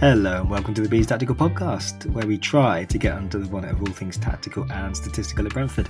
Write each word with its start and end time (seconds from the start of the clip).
Hello 0.00 0.42
and 0.42 0.48
welcome 0.48 0.74
to 0.74 0.80
the 0.80 0.88
Bees 0.88 1.08
Tactical 1.08 1.34
Podcast, 1.34 2.06
where 2.12 2.24
we 2.24 2.38
try 2.38 2.84
to 2.84 2.98
get 2.98 3.14
under 3.14 3.36
the 3.36 3.48
bonnet 3.48 3.72
of 3.72 3.80
all 3.80 3.92
things 3.92 4.16
tactical 4.16 4.64
and 4.70 4.96
statistical 4.96 5.44
at 5.44 5.52
Brentford. 5.52 5.88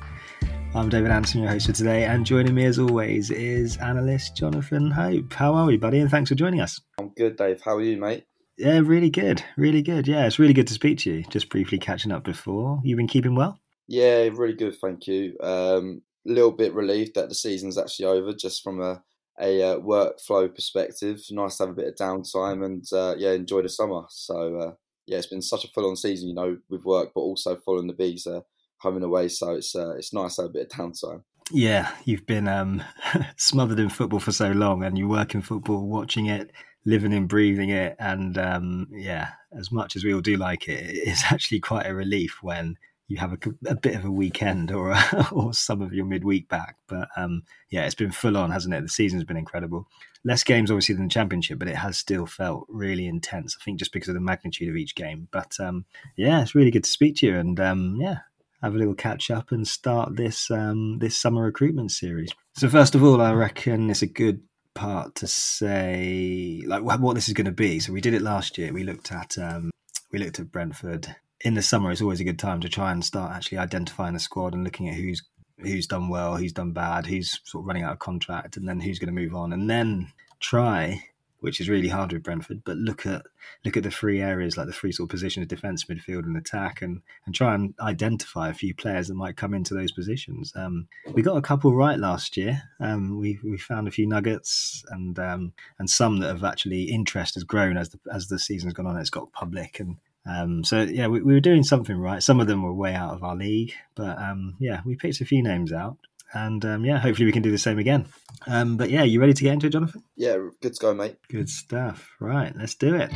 I'm 0.75 0.89
David 0.89 1.11
Anderson, 1.11 1.43
your 1.43 1.51
host 1.51 1.67
for 1.67 1.73
today, 1.73 2.07
and 2.07 2.25
joining 2.25 2.55
me 2.55 2.65
as 2.65 2.79
always 2.79 3.31
is 3.31 3.77
analyst 3.77 4.35
Jonathan 4.35 4.91
Hope. 4.91 5.35
How 5.35 5.53
are 5.53 5.67
we, 5.67 5.77
buddy? 5.77 5.99
And 5.99 6.11
thanks 6.11 6.31
for 6.31 6.37
joining 6.37 6.63
us. 6.63 6.81
I'm 6.99 7.11
good, 7.11 7.37
Dave. 7.37 7.61
How 7.61 7.77
are 7.77 7.83
you, 7.83 7.99
mate? 7.99 8.25
Yeah, 8.57 8.79
really 8.79 9.11
good, 9.11 9.45
really 9.59 9.83
good. 9.83 10.09
Yeah, 10.09 10.25
it's 10.25 10.39
really 10.39 10.55
good 10.55 10.69
to 10.69 10.75
speak 10.75 11.01
to 11.01 11.13
you. 11.13 11.25
Just 11.25 11.51
briefly 11.51 11.77
catching 11.77 12.11
up 12.11 12.25
before. 12.25 12.81
You've 12.83 12.97
been 12.97 13.09
keeping 13.09 13.35
well? 13.35 13.61
Yeah, 13.89 14.31
really 14.33 14.55
good, 14.55 14.77
thank 14.81 15.07
you. 15.07 15.37
A 15.43 15.77
um, 15.77 16.01
little 16.25 16.53
bit 16.53 16.73
relieved 16.73 17.17
that 17.17 17.29
the 17.29 17.35
season's 17.35 17.77
actually 17.77 18.07
over, 18.07 18.33
just 18.33 18.65
from 18.65 18.81
a 18.81 19.03
a 19.41 19.63
uh, 19.63 19.79
workflow 19.79 20.53
perspective. 20.53 21.23
Nice 21.31 21.57
to 21.57 21.65
have 21.65 21.71
a 21.71 21.75
bit 21.75 21.89
of 21.89 21.95
downtime 21.95 22.65
and 22.65 22.85
uh, 22.93 23.15
yeah, 23.17 23.33
enjoy 23.33 23.63
the 23.63 23.69
summer. 23.69 24.03
So 24.09 24.57
uh, 24.57 24.73
yeah, 25.07 25.19
it's 25.19 25.27
been 25.27 25.43
such 25.43 25.65
a 25.65 25.69
full-on 25.69 25.97
season, 25.97 26.29
you 26.29 26.35
know, 26.35 26.59
with 26.69 26.85
work, 26.85 27.13
but 27.15 27.21
also 27.21 27.57
following 27.57 27.87
the 27.87 27.95
bees 27.95 28.27
uh, 28.27 28.41
home 28.79 28.97
and 28.97 29.05
away. 29.05 29.29
So 29.29 29.53
it's 29.53 29.75
uh, 29.75 29.95
it's 29.97 30.13
nice 30.13 30.37
to 30.37 30.43
have 30.43 30.51
a 30.51 30.53
bit 30.53 30.73
of 30.73 30.79
downtime. 30.79 31.23
Yeah, 31.51 31.91
you've 32.05 32.27
been 32.27 32.47
um, 32.47 32.83
smothered 33.37 33.79
in 33.79 33.89
football 33.89 34.21
for 34.21 34.33
so 34.33 34.51
long, 34.51 34.85
and 34.85 34.99
you 34.99 35.09
work 35.09 35.35
in 35.35 35.43
football, 35.43 35.87
watching 35.87 36.27
it, 36.27 36.51
living 36.85 37.15
and 37.15 37.29
breathing 37.29 37.71
it, 37.71 37.97
and 37.99 38.37
um, 38.37 38.89
yeah, 38.93 39.31
as 39.59 39.73
much 39.73 39.97
as 39.97 40.05
we 40.05 40.13
all 40.13 40.21
do 40.21 40.37
like 40.37 40.69
it, 40.69 40.85
it's 40.95 41.25
actually 41.33 41.61
quite 41.61 41.87
a 41.87 41.95
relief 41.95 42.39
when 42.43 42.77
you 43.09 43.17
have 43.17 43.33
a, 43.33 43.39
a 43.67 43.75
bit 43.75 43.97
of 43.97 44.05
a 44.05 44.11
weekend 44.11 44.71
or 44.71 44.95
or 45.33 45.53
some 45.55 45.81
of 45.81 45.93
your 45.93 46.05
midweek 46.05 46.49
back. 46.49 46.77
But 46.87 47.09
um, 47.17 47.43
yeah, 47.71 47.87
it's 47.87 47.95
been 47.95 48.13
full 48.13 48.37
on, 48.37 48.51
hasn't 48.51 48.75
it? 48.75 48.83
The 48.83 48.89
season's 48.89 49.25
been 49.25 49.37
incredible. 49.37 49.89
Less 50.25 50.45
games, 50.45 50.71
obviously, 50.71 50.95
than 50.95 51.05
the 51.05 51.11
championship, 51.11 51.59
but 51.59 51.69
it 51.69 51.77
has 51.77 51.97
still 51.99 52.27
felt 52.27 52.67
really 52.69 53.07
intense. 53.07 53.57
I 53.59 53.65
think 53.65 53.79
just 53.79 53.93
because 53.93 54.09
of 54.09 54.15
the 54.15 54.21
magnitude 54.21 54.69
of 54.69 54.77
each 54.77 54.95
game. 54.95 55.29
But 55.31 55.59
um, 55.59 55.87
yeah, 56.17 56.43
it's 56.43 56.55
really 56.55 56.71
good 56.71 56.85
to 56.85 56.91
speak 56.91 57.17
to 57.17 57.27
you, 57.27 57.37
and 57.39 57.59
um, 57.59 57.97
yeah, 57.99 58.19
have 58.63 58.75
a 58.75 58.79
little 58.79 58.95
catch 58.95 59.31
up 59.31 59.53
and 59.53 59.67
start 59.67 60.17
this 60.17 60.51
um, 60.51 60.99
this 60.99 61.17
summer 61.17 61.45
recruitment 61.45 61.93
series. 61.93 62.31
So 62.55 62.69
first 62.69 62.95
of 62.95 63.03
all, 63.03 63.23
I 63.23 63.33
reckon 63.33 63.89
it's 63.89 64.03
a 64.03 64.07
good 64.07 64.43
part 64.75 65.15
to 65.17 65.27
say 65.27 66.63
like 66.67 66.83
what 66.83 67.15
this 67.15 67.29
is 67.29 67.35
going 67.35 67.47
to 67.47 67.53
be. 67.53 67.81
So 67.81 67.93
we 67.93 68.03
did 68.03 68.15
it 68.15 68.23
last 68.23 68.59
year. 68.59 68.73
We 68.73 68.85
looked 68.85 69.13
at 69.13 69.39
um, 69.39 69.71
we 70.13 70.19
looked 70.19 70.41
at 70.41 70.53
Brentford 70.53 71.17
in 71.43 71.55
the 71.55 71.63
summer. 71.63 71.91
It's 71.91 72.03
always 72.03 72.21
a 72.21 72.25
good 72.25 72.39
time 72.39 72.61
to 72.61 72.69
try 72.69 72.93
and 72.93 73.05
start 73.05 73.33
actually 73.33 73.59
identifying 73.59 74.15
the 74.15 74.21
squad 74.21 74.55
and 74.55 74.65
looking 74.65 74.89
at 74.89 74.95
who's 74.95 75.23
who's 75.59 75.87
done 75.87 76.09
well, 76.09 76.37
who's 76.37 76.53
done 76.53 76.73
bad, 76.73 77.07
who's 77.07 77.41
sort 77.45 77.63
of 77.63 77.67
running 77.67 77.83
out 77.83 77.93
of 77.93 77.99
contract, 77.99 78.57
and 78.57 78.69
then 78.69 78.81
who's 78.81 78.99
going 78.99 79.15
to 79.15 79.21
move 79.21 79.35
on, 79.35 79.53
and 79.53 79.69
then 79.69 80.13
try 80.41 81.03
which 81.41 81.61
is 81.61 81.69
really 81.69 81.89
hard 81.89 82.13
with 82.13 82.23
Brentford. 82.23 82.63
But 82.65 82.77
look 82.79 83.07
at 83.07 83.23
look 83.65 83.77
at 83.77 83.83
the 83.83 83.91
three 83.91 84.21
areas, 84.21 84.57
like 84.57 84.67
the 84.67 84.73
three 84.73 84.93
sort 84.93 85.09
of 85.09 85.11
positions: 85.11 85.47
defence, 85.47 85.85
midfield, 85.85 86.25
and 86.25 86.37
attack, 86.37 86.83
and 86.83 87.01
and 87.27 87.35
try 87.35 87.55
and 87.55 87.75
identify 87.81 88.49
a 88.49 88.55
few 88.55 88.75
players 88.75 89.09
that 89.09 89.15
might 89.15 89.37
come 89.37 89.55
into 89.55 89.75
those 89.75 89.93
positions. 89.93 90.53
Um, 90.57 90.89
we 91.13 91.23
got 91.23 91.37
a 91.37 91.43
couple 91.43 91.75
right 91.75 91.99
last 91.99 92.37
year. 92.37 92.63
Um, 92.81 93.19
we 93.19 93.39
we 93.45 93.59
found 93.59 93.89
a 93.89 93.93
few 93.93 94.07
nuggets, 94.07 94.85
and 94.91 95.19
um, 95.19 95.53
and 95.79 95.89
some 95.89 96.19
that 96.19 96.29
have 96.29 96.45
actually 96.45 96.85
interest 96.85 97.35
has 97.35 97.45
grown 97.45 97.77
as 97.77 97.91
the 97.91 97.99
as 98.13 98.29
the 98.29 98.39
season's 98.39 98.75
gone 98.75 98.87
on. 98.87 98.97
It's 98.97 99.11
got 99.11 99.33
public 99.33 99.81
and. 99.81 99.97
Um, 100.27 100.63
so 100.63 100.83
yeah, 100.83 101.07
we, 101.07 101.23
we, 101.23 101.33
were 101.33 101.41
doing 101.41 101.63
something 101.63 101.97
right. 101.97 102.23
Some 102.23 102.41
of 102.41 102.47
them 102.47 102.63
were 102.63 102.75
way 102.75 102.95
out 102.95 103.15
of 103.15 103.23
our 103.23 103.37
league, 103.37 103.73
but 103.95 104.19
um, 104.19 104.57
yeah, 104.59 104.83
we 104.85 104.95
picked 104.95 105.21
a 105.21 105.25
few 105.25 105.43
names 105.43 105.73
out, 105.73 105.97
and 106.35 106.65
um, 106.65 106.85
yeah, 106.85 106.99
hopefully 106.99 107.27
we 107.27 107.33
can 107.33 107.43
do 107.43 107.51
the 107.51 107.59
same 107.59 107.79
again. 107.79 108.07
Um, 108.47 108.77
but 108.77 108.91
yeah, 108.91 109.05
you 109.05 109.21
ready 109.21 109.33
to 109.33 109.43
get 109.43 109.55
into 109.55 109.69
it, 109.69 109.71
Jonathan? 109.71 110.03
Yeah, 110.17 110.37
good 110.61 110.75
to 110.75 110.81
go, 110.81 110.95
mate. 110.95 111.17
Good 111.29 111.49
stuff. 111.49 112.11
Right, 112.21 112.55
let's 112.57 112.75
do 112.75 112.95
it. 112.95 113.11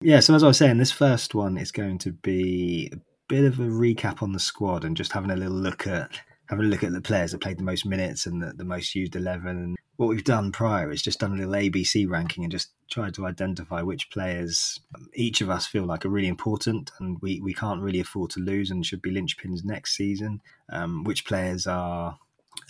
Yeah, 0.00 0.18
so 0.20 0.34
as 0.34 0.42
I 0.42 0.48
was 0.48 0.58
saying, 0.58 0.78
this 0.78 0.90
first 0.90 1.34
one 1.34 1.56
is 1.56 1.70
going 1.70 1.98
to 1.98 2.12
be 2.12 2.90
a 2.92 2.96
bit 3.28 3.44
of 3.44 3.60
a 3.60 3.64
recap 3.64 4.22
on 4.22 4.32
the 4.32 4.40
squad 4.40 4.84
and 4.84 4.96
just 4.96 5.12
having 5.12 5.30
a 5.30 5.36
little 5.36 5.56
look 5.56 5.86
at 5.86 6.20
having 6.52 6.66
a 6.66 6.68
look 6.68 6.84
at 6.84 6.92
the 6.92 7.00
players 7.00 7.32
that 7.32 7.40
played 7.40 7.58
the 7.58 7.64
most 7.64 7.86
minutes 7.86 8.26
and 8.26 8.42
the, 8.42 8.52
the 8.52 8.64
most 8.64 8.94
used 8.94 9.16
eleven. 9.16 9.56
And 9.56 9.76
what 9.96 10.10
we've 10.10 10.22
done 10.22 10.52
prior 10.52 10.90
is 10.90 11.00
just 11.00 11.20
done 11.20 11.32
a 11.32 11.36
little 11.36 11.54
ABC 11.54 12.06
ranking 12.06 12.44
and 12.44 12.52
just 12.52 12.72
tried 12.90 13.14
to 13.14 13.24
identify 13.24 13.80
which 13.80 14.10
players 14.10 14.78
each 15.14 15.40
of 15.40 15.48
us 15.48 15.66
feel 15.66 15.86
like 15.86 16.04
are 16.04 16.10
really 16.10 16.28
important 16.28 16.90
and 17.00 17.16
we, 17.22 17.40
we 17.40 17.54
can't 17.54 17.80
really 17.80 18.00
afford 18.00 18.28
to 18.32 18.40
lose 18.40 18.70
and 18.70 18.84
should 18.84 19.00
be 19.00 19.10
linchpins 19.10 19.64
next 19.64 19.96
season. 19.96 20.42
Um, 20.70 21.04
which 21.04 21.24
players 21.24 21.66
are 21.66 22.18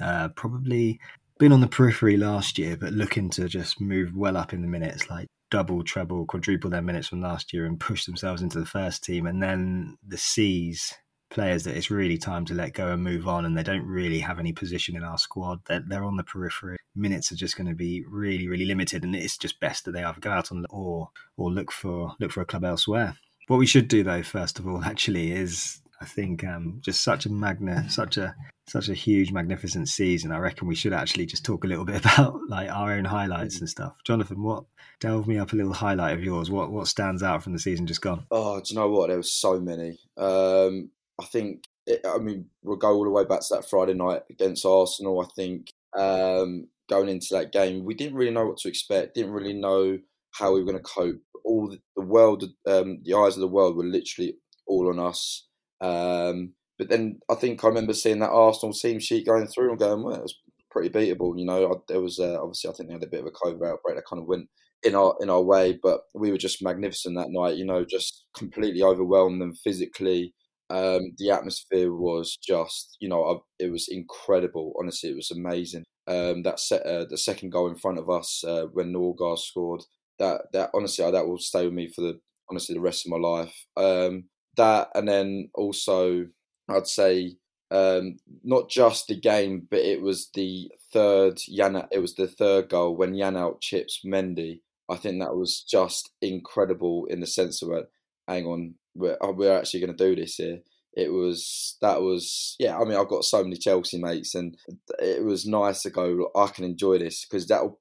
uh, 0.01 0.29
probably 0.29 1.01
been 1.41 1.53
on 1.53 1.61
the 1.61 1.67
periphery 1.67 2.17
last 2.17 2.59
year, 2.59 2.77
but 2.77 2.93
looking 2.93 3.31
to 3.31 3.49
just 3.49 3.81
move 3.81 4.15
well 4.15 4.37
up 4.37 4.53
in 4.53 4.63
the 4.63 4.69
minutes, 4.69 5.11
like 5.11 5.27
double, 5.51 5.83
treble, 5.83 6.25
quadruple 6.25 6.71
their 6.71 6.83
minutes 6.83 7.09
from 7.09 7.21
last 7.21 7.53
year 7.53 7.67
and 7.67 7.81
push 7.81 8.05
themselves 8.05 8.43
into 8.43 8.61
the 8.61 8.65
first 8.65 9.03
team. 9.03 9.27
And 9.27 9.43
then 9.43 9.99
the 10.07 10.19
C's 10.19 10.95
players 11.33 11.65
that 11.65 11.77
it's 11.77 11.91
really 11.91 12.19
time 12.19 12.45
to 12.45 12.55
let 12.55 12.75
go 12.75 12.93
and 12.93 13.03
move 13.03 13.27
on, 13.27 13.45
and 13.45 13.57
they 13.57 13.63
don't 13.63 13.87
really 13.87 14.21
have 14.21 14.39
any 14.39 14.53
position 14.53 14.97
in 14.97 15.03
our 15.03 15.19
squad. 15.19 15.61
They're, 15.67 15.83
they're 15.87 16.05
on 16.05 16.17
the 16.17 16.23
periphery. 16.23 16.77
Minutes 16.95 17.33
are 17.33 17.37
just 17.37 17.57
going 17.57 17.69
to 17.69 17.75
be 17.75 18.05
really, 18.09 18.49
really 18.49 18.67
limited, 18.67 19.03
and 19.03 19.17
it's 19.17 19.39
just 19.39 19.59
best 19.59 19.85
that 19.85 19.93
they 19.93 20.05
either 20.05 20.21
go 20.21 20.31
out 20.31 20.53
on 20.53 20.65
or 20.71 21.11
or 21.37 21.51
look 21.51 21.73
for 21.73 22.15
look 22.21 22.31
for 22.31 22.43
a 22.43 22.47
club 22.47 22.65
elsewhere. 22.65 23.17
What 23.49 23.57
we 23.57 23.67
should 23.67 23.89
do, 23.89 24.05
though, 24.05 24.23
first 24.23 24.59
of 24.59 24.69
all, 24.69 24.85
actually, 24.85 25.33
is 25.33 25.81
I 26.01 26.05
think 26.05 26.45
um, 26.45 26.79
just 26.81 27.03
such 27.03 27.27
a 27.27 27.31
magna, 27.31 27.89
such 27.89 28.17
a 28.17 28.35
such 28.69 28.89
a 28.89 28.95
huge, 28.95 29.33
magnificent 29.33 29.89
season. 29.89 30.33
I 30.33 30.39
reckon 30.39 30.69
we 30.69 30.75
should 30.75 30.93
actually 30.93 31.27
just 31.27 31.45
talk 31.45 31.65
a 31.65 31.67
little 31.67 31.85
bit 31.85 32.05
about 32.05 32.41
like 32.49 32.69
our 32.71 32.93
own 32.93 33.05
highlights 33.05 33.61
and 33.61 33.69
stuff. 33.69 33.95
Jonathan, 34.05 34.43
what 34.43 34.65
delve 35.01 35.27
me 35.27 35.39
up 35.39 35.53
a 35.53 35.57
little 35.57 35.73
highlight 35.73 36.15
of 36.15 36.25
yours? 36.25 36.51
What 36.51 36.71
what 36.71 36.89
stands 36.89 37.23
out 37.23 37.43
from 37.43 37.53
the 37.53 37.59
season 37.59 37.87
just 37.87 38.03
gone? 38.03 38.27
Oh, 38.31 38.61
do 38.61 38.65
you 38.75 38.81
know 38.81 38.89
what? 38.89 39.09
There 39.09 39.17
were 39.17 39.23
so 39.23 39.61
many. 39.61 39.99
Um, 40.17 40.91
I 41.21 41.25
think. 41.27 41.65
It, 41.85 42.01
I 42.07 42.19
mean, 42.19 42.47
we'll 42.63 42.77
go 42.77 42.95
all 42.95 43.05
the 43.05 43.11
way 43.11 43.25
back 43.25 43.41
to 43.41 43.55
that 43.55 43.69
Friday 43.69 43.95
night 43.95 44.23
against 44.31 44.65
Arsenal. 44.65 45.21
I 45.21 45.27
think 45.35 45.73
um, 45.99 46.69
going 46.89 47.09
into 47.09 47.29
that 47.33 47.53
game, 47.53 47.85
we 47.85 47.95
didn't 47.95 48.15
really 48.15 48.31
know 48.31 48.47
what 48.47 48.59
to 48.59 48.69
expect. 48.69 49.15
Didn't 49.15 49.33
really 49.33 49.53
know 49.53 49.99
how 50.33 50.53
we 50.53 50.61
were 50.61 50.71
going 50.71 50.79
to 50.79 50.83
cope. 50.83 51.21
All 51.45 51.69
the, 51.69 51.81
the 51.97 52.05
world, 52.05 52.45
um, 52.69 53.01
the 53.05 53.15
eyes 53.15 53.35
of 53.35 53.41
the 53.41 53.49
world 53.49 53.77
were 53.77 53.85
literally 53.85 54.37
all 54.67 54.89
on 54.89 55.01
us. 55.01 55.47
Um, 55.81 56.55
but 56.79 56.89
then 56.89 57.21
I 57.31 57.35
think 57.35 57.63
I 57.65 57.69
remember 57.69 57.93
seeing 57.93 58.21
that 58.21 58.31
Arsenal 58.31 58.73
team 58.73 59.01
sheet 59.01 59.27
going 59.27 59.47
through 59.47 59.71
and 59.71 59.79
going, 59.79 60.03
well, 60.03 60.15
it 60.15 60.23
was 60.23 60.39
pretty 60.71 60.89
beatable. 60.89 61.39
You 61.39 61.45
know, 61.45 61.73
I, 61.73 61.75
there 61.89 62.01
was 62.01 62.19
uh, 62.19 62.41
obviously 62.41 62.71
I 62.71 62.73
think 62.75 62.89
they 62.89 62.95
had 62.95 63.05
a 63.05 63.09
bit 63.09 63.21
of 63.21 63.27
a 63.27 63.31
COVID 63.31 63.69
outbreak 63.69 63.97
that 63.97 64.07
kind 64.09 64.23
of 64.23 64.27
went 64.27 64.49
in 64.83 64.95
our 64.95 65.15
in 65.21 65.31
our 65.31 65.43
way, 65.43 65.79
but 65.83 66.03
we 66.15 66.31
were 66.31 66.39
just 66.39 66.63
magnificent 66.63 67.17
that 67.17 67.31
night. 67.31 67.57
You 67.57 67.65
know, 67.65 67.85
just 67.85 68.25
completely 68.37 68.83
overwhelmed 68.83 69.41
them 69.41 69.55
physically. 69.55 70.35
Um, 70.73 71.13
the 71.19 71.31
atmosphere 71.31 71.93
was 71.93 72.37
just, 72.37 72.97
you 73.01 73.09
know, 73.09 73.45
it 73.59 73.71
was 73.71 73.89
incredible. 73.89 74.75
Honestly, 74.81 75.11
it 75.11 75.17
was 75.17 75.31
amazing. 75.31 75.85
Um, 76.09 76.43
that 76.45 76.61
set, 76.61 76.83
uh, 76.87 77.05
the 77.09 77.19
second 77.19 77.51
goal 77.51 77.69
in 77.69 77.77
front 77.77 77.99
of 77.99 78.11
us 78.11 78.43
uh, 78.47 78.65
when 78.73 78.93
Norgaard 78.93 79.39
scored. 79.39 79.83
That 80.19 80.43
that 80.53 80.71
honestly, 80.75 81.11
that 81.11 81.27
will 81.27 81.39
stay 81.39 81.65
with 81.65 81.75
me 81.75 81.89
for 81.89 82.03
the 82.03 82.21
honestly 82.51 82.75
the 82.75 82.81
rest 82.81 83.07
of 83.07 83.11
my 83.13 83.19
life. 83.19 83.55
Um, 83.77 84.25
that 84.57 84.89
and 84.95 85.09
then 85.09 85.51
also, 85.55 86.27
I'd 86.69 86.87
say 86.87 87.37
um, 87.71 88.17
not 88.45 88.69
just 88.69 89.09
the 89.09 89.19
game, 89.19 89.67
but 89.71 89.81
it 89.81 90.03
was 90.03 90.31
the 90.35 90.71
third 90.93 91.37
Yana. 91.51 91.89
It 91.91 91.99
was 92.01 92.15
the 92.15 92.29
third 92.29 92.69
goal 92.69 92.97
when 92.97 93.15
Janelt 93.15 93.61
chips 93.61 94.01
Mendy. 94.05 94.61
I 94.91 94.97
think 94.97 95.21
that 95.21 95.37
was 95.37 95.63
just 95.63 96.11
incredible 96.21 97.07
in 97.07 97.21
the 97.21 97.27
sense 97.27 97.63
of 97.63 97.71
it. 97.73 97.87
Hang 98.29 98.47
on, 98.47 98.75
we're, 98.95 99.17
uh, 99.23 99.33
we're 99.33 99.57
actually 99.57 99.81
going 99.81 99.97
to 99.97 100.05
do 100.05 100.17
this 100.17 100.37
here. 100.37 100.61
It 100.95 101.11
was 101.11 101.79
that 101.81 102.03
was 102.03 102.55
yeah. 102.59 102.79
I 102.79 102.85
mean, 102.85 102.99
I've 102.99 103.09
got 103.09 103.25
so 103.25 103.43
many 103.43 103.57
Chelsea 103.57 103.99
mates, 103.99 104.35
and 104.35 104.59
it 104.99 105.25
was 105.25 105.47
nice 105.47 105.83
to 105.83 105.91
go. 105.91 106.31
I 106.37 106.49
can 106.49 106.65
enjoy 106.65 106.99
this 106.99 107.25
because 107.25 107.47
that 107.49 107.63
will. 107.63 107.79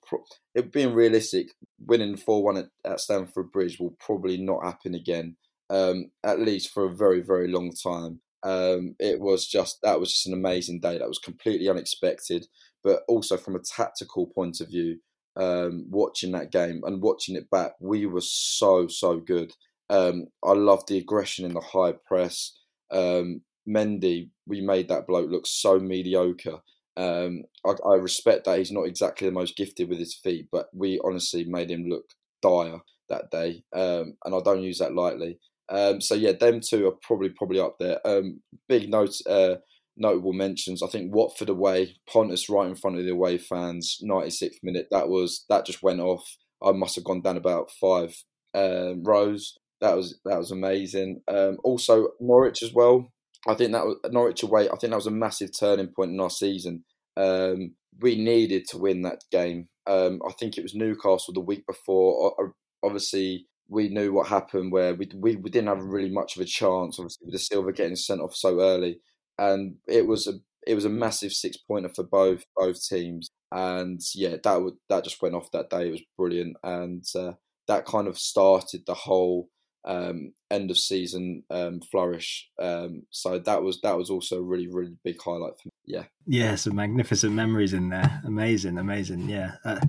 It 0.56 0.72
being 0.72 0.94
realistic, 0.94 1.48
winning 1.86 2.16
four 2.16 2.42
one 2.42 2.58
at, 2.58 2.68
at 2.86 3.02
Stamford 3.02 3.52
Bridge 3.52 3.80
will 3.80 3.98
probably 4.00 4.38
not 4.38 4.64
happen 4.64 4.96
again. 4.96 5.36
Um, 5.70 6.12
at 6.24 6.40
least 6.40 6.72
for 6.72 6.86
a 6.86 6.96
very 6.96 7.22
very 7.22 7.50
long 7.50 7.72
time. 7.72 8.22
Um, 8.44 8.96
it 8.98 9.20
was 9.20 9.46
just 9.46 9.80
that 9.84 10.00
was 10.00 10.12
just 10.12 10.28
an 10.28 10.34
amazing 10.34 10.80
day. 10.80 10.98
That 10.98 11.08
was 11.08 11.20
completely 11.20 11.68
unexpected, 11.68 12.48
but 12.82 13.02
also 13.10 13.36
from 13.36 13.56
a 13.56 13.60
tactical 13.60 14.28
point 14.28 14.62
of 14.62 14.70
view, 14.70 15.00
um, 15.36 15.86
watching 15.90 16.32
that 16.32 16.52
game 16.52 16.82
and 16.86 17.02
watching 17.02 17.36
it 17.36 17.50
back, 17.50 17.74
we 17.80 18.06
were 18.06 18.22
so 18.22 18.88
so 18.88 19.20
good. 19.20 19.52
Um, 19.92 20.28
I 20.44 20.54
love 20.54 20.86
the 20.88 20.98
aggression 20.98 21.46
in 21.46 21.54
the 21.54 21.60
high 21.60 21.94
press. 22.08 22.54
Um, 22.90 23.42
Mendy, 23.68 24.30
we 24.48 24.62
made 24.62 24.88
that 24.88 25.06
bloke 25.06 25.30
look 25.30 25.46
so 25.46 25.80
mediocre. 25.80 26.60
Um, 26.98 27.44
I, 27.66 27.74
I, 27.86 27.96
respect 27.96 28.46
that 28.46 28.58
he's 28.58 28.72
not 28.72 28.86
exactly 28.86 29.28
the 29.28 29.34
most 29.34 29.56
gifted 29.56 29.90
with 29.90 30.00
his 30.00 30.16
feet, 30.16 30.48
but 30.52 30.68
we 30.74 31.00
honestly 31.04 31.46
made 31.46 31.72
him 31.72 31.86
look 31.88 32.06
dire 32.42 32.80
that 33.10 33.32
day, 33.32 33.64
um, 33.74 34.18
and 34.26 34.36
I 34.36 34.40
don't 34.44 34.64
use 34.64 34.80
that 34.80 34.96
lightly. 34.96 35.40
Um, 35.70 36.02
so 36.02 36.16
yeah, 36.16 36.34
them 36.34 36.60
two 36.60 36.88
are 36.88 36.98
probably 37.02 37.30
probably 37.30 37.60
up 37.60 37.78
there. 37.80 38.06
Um, 38.06 38.42
big 38.68 38.90
note, 38.90 39.16
uh, 39.30 39.56
notable 39.96 40.34
mentions. 40.34 40.84
I 40.84 40.88
think 40.88 41.14
Watford 41.14 41.50
away, 41.50 41.96
Pontus 42.12 42.50
right 42.50 42.68
in 42.68 42.76
front 42.76 42.98
of 42.98 43.06
the 43.06 43.12
away 43.12 43.38
fans, 43.38 44.00
96th 44.04 44.64
minute. 44.64 44.88
That 44.92 45.08
was 45.08 45.46
that 45.50 45.66
just 45.66 45.84
went 45.84 46.02
off. 46.02 46.38
I 46.62 46.72
must 46.72 46.96
have 46.96 47.06
gone 47.06 47.22
down 47.22 47.38
about 47.38 47.72
five 47.72 48.16
um, 48.54 49.04
rows. 49.04 49.58
That 49.82 49.96
was 49.96 50.20
that 50.26 50.38
was 50.38 50.52
amazing. 50.52 51.22
Um, 51.28 51.58
also 51.64 52.10
Norwich 52.20 52.64
as 52.64 52.74
well. 52.74 53.12
I 53.48 53.56
think 53.56 53.72
that 53.72 53.86
was 53.86 53.98
Norwich 54.12 54.44
away. 54.44 54.68
I 54.68 54.76
think 54.76 54.92
that 54.92 54.98
was 54.98 55.08
a 55.08 55.12
massive 55.12 55.50
turning 55.58 55.88
point 55.88 56.12
in 56.12 56.20
our 56.20 56.30
season. 56.30 56.84
Um, 57.18 57.76
we 58.00 58.16
needed 58.16 58.68
to 58.70 58.78
win 58.78 59.02
that 59.02 59.24
game. 59.32 59.68
Um, 59.88 60.22
I 60.28 60.32
think 60.40 60.58
it 60.58 60.64
was 60.64 60.76
Newcastle 60.76 61.34
the 61.34 61.42
week 61.42 61.66
before. 61.66 62.54
Obviously, 62.84 63.48
we 63.68 63.90
knew 63.90 64.14
what 64.14 64.28
happened 64.28 64.72
where 64.72 64.94
we, 64.94 65.10
we, 65.16 65.36
didn't 65.36 65.68
have 65.68 65.82
really 65.84 66.12
much 66.12 66.36
of 66.36 66.42
a 66.42 66.46
chance, 66.46 67.00
obviously, 67.00 67.26
with 67.26 67.34
the 67.34 67.40
silver 67.40 67.72
getting 67.72 67.96
sent 67.96 68.22
off 68.22 68.36
so 68.36 68.60
early. 68.60 69.00
And 69.38 69.78
it 69.88 70.06
was 70.06 70.28
a 70.28 70.34
it 70.68 70.76
was 70.76 70.86
a 70.86 70.90
massive 70.90 71.34
six 71.34 71.58
pointer 71.58 71.90
for 71.90 72.04
both 72.04 72.44
both 72.56 72.86
teams. 72.86 73.30
And 73.52 74.00
yeah, 74.14 74.36
that 74.44 74.62
would 74.62 74.76
that 74.90 75.04
just 75.04 75.22
went 75.22 75.36
off 75.36 75.52
that 75.52 75.70
day. 75.70 75.88
It 75.88 75.92
was 75.92 76.04
brilliant, 76.18 76.58
and 76.64 77.04
uh, 77.16 77.34
that 77.68 77.86
kind 77.86 78.08
of 78.08 78.20
started 78.20 78.82
the 78.86 78.94
whole 78.94 79.50
um, 79.86 80.34
end 80.50 80.72
of 80.72 80.78
season 80.78 81.44
um, 81.50 81.82
flourish. 81.82 82.50
Um, 82.60 83.04
so 83.10 83.40
that 83.40 83.64
was 83.64 83.82
that 83.82 83.98
was 83.98 84.10
also 84.10 84.38
a 84.38 84.42
really 84.42 84.68
really 84.68 84.98
big 85.04 85.22
highlight 85.22 85.54
for 85.60 85.68
me. 85.68 85.72
Yeah, 85.86 86.04
yeah, 86.28 86.56
some 86.56 86.76
magnificent 86.76 87.34
memories 87.34 87.74
in 87.74 87.90
there. 87.90 88.22
Amazing, 88.26 88.78
amazing. 88.78 89.30
Yeah. 89.30 89.54
Uh, 89.66 89.80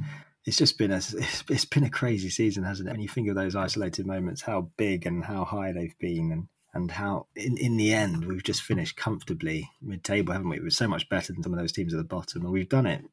it's 0.44 0.56
just 0.56 0.78
been 0.78 0.90
a 0.90 0.96
it's, 0.96 1.44
it's 1.48 1.64
been 1.64 1.84
a 1.84 1.90
crazy 1.90 2.30
season, 2.30 2.64
hasn't 2.64 2.88
it? 2.88 2.92
When 2.92 3.00
you 3.00 3.08
think 3.08 3.28
of 3.28 3.36
those 3.36 3.54
isolated 3.54 4.06
moments, 4.06 4.42
how 4.42 4.70
big 4.76 5.06
and 5.06 5.24
how 5.24 5.44
high 5.44 5.72
they've 5.72 5.98
been, 5.98 6.32
and 6.32 6.48
and 6.74 6.90
how 6.90 7.26
in, 7.36 7.56
in 7.58 7.76
the 7.76 7.92
end 7.92 8.24
we've 8.24 8.42
just 8.42 8.62
finished 8.62 8.96
comfortably 8.96 9.70
mid-table, 9.80 10.32
haven't 10.32 10.48
we? 10.48 10.58
We're 10.58 10.70
so 10.70 10.88
much 10.88 11.08
better 11.08 11.32
than 11.32 11.42
some 11.42 11.52
of 11.52 11.60
those 11.60 11.72
teams 11.72 11.94
at 11.94 11.98
the 11.98 12.04
bottom, 12.04 12.42
and 12.42 12.52
we've 12.52 12.68
done 12.68 12.86
it 12.86 13.04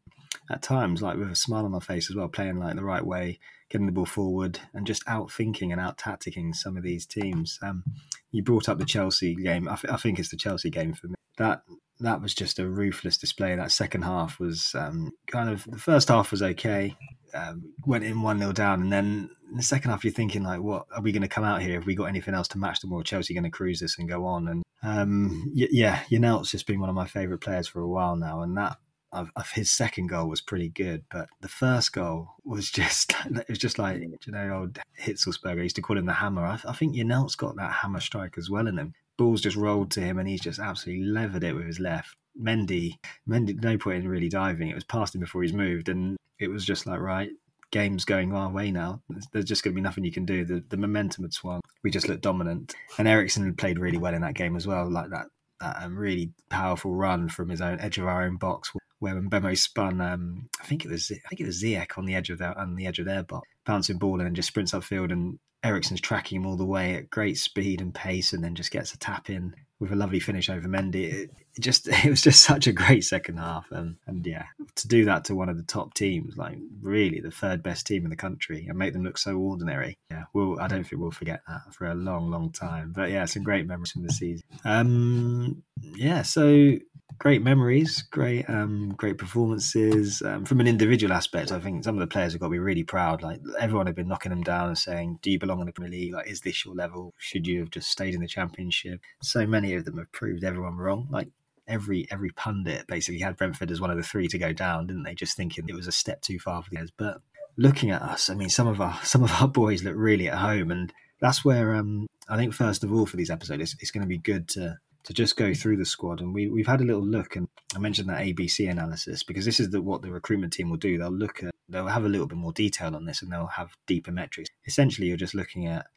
at 0.49 0.61
times 0.61 1.01
like 1.01 1.17
with 1.17 1.29
a 1.29 1.35
smile 1.35 1.65
on 1.65 1.73
our 1.75 1.81
face 1.81 2.09
as 2.09 2.15
well, 2.15 2.29
playing 2.29 2.59
like 2.59 2.75
the 2.75 2.83
right 2.83 3.05
way, 3.05 3.39
getting 3.69 3.85
the 3.85 3.93
ball 3.93 4.05
forward, 4.05 4.59
and 4.73 4.87
just 4.87 5.03
out 5.07 5.31
thinking 5.31 5.71
and 5.71 5.79
out 5.79 5.97
tacticking 5.97 6.55
some 6.55 6.77
of 6.77 6.83
these 6.83 7.05
teams. 7.05 7.59
Um, 7.61 7.83
you 8.31 8.43
brought 8.43 8.69
up 8.69 8.79
the 8.79 8.85
Chelsea 8.85 9.35
game. 9.35 9.67
I, 9.67 9.75
th- 9.75 9.93
I 9.93 9.97
think 9.97 10.19
it's 10.19 10.29
the 10.29 10.37
Chelsea 10.37 10.69
game 10.69 10.93
for 10.93 11.07
me. 11.07 11.15
That 11.37 11.63
that 12.01 12.21
was 12.21 12.33
just 12.33 12.59
a 12.59 12.67
ruthless 12.67 13.17
display. 13.17 13.55
That 13.55 13.71
second 13.71 14.03
half 14.03 14.39
was 14.39 14.73
um, 14.75 15.11
kind 15.27 15.49
of 15.49 15.65
the 15.65 15.77
first 15.77 16.07
half 16.09 16.31
was 16.31 16.41
okay 16.41 16.95
um, 17.33 17.73
went 17.85 18.03
in 18.03 18.21
1 18.21 18.39
0 18.39 18.51
down. 18.51 18.81
And 18.81 18.91
then 18.91 19.29
the 19.55 19.63
second 19.63 19.91
half, 19.91 20.03
you're 20.03 20.13
thinking, 20.13 20.43
like, 20.43 20.61
what 20.61 20.85
are 20.95 21.01
we 21.01 21.11
going 21.11 21.21
to 21.21 21.27
come 21.27 21.43
out 21.43 21.61
here? 21.61 21.75
Have 21.75 21.85
we 21.85 21.95
got 21.95 22.05
anything 22.05 22.33
else 22.33 22.47
to 22.49 22.57
match 22.57 22.79
them 22.79 22.93
or 22.93 23.03
Chelsea 23.03 23.33
going 23.33 23.43
to 23.43 23.49
cruise 23.49 23.79
this 23.79 23.97
and 23.97 24.09
go 24.09 24.25
on? 24.25 24.47
And 24.47 24.63
um, 24.83 25.51
yeah, 25.53 26.03
Janelt's 26.09 26.51
just 26.51 26.67
been 26.67 26.79
one 26.79 26.89
of 26.89 26.95
my 26.95 27.07
favourite 27.07 27.41
players 27.41 27.67
for 27.67 27.81
a 27.81 27.87
while 27.87 28.15
now. 28.15 28.41
And 28.41 28.57
that, 28.57 28.77
of, 29.11 29.31
of, 29.35 29.49
his 29.51 29.71
second 29.71 30.07
goal 30.07 30.27
was 30.27 30.41
pretty 30.41 30.69
good, 30.69 31.03
but 31.11 31.29
the 31.41 31.47
first 31.47 31.93
goal 31.93 32.29
was 32.43 32.69
just 32.69 33.13
it 33.25 33.49
was 33.49 33.57
just 33.57 33.79
like 33.79 33.99
you 33.99 34.31
know 34.31 34.53
old 34.53 34.79
Hitzlsperger. 35.01 35.59
I 35.59 35.63
used 35.63 35.75
to 35.77 35.81
call 35.81 35.97
him 35.97 36.05
the 36.05 36.13
hammer. 36.13 36.45
I, 36.45 36.59
I 36.67 36.73
think 36.73 36.95
Janelt's 36.95 37.35
got 37.35 37.55
that 37.55 37.71
hammer 37.71 37.99
strike 37.99 38.37
as 38.37 38.49
well 38.49 38.67
in 38.67 38.77
him. 38.77 38.93
Balls 39.17 39.41
just 39.41 39.57
rolled 39.57 39.91
to 39.91 40.01
him, 40.01 40.17
and 40.17 40.29
he's 40.29 40.41
just 40.41 40.59
absolutely 40.59 41.05
levered 41.05 41.43
it 41.43 41.53
with 41.53 41.65
his 41.65 41.79
left. 41.79 42.15
Mendy, 42.41 42.95
Mendy, 43.27 43.61
no 43.61 43.77
point 43.77 44.03
in 44.03 44.09
really 44.09 44.29
diving. 44.29 44.69
It 44.69 44.75
was 44.75 44.85
past 44.85 45.13
him 45.15 45.21
before 45.21 45.41
he's 45.41 45.53
moved, 45.53 45.89
and 45.89 46.17
it 46.39 46.47
was 46.47 46.65
just 46.65 46.85
like 46.85 46.99
right, 46.99 47.29
game's 47.71 48.05
going 48.05 48.33
our 48.33 48.49
way 48.49 48.71
now. 48.71 49.01
There's 49.31 49.45
just 49.45 49.63
going 49.63 49.73
to 49.73 49.75
be 49.75 49.81
nothing 49.81 50.03
you 50.03 50.11
can 50.11 50.25
do. 50.25 50.45
The 50.45 50.63
the 50.69 50.77
momentum 50.77 51.23
had 51.23 51.33
swung. 51.33 51.61
We 51.83 51.91
just 51.91 52.07
looked 52.07 52.21
dominant, 52.21 52.75
and 52.97 53.07
Eriksen 53.07 53.55
played 53.55 53.79
really 53.79 53.97
well 53.97 54.13
in 54.13 54.21
that 54.21 54.35
game 54.35 54.55
as 54.55 54.67
well. 54.67 54.89
Like 54.89 55.09
that 55.09 55.27
that 55.59 55.83
um, 55.83 55.97
really 55.97 56.31
powerful 56.49 56.95
run 56.95 57.29
from 57.29 57.49
his 57.49 57.61
own 57.61 57.79
edge 57.79 57.97
of 57.97 58.05
our 58.05 58.23
own 58.23 58.37
box, 58.37 58.71
where 58.99 59.15
Mbeumo 59.15 59.57
spun. 59.57 60.01
Um, 60.01 60.49
I 60.61 60.65
think 60.65 60.85
it 60.85 60.91
was 60.91 61.11
I 61.11 61.27
think 61.29 61.41
it 61.41 61.47
was 61.47 61.61
Ziyech 61.61 61.97
on 61.97 62.05
the 62.05 62.15
edge 62.15 62.29
of 62.29 62.37
their 62.37 62.57
on 62.57 62.75
the 62.75 62.87
edge 62.87 62.99
of 62.99 63.05
their 63.05 63.23
box, 63.23 63.47
bouncing 63.65 63.97
ball 63.97 64.21
and 64.21 64.35
just 64.35 64.47
sprints 64.47 64.73
upfield, 64.73 65.11
and 65.11 65.39
Eriksen's 65.63 66.01
tracking 66.01 66.41
him 66.41 66.45
all 66.45 66.55
the 66.55 66.65
way 66.65 66.95
at 66.95 67.09
great 67.09 67.37
speed 67.37 67.81
and 67.81 67.93
pace, 67.93 68.33
and 68.33 68.43
then 68.43 68.55
just 68.55 68.71
gets 68.71 68.93
a 68.93 68.99
tap 68.99 69.29
in 69.29 69.55
with 69.79 69.93
a 69.93 69.95
lovely 69.95 70.19
finish 70.19 70.49
over 70.49 70.67
Mendy. 70.67 71.11
It, 71.11 71.31
it 71.55 71.61
just 71.61 71.87
it 72.05 72.09
was 72.09 72.21
just 72.21 72.43
such 72.43 72.67
a 72.67 72.73
great 72.73 73.03
second 73.03 73.37
half, 73.37 73.71
and 73.71 73.95
and 74.07 74.25
yeah, 74.25 74.45
to 74.75 74.87
do 74.87 75.05
that 75.05 75.25
to 75.25 75.35
one 75.35 75.49
of 75.49 75.57
the 75.57 75.63
top 75.63 75.93
teams, 75.93 76.37
like 76.37 76.57
really 76.81 77.19
the 77.19 77.31
third 77.31 77.63
best 77.63 77.87
team 77.87 78.03
in 78.03 78.09
the 78.09 78.15
country, 78.15 78.65
and 78.67 78.77
make 78.77 78.93
them 78.93 79.03
look 79.03 79.17
so 79.17 79.35
ordinary. 79.35 79.97
Yeah, 80.11 80.23
well, 80.33 80.57
I 80.59 80.67
don't 80.67 80.83
think 80.83 81.01
we'll 81.01 81.11
forget 81.11 81.41
that 81.47 81.73
for 81.73 81.87
a 81.87 81.95
long, 81.95 82.29
long 82.29 82.51
time. 82.51 82.93
But 82.95 83.11
yeah, 83.11 83.25
some 83.25 83.43
great 83.43 83.67
memories 83.67 83.91
from 83.91 84.03
the 84.03 84.13
season. 84.13 84.43
Um, 84.65 85.63
yeah, 85.95 86.21
so 86.21 86.77
great 87.19 87.43
memories, 87.43 88.01
great, 88.01 88.49
um, 88.49 88.93
great 88.97 89.17
performances. 89.17 90.21
Um, 90.21 90.45
from 90.45 90.59
an 90.59 90.67
individual 90.67 91.13
aspect, 91.13 91.51
I 91.51 91.59
think 91.59 91.83
some 91.83 91.95
of 91.95 91.99
the 91.99 92.07
players 92.07 92.31
have 92.33 92.39
got 92.39 92.47
to 92.47 92.51
be 92.51 92.59
really 92.59 92.83
proud. 92.83 93.21
Like 93.21 93.41
everyone 93.59 93.85
had 93.85 93.95
been 93.95 94.07
knocking 94.07 94.31
them 94.31 94.41
down 94.41 94.69
and 94.69 94.77
saying, 94.77 95.19
"Do 95.21 95.29
you 95.29 95.37
belong 95.37 95.59
in 95.59 95.67
the 95.67 95.73
Premier 95.73 95.91
League? 95.91 96.13
Like, 96.13 96.29
is 96.29 96.41
this 96.41 96.65
your 96.65 96.73
level? 96.73 97.13
Should 97.17 97.45
you 97.45 97.59
have 97.59 97.69
just 97.69 97.91
stayed 97.91 98.15
in 98.15 98.21
the 98.21 98.27
Championship?" 98.27 99.01
So 99.21 99.45
many 99.45 99.75
of 99.75 99.85
them 99.85 99.97
have 99.97 100.11
proved 100.11 100.43
everyone 100.43 100.77
wrong. 100.77 101.07
Like 101.11 101.29
every 101.67 102.07
every 102.09 102.31
pundit 102.31 102.87
basically 102.87 103.19
had 103.19 103.37
Brentford 103.37 103.71
as 103.71 103.81
one 103.81 103.91
of 103.91 103.97
the 103.97 104.03
three 104.03 104.27
to 104.29 104.39
go 104.39 104.53
down, 104.53 104.87
didn't 104.87 105.03
they? 105.03 105.13
Just 105.13 105.37
thinking 105.37 105.65
it 105.67 105.75
was 105.75 105.87
a 105.87 105.91
step 105.91 106.21
too 106.21 106.39
far 106.39 106.63
for 106.63 106.69
the 106.69 106.77
guys. 106.77 106.89
But 106.95 107.21
looking 107.57 107.91
at 107.91 108.01
us, 108.01 108.29
I 108.29 108.33
mean, 108.33 108.49
some 108.49 108.67
of 108.67 108.79
our 108.81 108.97
some 109.03 109.23
of 109.23 109.31
our 109.41 109.47
boys 109.47 109.83
look 109.83 109.95
really 109.97 110.29
at 110.29 110.37
home, 110.37 110.71
and 110.71 110.93
that's 111.19 111.43
where 111.43 111.75
um, 111.75 112.07
I 112.29 112.37
think 112.37 112.53
first 112.53 112.83
of 112.83 112.93
all 112.93 113.05
for 113.05 113.17
these 113.17 113.29
episodes, 113.29 113.61
it's, 113.61 113.75
it's 113.81 113.91
going 113.91 114.03
to 114.03 114.07
be 114.07 114.17
good 114.17 114.47
to 114.49 114.79
to 115.03 115.13
just 115.13 115.35
go 115.35 115.53
through 115.53 115.77
the 115.77 115.85
squad. 115.85 116.21
And 116.21 116.33
we, 116.33 116.47
we've 116.47 116.67
had 116.67 116.81
a 116.81 116.85
little 116.85 117.05
look, 117.05 117.35
and 117.35 117.47
I 117.75 117.79
mentioned 117.79 118.09
that 118.09 118.21
ABC 118.21 118.69
analysis 118.69 119.23
because 119.23 119.45
this 119.45 119.59
is 119.59 119.69
the, 119.69 119.81
what 119.81 120.01
the 120.01 120.11
recruitment 120.11 120.53
team 120.53 120.69
will 120.69 120.77
do. 120.77 120.97
They'll 120.97 121.11
look 121.11 121.43
at, 121.43 121.53
they'll 121.67 121.87
have 121.87 122.05
a 122.05 122.09
little 122.09 122.27
bit 122.27 122.37
more 122.37 122.53
detail 122.53 122.95
on 122.95 123.05
this 123.05 123.21
and 123.21 123.31
they'll 123.31 123.47
have 123.47 123.75
deeper 123.87 124.11
metrics. 124.11 124.49
Essentially, 124.65 125.07
you're 125.07 125.17
just 125.17 125.35
looking 125.35 125.67
at, 125.67 125.87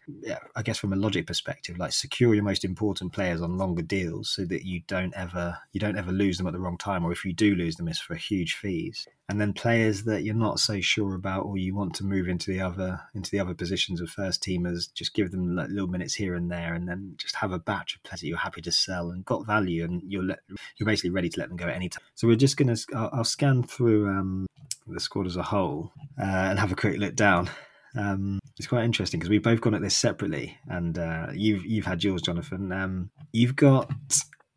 I 0.54 0.62
guess 0.62 0.78
from 0.78 0.92
a 0.92 0.96
logic 0.96 1.26
perspective, 1.26 1.78
like 1.78 1.92
secure 1.92 2.34
your 2.34 2.44
most 2.44 2.64
important 2.64 3.12
players 3.12 3.40
on 3.42 3.58
longer 3.58 3.82
deals 3.82 4.30
so 4.30 4.44
that 4.46 4.64
you 4.64 4.82
don't 4.86 5.14
ever, 5.14 5.58
you 5.72 5.80
don't 5.80 5.98
ever 5.98 6.12
lose 6.12 6.38
them 6.38 6.46
at 6.46 6.52
the 6.52 6.60
wrong 6.60 6.78
time. 6.78 7.04
Or 7.04 7.12
if 7.12 7.24
you 7.24 7.32
do 7.32 7.54
lose 7.54 7.76
them, 7.76 7.88
it's 7.88 8.00
for 8.00 8.14
huge 8.14 8.54
fees 8.54 9.06
and 9.32 9.40
then 9.40 9.54
players 9.54 10.04
that 10.04 10.24
you're 10.24 10.34
not 10.34 10.60
so 10.60 10.78
sure 10.82 11.14
about 11.14 11.46
or 11.46 11.56
you 11.56 11.74
want 11.74 11.94
to 11.94 12.04
move 12.04 12.28
into 12.28 12.50
the 12.50 12.60
other 12.60 13.00
into 13.14 13.30
the 13.30 13.40
other 13.40 13.54
positions 13.54 13.98
of 13.98 14.10
first 14.10 14.42
teamers 14.42 14.92
just 14.92 15.14
give 15.14 15.30
them 15.30 15.56
like 15.56 15.70
little 15.70 15.88
minutes 15.88 16.12
here 16.12 16.34
and 16.34 16.52
there 16.52 16.74
and 16.74 16.86
then 16.86 17.14
just 17.16 17.34
have 17.36 17.50
a 17.50 17.58
batch 17.58 17.96
of 17.96 18.02
players 18.02 18.20
that 18.20 18.26
you're 18.26 18.36
happy 18.36 18.60
to 18.60 18.70
sell 18.70 19.10
and 19.10 19.24
got 19.24 19.46
value 19.46 19.84
and 19.84 20.02
you're 20.06 20.22
let, 20.22 20.40
you're 20.76 20.86
basically 20.86 21.08
ready 21.08 21.30
to 21.30 21.40
let 21.40 21.48
them 21.48 21.56
go 21.56 21.66
at 21.66 21.74
any 21.74 21.88
time 21.88 22.04
so 22.14 22.28
we're 22.28 22.36
just 22.36 22.58
going 22.58 22.76
to 22.76 22.86
I'll, 22.94 23.10
I'll, 23.14 23.24
scan 23.24 23.62
through 23.62 24.06
um, 24.10 24.46
the 24.86 25.00
squad 25.00 25.26
as 25.26 25.36
a 25.36 25.42
whole 25.42 25.92
uh, 26.20 26.24
and 26.24 26.58
have 26.58 26.70
a 26.70 26.76
quick 26.76 26.98
look 26.98 27.16
down 27.16 27.48
Um, 27.94 28.38
it's 28.58 28.68
quite 28.68 28.84
interesting 28.84 29.20
because 29.20 29.30
we've 29.30 29.42
both 29.42 29.60
gone 29.60 29.74
at 29.74 29.82
this 29.82 29.96
separately, 29.96 30.56
and 30.66 30.98
uh, 30.98 31.26
you've 31.34 31.66
you've 31.66 31.84
had 31.84 32.02
yours, 32.02 32.22
Jonathan. 32.22 32.72
Um, 32.72 33.10
you've 33.32 33.54
got 33.54 33.90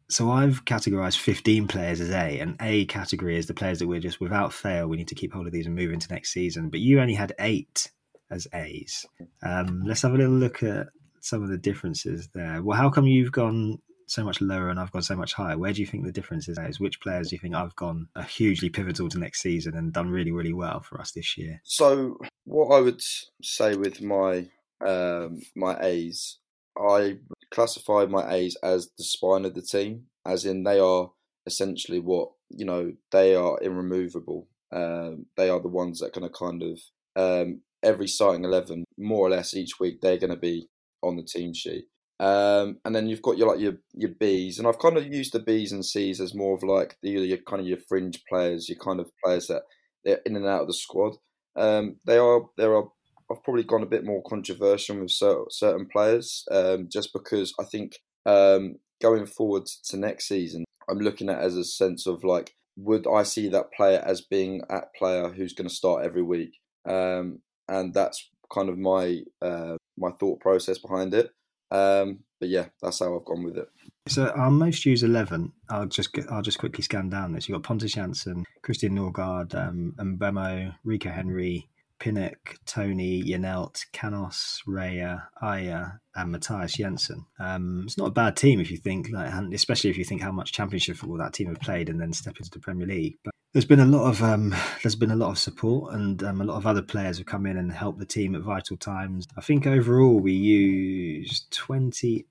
so 0.10 0.30
I've 0.30 0.66
categorized 0.66 1.18
15 1.18 1.68
players 1.68 2.00
as 2.00 2.12
A, 2.12 2.40
and 2.40 2.56
A 2.62 2.86
category 2.86 3.38
is 3.38 3.48
the 3.48 3.54
players 3.54 3.80
that 3.80 3.88
we're 3.88 4.00
just 4.00 4.22
without 4.22 4.54
fail, 4.54 4.88
we 4.88 4.98
need 4.98 5.08
to 5.08 5.16
keep 5.16 5.34
hold 5.34 5.48
of 5.48 5.54
these 5.54 5.66
and 5.66 5.76
move 5.76 5.92
into 5.92 6.12
next 6.14 6.32
season. 6.32 6.70
But 6.70 6.80
you 6.80 7.00
only 7.00 7.16
had 7.16 7.34
eight 7.40 7.92
as 8.30 8.48
A's. 8.54 9.06
Um, 9.44 9.84
let's 9.86 10.02
have 10.02 10.14
a 10.14 10.18
little 10.18 10.34
look 10.34 10.64
at 10.64 10.88
some 11.22 11.44
of 11.44 11.50
the 11.50 11.58
differences 11.58 12.30
there. 12.34 12.62
Well, 12.62 12.78
how 12.78 12.90
come 12.90 13.08
you've 13.08 13.32
gone 13.32 13.80
so 14.08 14.24
much 14.24 14.40
lower 14.42 14.70
and 14.70 14.80
I've 14.80 14.92
gone 14.92 15.02
so 15.02 15.16
much 15.16 15.34
higher? 15.34 15.58
Where 15.58 15.74
do 15.74 15.82
you 15.82 15.88
think 15.88 16.06
the 16.06 16.12
difference 16.12 16.48
is? 16.48 16.80
Which 16.80 17.02
players 17.02 17.30
do 17.30 17.36
you 17.36 17.40
think 17.40 17.56
I've 17.56 17.76
gone 17.76 18.08
are 18.16 18.24
hugely 18.24 18.70
pivotal 18.70 19.10
to 19.10 19.20
next 19.20 19.42
season 19.42 19.76
and 19.76 19.92
done 19.92 20.10
really, 20.10 20.32
really 20.32 20.54
well 20.54 20.82
for 20.82 21.00
us 21.02 21.12
this 21.12 21.38
year? 21.38 21.62
So, 21.64 22.18
what 22.44 22.76
I 22.76 22.82
would 22.82 23.02
say 23.42 23.76
with 23.76 24.02
my 24.02 24.48
um, 24.86 25.42
my 25.56 25.80
A's, 25.82 26.38
I 26.78 27.18
classify 27.56 28.06
my 28.06 28.34
A's 28.34 28.58
as 28.62 28.90
the 28.98 29.04
spine 29.04 29.46
of 29.46 29.56
the 29.56 29.62
team, 29.62 30.04
as 30.26 30.46
in 30.46 30.64
they 30.64 30.80
are 30.80 31.12
essentially 31.46 32.00
what 32.00 32.30
you 32.50 32.66
know 32.66 32.94
they 33.12 33.34
are 33.36 33.58
irremovable. 33.62 34.48
Um, 34.72 35.28
they 35.38 35.50
are 35.50 35.62
the 35.62 35.70
ones 35.70 36.00
that 36.00 36.14
kind 36.14 36.26
of 36.26 36.34
kind 36.34 36.62
of 36.62 36.80
um, 37.16 37.62
every 37.82 38.08
starting 38.08 38.44
eleven, 38.44 38.84
more 38.98 39.26
or 39.26 39.30
less 39.30 39.54
each 39.54 39.80
week, 39.80 40.02
they're 40.02 40.18
going 40.18 40.32
to 40.32 40.36
be 40.36 40.68
on 41.02 41.16
the 41.16 41.24
team 41.24 41.54
sheet. 41.54 41.86
Um, 42.20 42.78
and 42.86 42.96
then 42.96 43.08
you've 43.08 43.22
got 43.22 43.38
your 43.38 43.50
like 43.50 43.60
your 43.60 43.78
your 43.94 44.12
Bs, 44.12 44.58
and 44.58 44.68
I've 44.68 44.80
kind 44.80 44.98
of 44.98 45.06
used 45.06 45.34
the 45.34 45.40
Bs 45.40 45.72
and 45.72 45.86
Cs 45.86 46.20
as 46.20 46.36
more 46.36 46.56
of 46.56 46.64
like 46.64 46.98
the 47.02 47.12
your 47.12 47.38
kind 47.38 47.62
of 47.62 47.68
your 47.68 47.80
fringe 47.88 48.22
players, 48.30 48.70
your 48.70 48.80
kind 48.80 49.00
of 49.00 49.12
players 49.24 49.48
that 49.48 49.64
they're 50.04 50.22
in 50.26 50.36
and 50.36 50.46
out 50.46 50.62
of 50.62 50.68
the 50.68 50.74
squad. 50.74 51.16
Um, 51.56 51.98
they 52.06 52.18
are 52.18 52.42
there 52.58 52.76
are 52.76 52.90
I've 53.32 53.44
probably 53.44 53.64
gone 53.64 53.84
a 53.84 53.88
bit 53.88 54.06
more 54.06 54.22
controversial 54.24 55.00
with 55.00 55.12
certain, 55.12 55.88
players, 55.92 56.44
um, 56.52 56.88
just 56.92 57.12
because 57.14 57.54
I 57.60 57.64
think 57.64 57.98
um, 58.26 58.76
going 59.02 59.26
forward 59.26 59.66
to 59.86 59.98
next 59.98 60.28
season, 60.28 60.66
I'm 60.90 61.00
looking 61.00 61.30
at 61.30 61.40
as 61.40 61.56
a 61.56 61.64
sense 61.64 62.06
of 62.06 62.24
like, 62.24 62.54
would 62.78 63.08
I 63.08 63.24
see 63.24 63.48
that 63.50 63.74
player 63.74 64.04
as 64.06 64.22
being 64.22 64.62
that 64.70 64.94
player 64.96 65.30
who's 65.30 65.54
going 65.54 65.70
to 65.70 65.74
start 65.74 66.06
every 66.06 66.22
week? 66.22 66.60
Um, 66.88 67.40
and 67.68 67.94
that's 67.94 68.30
kind 68.54 68.70
of 68.70 68.78
my 68.78 69.22
uh, 69.42 69.78
my 69.98 70.12
thought 70.12 70.40
process 70.40 70.78
behind 70.78 71.14
it. 71.14 71.32
Um, 71.72 72.20
but 72.40 72.50
yeah, 72.50 72.68
that's 72.82 73.00
how 73.00 73.18
I've 73.18 73.26
gone 73.26 73.44
with 73.44 73.58
it. 73.58 73.68
So 74.08 74.28
our 74.28 74.52
most 74.52 74.86
used 74.86 75.04
eleven, 75.04 75.54
I'll 75.70 75.88
just 75.88 76.16
I'll 76.30 76.44
just 76.44 76.60
quickly 76.60 76.84
scan 76.84 77.10
down 77.10 77.34
this. 77.34 77.48
You've 77.48 77.56
got 77.56 77.68
Pontus 77.68 77.96
Jansson, 77.96 78.44
Christian 78.62 78.96
Norgaard, 78.96 79.56
um, 79.56 79.96
Mbeumo, 79.98 80.76
Rico 80.84 81.10
Henry, 81.10 81.68
Pinnock, 82.00 82.58
Toney, 82.66 83.24
Janelt, 83.24 83.86
Canos, 83.92 84.62
Raya, 84.68 85.24
Ajer, 85.42 86.00
and 86.16 86.32
Mathias 86.32 86.74
Jensen. 86.74 87.26
Um, 87.40 87.84
it's 87.86 87.98
not 87.98 88.08
a 88.08 88.12
bad 88.12 88.36
team 88.36 88.60
if 88.60 88.72
you 88.72 88.78
think, 88.78 89.10
like, 89.12 89.32
especially 89.54 89.90
if 89.90 89.98
you 89.98 90.06
think 90.06 90.22
how 90.22 90.32
much 90.32 90.52
Championship 90.52 90.98
football 90.98 91.18
that 91.18 91.34
team 91.34 91.48
have 91.48 91.60
played 91.60 91.90
and 91.90 92.00
then 92.00 92.14
step 92.14 92.38
into 92.38 92.52
the 92.52 92.60
Premier 92.60 92.88
League. 92.88 93.18
But 93.24 93.34
there's 93.56 93.66
been 93.66 93.80
a 93.80 93.86
lot 93.86 94.10
of 94.10 94.22
um, 94.22 94.54
there's 94.84 94.98
been 94.98 95.12
a 95.12 95.16
lot 95.16 95.32
of 95.32 95.38
support, 95.38 95.94
and 95.94 96.22
um, 96.24 96.42
a 96.42 96.44
lot 96.44 96.58
of 96.58 96.68
other 96.68 96.82
players 96.82 97.18
have 97.20 97.26
come 97.26 97.46
in 97.46 97.56
and 97.56 97.72
helped 97.72 98.00
the 98.00 98.06
team 98.06 98.36
at 98.36 98.42
vital 98.42 98.76
times. 98.76 99.26
I 99.38 99.42
think 99.42 99.66
overall 99.66 100.20
we 100.20 100.34
used 100.34 101.52
28 101.52 102.28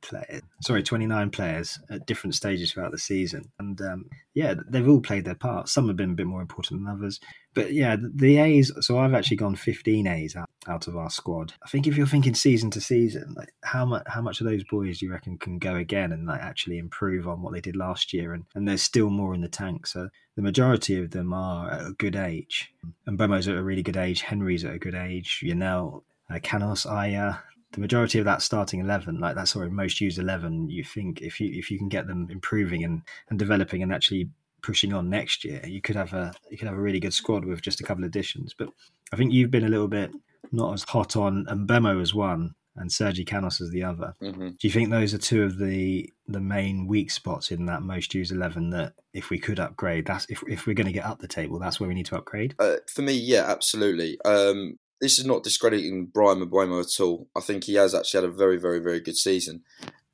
players, 0.00 0.42
sorry, 0.62 0.82
29 0.82 1.30
players 1.30 1.78
at 1.90 2.06
different 2.06 2.34
stages 2.34 2.72
throughout 2.72 2.92
the 2.92 2.98
season, 2.98 3.50
and 3.58 3.80
um, 3.80 4.06
yeah, 4.34 4.54
they've 4.68 4.88
all 4.88 5.00
played 5.00 5.24
their 5.24 5.34
part. 5.34 5.68
Some 5.68 5.88
have 5.88 5.96
been 5.96 6.12
a 6.12 6.14
bit 6.14 6.26
more 6.26 6.40
important 6.40 6.80
than 6.80 6.92
others, 6.92 7.20
but 7.54 7.72
yeah, 7.72 7.96
the 8.00 8.38
A's. 8.38 8.72
So 8.80 8.98
I've 8.98 9.14
actually 9.14 9.38
gone 9.38 9.56
15 9.56 10.06
A's 10.06 10.36
out, 10.36 10.48
out 10.66 10.86
of 10.86 10.96
our 10.96 11.10
squad. 11.10 11.54
I 11.64 11.68
think 11.68 11.86
if 11.86 11.96
you're 11.96 12.06
thinking 12.06 12.34
season 12.34 12.70
to 12.70 12.80
season, 12.80 13.34
like 13.36 13.52
how 13.64 13.84
much 13.84 14.04
how 14.06 14.20
much 14.20 14.40
of 14.40 14.46
those 14.46 14.64
boys 14.64 14.98
do 14.98 15.06
you 15.06 15.12
reckon 15.12 15.38
can 15.38 15.58
go 15.58 15.74
again 15.74 16.12
and 16.12 16.26
like 16.26 16.40
actually 16.40 16.78
improve 16.78 17.26
on 17.26 17.42
what 17.42 17.52
they 17.52 17.60
did 17.60 17.76
last 17.76 18.12
year? 18.12 18.32
And 18.32 18.44
and 18.54 18.68
there's 18.68 18.82
still 18.82 19.10
more 19.10 19.34
in 19.34 19.40
the 19.40 19.48
tank. 19.48 19.86
So 19.86 20.08
the 20.36 20.42
majority 20.42 21.02
of 21.02 21.10
them 21.10 21.32
are 21.32 21.70
at 21.70 21.86
a 21.86 21.92
good 21.92 22.14
age. 22.14 22.72
And 23.06 23.18
Mbeumo's 23.18 23.48
at 23.48 23.56
a 23.56 23.62
really 23.62 23.82
good 23.82 23.96
age. 23.96 24.22
Henry's 24.22 24.64
at 24.64 24.74
a 24.74 24.78
good 24.78 24.94
age. 24.94 25.42
Janelt, 25.44 26.02
uh, 26.30 26.38
Canos, 26.40 26.86
Ajer. 26.86 27.40
The 27.72 27.80
majority 27.80 28.18
of 28.18 28.24
that 28.24 28.42
starting 28.42 28.80
eleven, 28.80 29.20
like 29.20 29.34
that 29.36 29.48
sort 29.48 29.66
of 29.66 29.72
most 29.72 30.00
used 30.00 30.18
eleven, 30.18 30.68
you 30.68 30.84
think 30.84 31.20
if 31.20 31.40
you 31.40 31.50
if 31.52 31.70
you 31.70 31.78
can 31.78 31.88
get 31.88 32.06
them 32.06 32.28
improving 32.30 32.84
and, 32.84 33.02
and 33.30 33.38
developing 33.38 33.82
and 33.82 33.92
actually 33.92 34.30
pushing 34.62 34.92
on 34.92 35.08
next 35.10 35.44
year, 35.44 35.60
you 35.66 35.80
could 35.80 35.96
have 35.96 36.12
a 36.14 36.32
you 36.50 36.58
could 36.58 36.68
have 36.68 36.76
a 36.76 36.80
really 36.80 37.00
good 37.00 37.14
squad 37.14 37.44
with 37.44 37.60
just 37.60 37.80
a 37.80 37.84
couple 37.84 38.04
of 38.04 38.08
additions. 38.08 38.54
But 38.56 38.70
I 39.12 39.16
think 39.16 39.32
you've 39.32 39.50
been 39.50 39.64
a 39.64 39.68
little 39.68 39.88
bit 39.88 40.10
not 40.50 40.72
as 40.72 40.84
hot 40.84 41.16
on 41.16 41.44
and 41.48 41.68
Mbeumo 41.68 42.00
as 42.00 42.14
one 42.14 42.54
and 42.76 42.90
Sergi 42.90 43.24
Canos 43.24 43.60
as 43.60 43.70
the 43.70 43.82
other. 43.82 44.14
Mm-hmm. 44.22 44.48
Do 44.48 44.58
you 44.60 44.70
think 44.70 44.90
those 44.90 45.12
are 45.12 45.18
two 45.18 45.42
of 45.42 45.58
the 45.58 46.10
the 46.26 46.40
main 46.40 46.86
weak 46.86 47.10
spots 47.10 47.50
in 47.50 47.66
that 47.66 47.82
most 47.82 48.14
used 48.14 48.32
eleven 48.32 48.70
that 48.70 48.94
if 49.12 49.30
we 49.30 49.38
could 49.38 49.60
upgrade, 49.60 50.06
that's 50.06 50.26
if 50.30 50.42
if 50.48 50.66
we're 50.66 50.74
going 50.74 50.86
to 50.86 50.92
get 50.92 51.04
up 51.04 51.18
the 51.18 51.28
table, 51.28 51.58
that's 51.58 51.80
where 51.80 51.88
we 51.88 51.94
need 51.94 52.06
to 52.06 52.16
upgrade? 52.16 52.54
Uh, 52.58 52.76
for 52.86 53.02
me, 53.02 53.12
yeah, 53.12 53.44
absolutely. 53.46 54.20
Um, 54.24 54.78
this 55.00 55.18
is 55.18 55.24
not 55.24 55.44
discrediting 55.44 56.06
Brian 56.06 56.40
Mbeumo 56.40 56.80
at 56.80 57.02
all. 57.02 57.28
I 57.36 57.40
think 57.40 57.64
he 57.64 57.74
has 57.74 57.94
actually 57.94 58.22
had 58.22 58.30
a 58.30 58.36
very, 58.36 58.58
very, 58.58 58.80
very 58.80 59.00
good 59.00 59.16
season. 59.16 59.62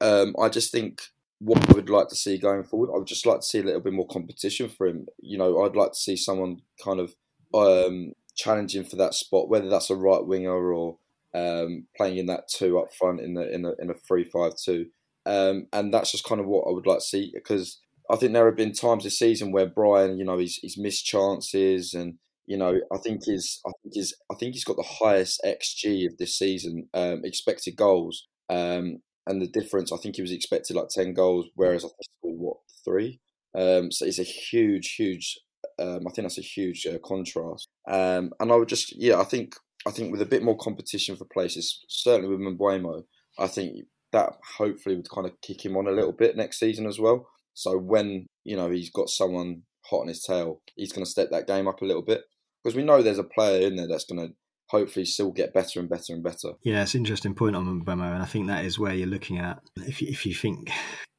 Um, 0.00 0.34
I 0.40 0.48
just 0.48 0.70
think 0.70 1.02
what 1.38 1.70
I 1.70 1.72
would 1.74 1.90
like 1.90 2.08
to 2.08 2.16
see 2.16 2.38
going 2.38 2.64
forward, 2.64 2.90
I 2.94 2.98
would 2.98 3.06
just 3.06 3.26
like 3.26 3.40
to 3.40 3.46
see 3.46 3.60
a 3.60 3.62
little 3.62 3.80
bit 3.80 3.92
more 3.92 4.06
competition 4.06 4.68
for 4.68 4.86
him. 4.86 5.06
You 5.20 5.38
know, 5.38 5.62
I'd 5.62 5.76
like 5.76 5.92
to 5.92 5.98
see 5.98 6.16
someone 6.16 6.60
kind 6.82 7.00
of 7.00 7.14
um, 7.54 8.12
challenging 8.34 8.84
for 8.84 8.96
that 8.96 9.14
spot, 9.14 9.48
whether 9.48 9.68
that's 9.68 9.90
a 9.90 9.96
right 9.96 10.24
winger 10.24 10.72
or 10.72 10.98
um, 11.34 11.86
playing 11.96 12.18
in 12.18 12.26
that 12.26 12.48
two 12.48 12.78
up 12.78 12.94
front 12.94 13.20
in 13.20 13.34
the 13.34 13.52
in 13.52 13.64
a 13.64 13.72
in 13.80 13.90
a 13.90 13.94
three 13.94 14.24
five 14.24 14.52
two, 14.56 14.86
um, 15.26 15.66
and 15.72 15.92
that's 15.92 16.12
just 16.12 16.24
kind 16.24 16.40
of 16.40 16.46
what 16.46 16.66
I 16.68 16.72
would 16.72 16.86
like 16.86 16.98
to 16.98 17.04
see 17.04 17.32
because 17.34 17.80
I 18.10 18.16
think 18.16 18.32
there 18.32 18.46
have 18.46 18.56
been 18.56 18.72
times 18.72 19.04
this 19.04 19.18
season 19.18 19.50
where 19.50 19.66
Brian, 19.66 20.18
you 20.18 20.24
know, 20.24 20.38
he's 20.38 20.56
he's 20.56 20.78
missed 20.78 21.06
chances 21.06 21.94
and 21.94 22.18
you 22.46 22.56
know 22.56 22.78
I 22.92 22.98
think 22.98 23.22
he's 23.24 23.60
I 23.66 23.70
think 23.82 23.94
he's 23.94 24.14
I 24.30 24.34
think 24.34 24.54
he's 24.54 24.64
got 24.64 24.76
the 24.76 24.82
highest 25.00 25.40
xG 25.44 26.06
of 26.06 26.18
this 26.18 26.36
season, 26.38 26.88
um, 26.94 27.22
expected 27.24 27.76
goals, 27.76 28.26
um, 28.48 28.98
and 29.26 29.40
the 29.40 29.48
difference 29.48 29.92
I 29.92 29.96
think 29.96 30.16
he 30.16 30.22
was 30.22 30.32
expected 30.32 30.76
like 30.76 30.88
ten 30.90 31.14
goals, 31.14 31.46
whereas 31.54 31.84
I 31.84 31.88
think 31.88 31.98
scored 32.18 32.38
what 32.38 32.56
three. 32.84 33.20
Um, 33.56 33.90
so 33.90 34.04
it's 34.04 34.18
a 34.18 34.24
huge, 34.24 34.94
huge. 34.96 35.38
Um, 35.78 36.06
I 36.06 36.10
think 36.10 36.24
that's 36.24 36.38
a 36.38 36.42
huge 36.42 36.86
uh, 36.86 36.98
contrast. 37.04 37.68
Um, 37.88 38.32
and 38.40 38.52
I 38.52 38.56
would 38.56 38.68
just, 38.68 38.94
yeah, 38.96 39.20
I 39.20 39.24
think 39.24 39.54
I 39.86 39.90
think 39.90 40.12
with 40.12 40.22
a 40.22 40.26
bit 40.26 40.42
more 40.42 40.56
competition 40.56 41.16
for 41.16 41.26
places, 41.32 41.84
certainly 41.88 42.28
with 42.28 42.40
Mbeumo, 42.40 43.04
I 43.38 43.46
think 43.46 43.76
that 44.12 44.34
hopefully 44.58 44.96
would 44.96 45.10
kind 45.10 45.26
of 45.26 45.40
kick 45.40 45.64
him 45.64 45.76
on 45.76 45.86
a 45.86 45.92
little 45.92 46.12
bit 46.12 46.36
next 46.36 46.58
season 46.58 46.86
as 46.86 46.98
well. 46.98 47.28
So 47.54 47.76
when 47.78 48.26
you 48.44 48.56
know 48.56 48.70
he's 48.70 48.90
got 48.90 49.08
someone 49.08 49.62
hot 49.86 50.02
on 50.02 50.08
his 50.08 50.22
tail, 50.22 50.60
he's 50.76 50.92
going 50.92 51.04
to 51.04 51.10
step 51.10 51.28
that 51.30 51.46
game 51.46 51.68
up 51.68 51.82
a 51.82 51.84
little 51.84 52.02
bit 52.02 52.22
because 52.64 52.76
we 52.76 52.82
know 52.82 53.02
there's 53.02 53.18
a 53.18 53.24
player 53.24 53.66
in 53.66 53.76
there 53.76 53.86
that's 53.86 54.04
going 54.04 54.26
to 54.26 54.34
hopefully 54.68 55.04
still 55.04 55.30
get 55.30 55.52
better 55.52 55.78
and 55.78 55.88
better 55.88 56.14
and 56.14 56.22
better. 56.22 56.52
Yeah, 56.62 56.82
it's 56.82 56.94
an 56.94 57.00
interesting 57.00 57.34
point 57.34 57.54
on 57.54 57.82
Mbeumo, 57.82 58.14
and 58.14 58.22
I 58.22 58.26
think 58.26 58.46
that 58.46 58.64
is 58.64 58.78
where 58.78 58.94
you're 58.94 59.06
looking 59.06 59.38
at. 59.38 59.60
If 59.76 60.00
you, 60.00 60.08
if 60.08 60.24
you 60.24 60.34
think, 60.34 60.70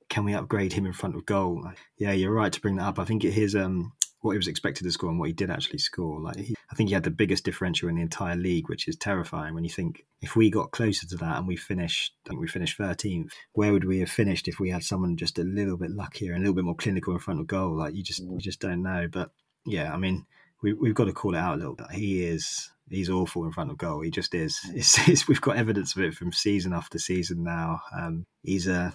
can 0.10 0.26
we 0.26 0.34
upgrade 0.34 0.74
him 0.74 0.86
in 0.86 0.94
front 0.94 1.16
of 1.16 1.26
goal? 1.26 1.70
Yeah, 1.98 2.12
you're 2.12 2.34
right 2.34 2.52
to 2.52 2.62
bring 2.62 2.78
that 2.78 2.88
up. 2.88 3.00
I 3.00 3.06
think 3.06 3.24
his 3.24 3.56
um 3.56 3.94
what 4.22 4.32
he 4.32 4.38
was 4.38 4.48
expected 4.48 4.84
to 4.84 4.92
score 4.92 5.12
and 5.12 5.20
what 5.20 5.28
he 5.28 5.34
did 5.34 5.52
actually 5.52 5.78
score. 5.78 6.20
Like 6.20 6.38
he, 6.38 6.56
I 6.72 6.76
think 6.76 6.90
he 6.90 6.96
had 6.96 7.04
the 7.04 7.12
biggest 7.12 7.46
differential 7.46 7.90
in 7.90 7.96
the 7.96 8.02
entire 8.02 8.36
league, 8.36 8.70
which 8.70 8.88
is 8.88 8.96
terrifying 8.96 9.54
when 9.54 9.64
you 9.64 9.70
think 9.70 10.04
if 10.20 10.36
we 10.36 10.50
got 10.50 10.72
closer 10.72 11.06
to 11.08 11.16
that 11.18 11.38
and 11.38 11.48
we 11.48 11.56
finished, 11.56 12.14
I 12.26 12.30
think 12.30 12.42
we 12.42 12.48
finished 12.48 12.80
13th, 12.80 13.32
where 13.54 13.72
would 13.72 13.86
we 13.86 14.00
have 14.00 14.10
finished 14.10 14.48
if 14.48 14.60
we 14.60 14.72
had 14.72 14.84
someone 14.84 15.16
just 15.16 15.38
a 15.38 15.44
little 15.44 15.78
bit 15.78 15.92
luckier 15.92 16.34
and 16.34 16.40
a 16.40 16.42
little 16.42 16.56
bit 16.56 16.66
more 16.66 16.76
clinical 16.76 17.14
in 17.14 17.20
front 17.20 17.40
of 17.40 17.46
goal? 17.46 17.78
Like 17.78 17.94
you 17.94 18.02
just 18.02 18.20
you 18.20 18.40
just 18.40 18.60
don't 18.60 18.82
know. 18.82 19.08
But 19.12 19.30
yeah, 19.64 19.94
I 19.94 19.98
mean, 19.98 20.26
we, 20.62 20.74
we've 20.74 20.96
got 20.96 21.06
to 21.06 21.14
call 21.14 21.36
it 21.36 21.40
out 21.40 21.56
a 21.56 21.58
little 21.58 21.76
bit. 21.76 21.92
He 21.92 22.24
is 22.24 22.72
he's 22.90 23.10
awful 23.10 23.46
in 23.46 23.52
front 23.52 23.72
of 23.72 23.78
goal. 23.78 24.02
He 24.02 24.12
just 24.12 24.34
is. 24.36 24.60
It's, 24.74 25.08
it's, 25.08 25.28
we've 25.28 25.42
got 25.42 25.58
evidence 25.58 25.96
of 25.96 26.04
it 26.04 26.14
from 26.14 26.32
season 26.32 26.74
after 26.74 27.00
season 27.00 27.44
now. 27.44 27.82
Um, 27.98 28.26
he's 28.44 28.68
a 28.68 28.94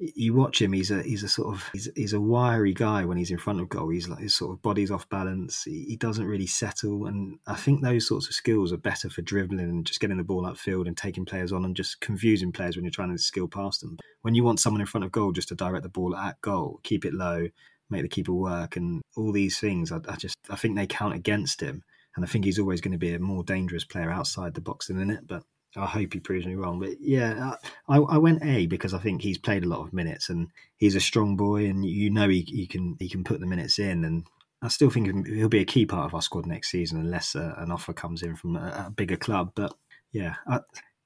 you 0.00 0.34
watch 0.34 0.60
him, 0.60 0.72
he's 0.72 0.90
a 0.90 1.02
he's 1.02 1.22
a 1.22 1.28
sort 1.28 1.54
of 1.54 1.70
he's, 1.72 1.88
he's 1.94 2.12
a 2.12 2.20
wiry 2.20 2.72
guy 2.72 3.04
when 3.04 3.16
he's 3.16 3.30
in 3.30 3.38
front 3.38 3.60
of 3.60 3.68
goal. 3.68 3.88
He's 3.88 4.08
like 4.08 4.20
his 4.20 4.34
sort 4.34 4.52
of 4.52 4.62
body's 4.62 4.90
off 4.90 5.08
balance. 5.08 5.62
He, 5.62 5.84
he, 5.88 5.96
doesn't 5.96 6.26
really 6.26 6.46
settle, 6.46 7.06
and 7.06 7.38
I 7.46 7.54
think 7.54 7.80
those 7.80 8.08
sorts 8.08 8.26
of 8.26 8.34
skills 8.34 8.72
are 8.72 8.78
better 8.78 9.08
for 9.08 9.22
dribbling 9.22 9.68
and 9.68 9.86
just 9.86 10.00
getting 10.00 10.16
the 10.16 10.24
ball 10.24 10.42
upfield 10.42 10.86
and 10.86 10.96
taking 10.96 11.24
players 11.24 11.52
on 11.52 11.64
and 11.64 11.76
just 11.76 12.00
confusing 12.00 12.52
players 12.52 12.76
when 12.76 12.84
you're 12.84 12.90
trying 12.90 13.12
to 13.12 13.18
skill 13.18 13.48
past 13.48 13.80
them. 13.80 13.96
When 14.22 14.34
you 14.34 14.42
want 14.42 14.60
someone 14.60 14.80
in 14.80 14.86
front 14.86 15.04
of 15.04 15.12
goal 15.12 15.32
just 15.32 15.48
to 15.48 15.54
direct 15.54 15.84
the 15.84 15.88
ball 15.88 16.16
at 16.16 16.40
goal, 16.40 16.80
keep 16.82 17.04
it 17.04 17.14
low, 17.14 17.48
make 17.90 18.02
the 18.02 18.08
keeper 18.08 18.32
work, 18.32 18.76
and 18.76 19.02
all 19.16 19.32
these 19.32 19.58
things, 19.58 19.92
I, 19.92 20.00
I 20.08 20.16
just 20.16 20.36
I 20.50 20.56
think 20.56 20.76
they 20.76 20.86
count 20.86 21.14
against 21.14 21.60
him. 21.60 21.82
And 22.16 22.24
I 22.24 22.28
think 22.28 22.44
he's 22.44 22.60
always 22.60 22.80
going 22.80 22.92
to 22.92 22.98
be 22.98 23.12
a 23.12 23.18
more 23.18 23.42
dangerous 23.42 23.84
player 23.84 24.08
outside 24.08 24.54
the 24.54 24.60
box 24.60 24.86
than 24.86 25.00
in 25.00 25.10
it. 25.10 25.26
But 25.26 25.42
I 25.76 25.86
hope 25.86 26.12
he 26.12 26.20
proves 26.20 26.46
me 26.46 26.54
wrong, 26.54 26.78
but 26.78 27.00
yeah, 27.00 27.54
I, 27.88 27.98
I 27.98 28.18
went 28.18 28.44
A 28.44 28.66
because 28.66 28.94
I 28.94 28.98
think 28.98 29.22
he's 29.22 29.38
played 29.38 29.64
a 29.64 29.68
lot 29.68 29.80
of 29.80 29.92
minutes 29.92 30.28
and 30.28 30.48
he's 30.76 30.94
a 30.94 31.00
strong 31.00 31.36
boy, 31.36 31.66
and 31.66 31.84
you 31.84 32.10
know 32.10 32.28
he, 32.28 32.42
he 32.42 32.66
can 32.66 32.96
he 33.00 33.08
can 33.08 33.24
put 33.24 33.40
the 33.40 33.46
minutes 33.46 33.78
in, 33.78 34.04
and 34.04 34.24
I 34.62 34.68
still 34.68 34.90
think 34.90 35.26
he'll 35.26 35.48
be 35.48 35.60
a 35.60 35.64
key 35.64 35.84
part 35.84 36.06
of 36.06 36.14
our 36.14 36.22
squad 36.22 36.46
next 36.46 36.70
season 36.70 37.00
unless 37.00 37.34
uh, 37.34 37.54
an 37.58 37.72
offer 37.72 37.92
comes 37.92 38.22
in 38.22 38.36
from 38.36 38.56
a, 38.56 38.86
a 38.86 38.90
bigger 38.90 39.16
club. 39.16 39.52
But 39.54 39.74
yeah, 40.12 40.36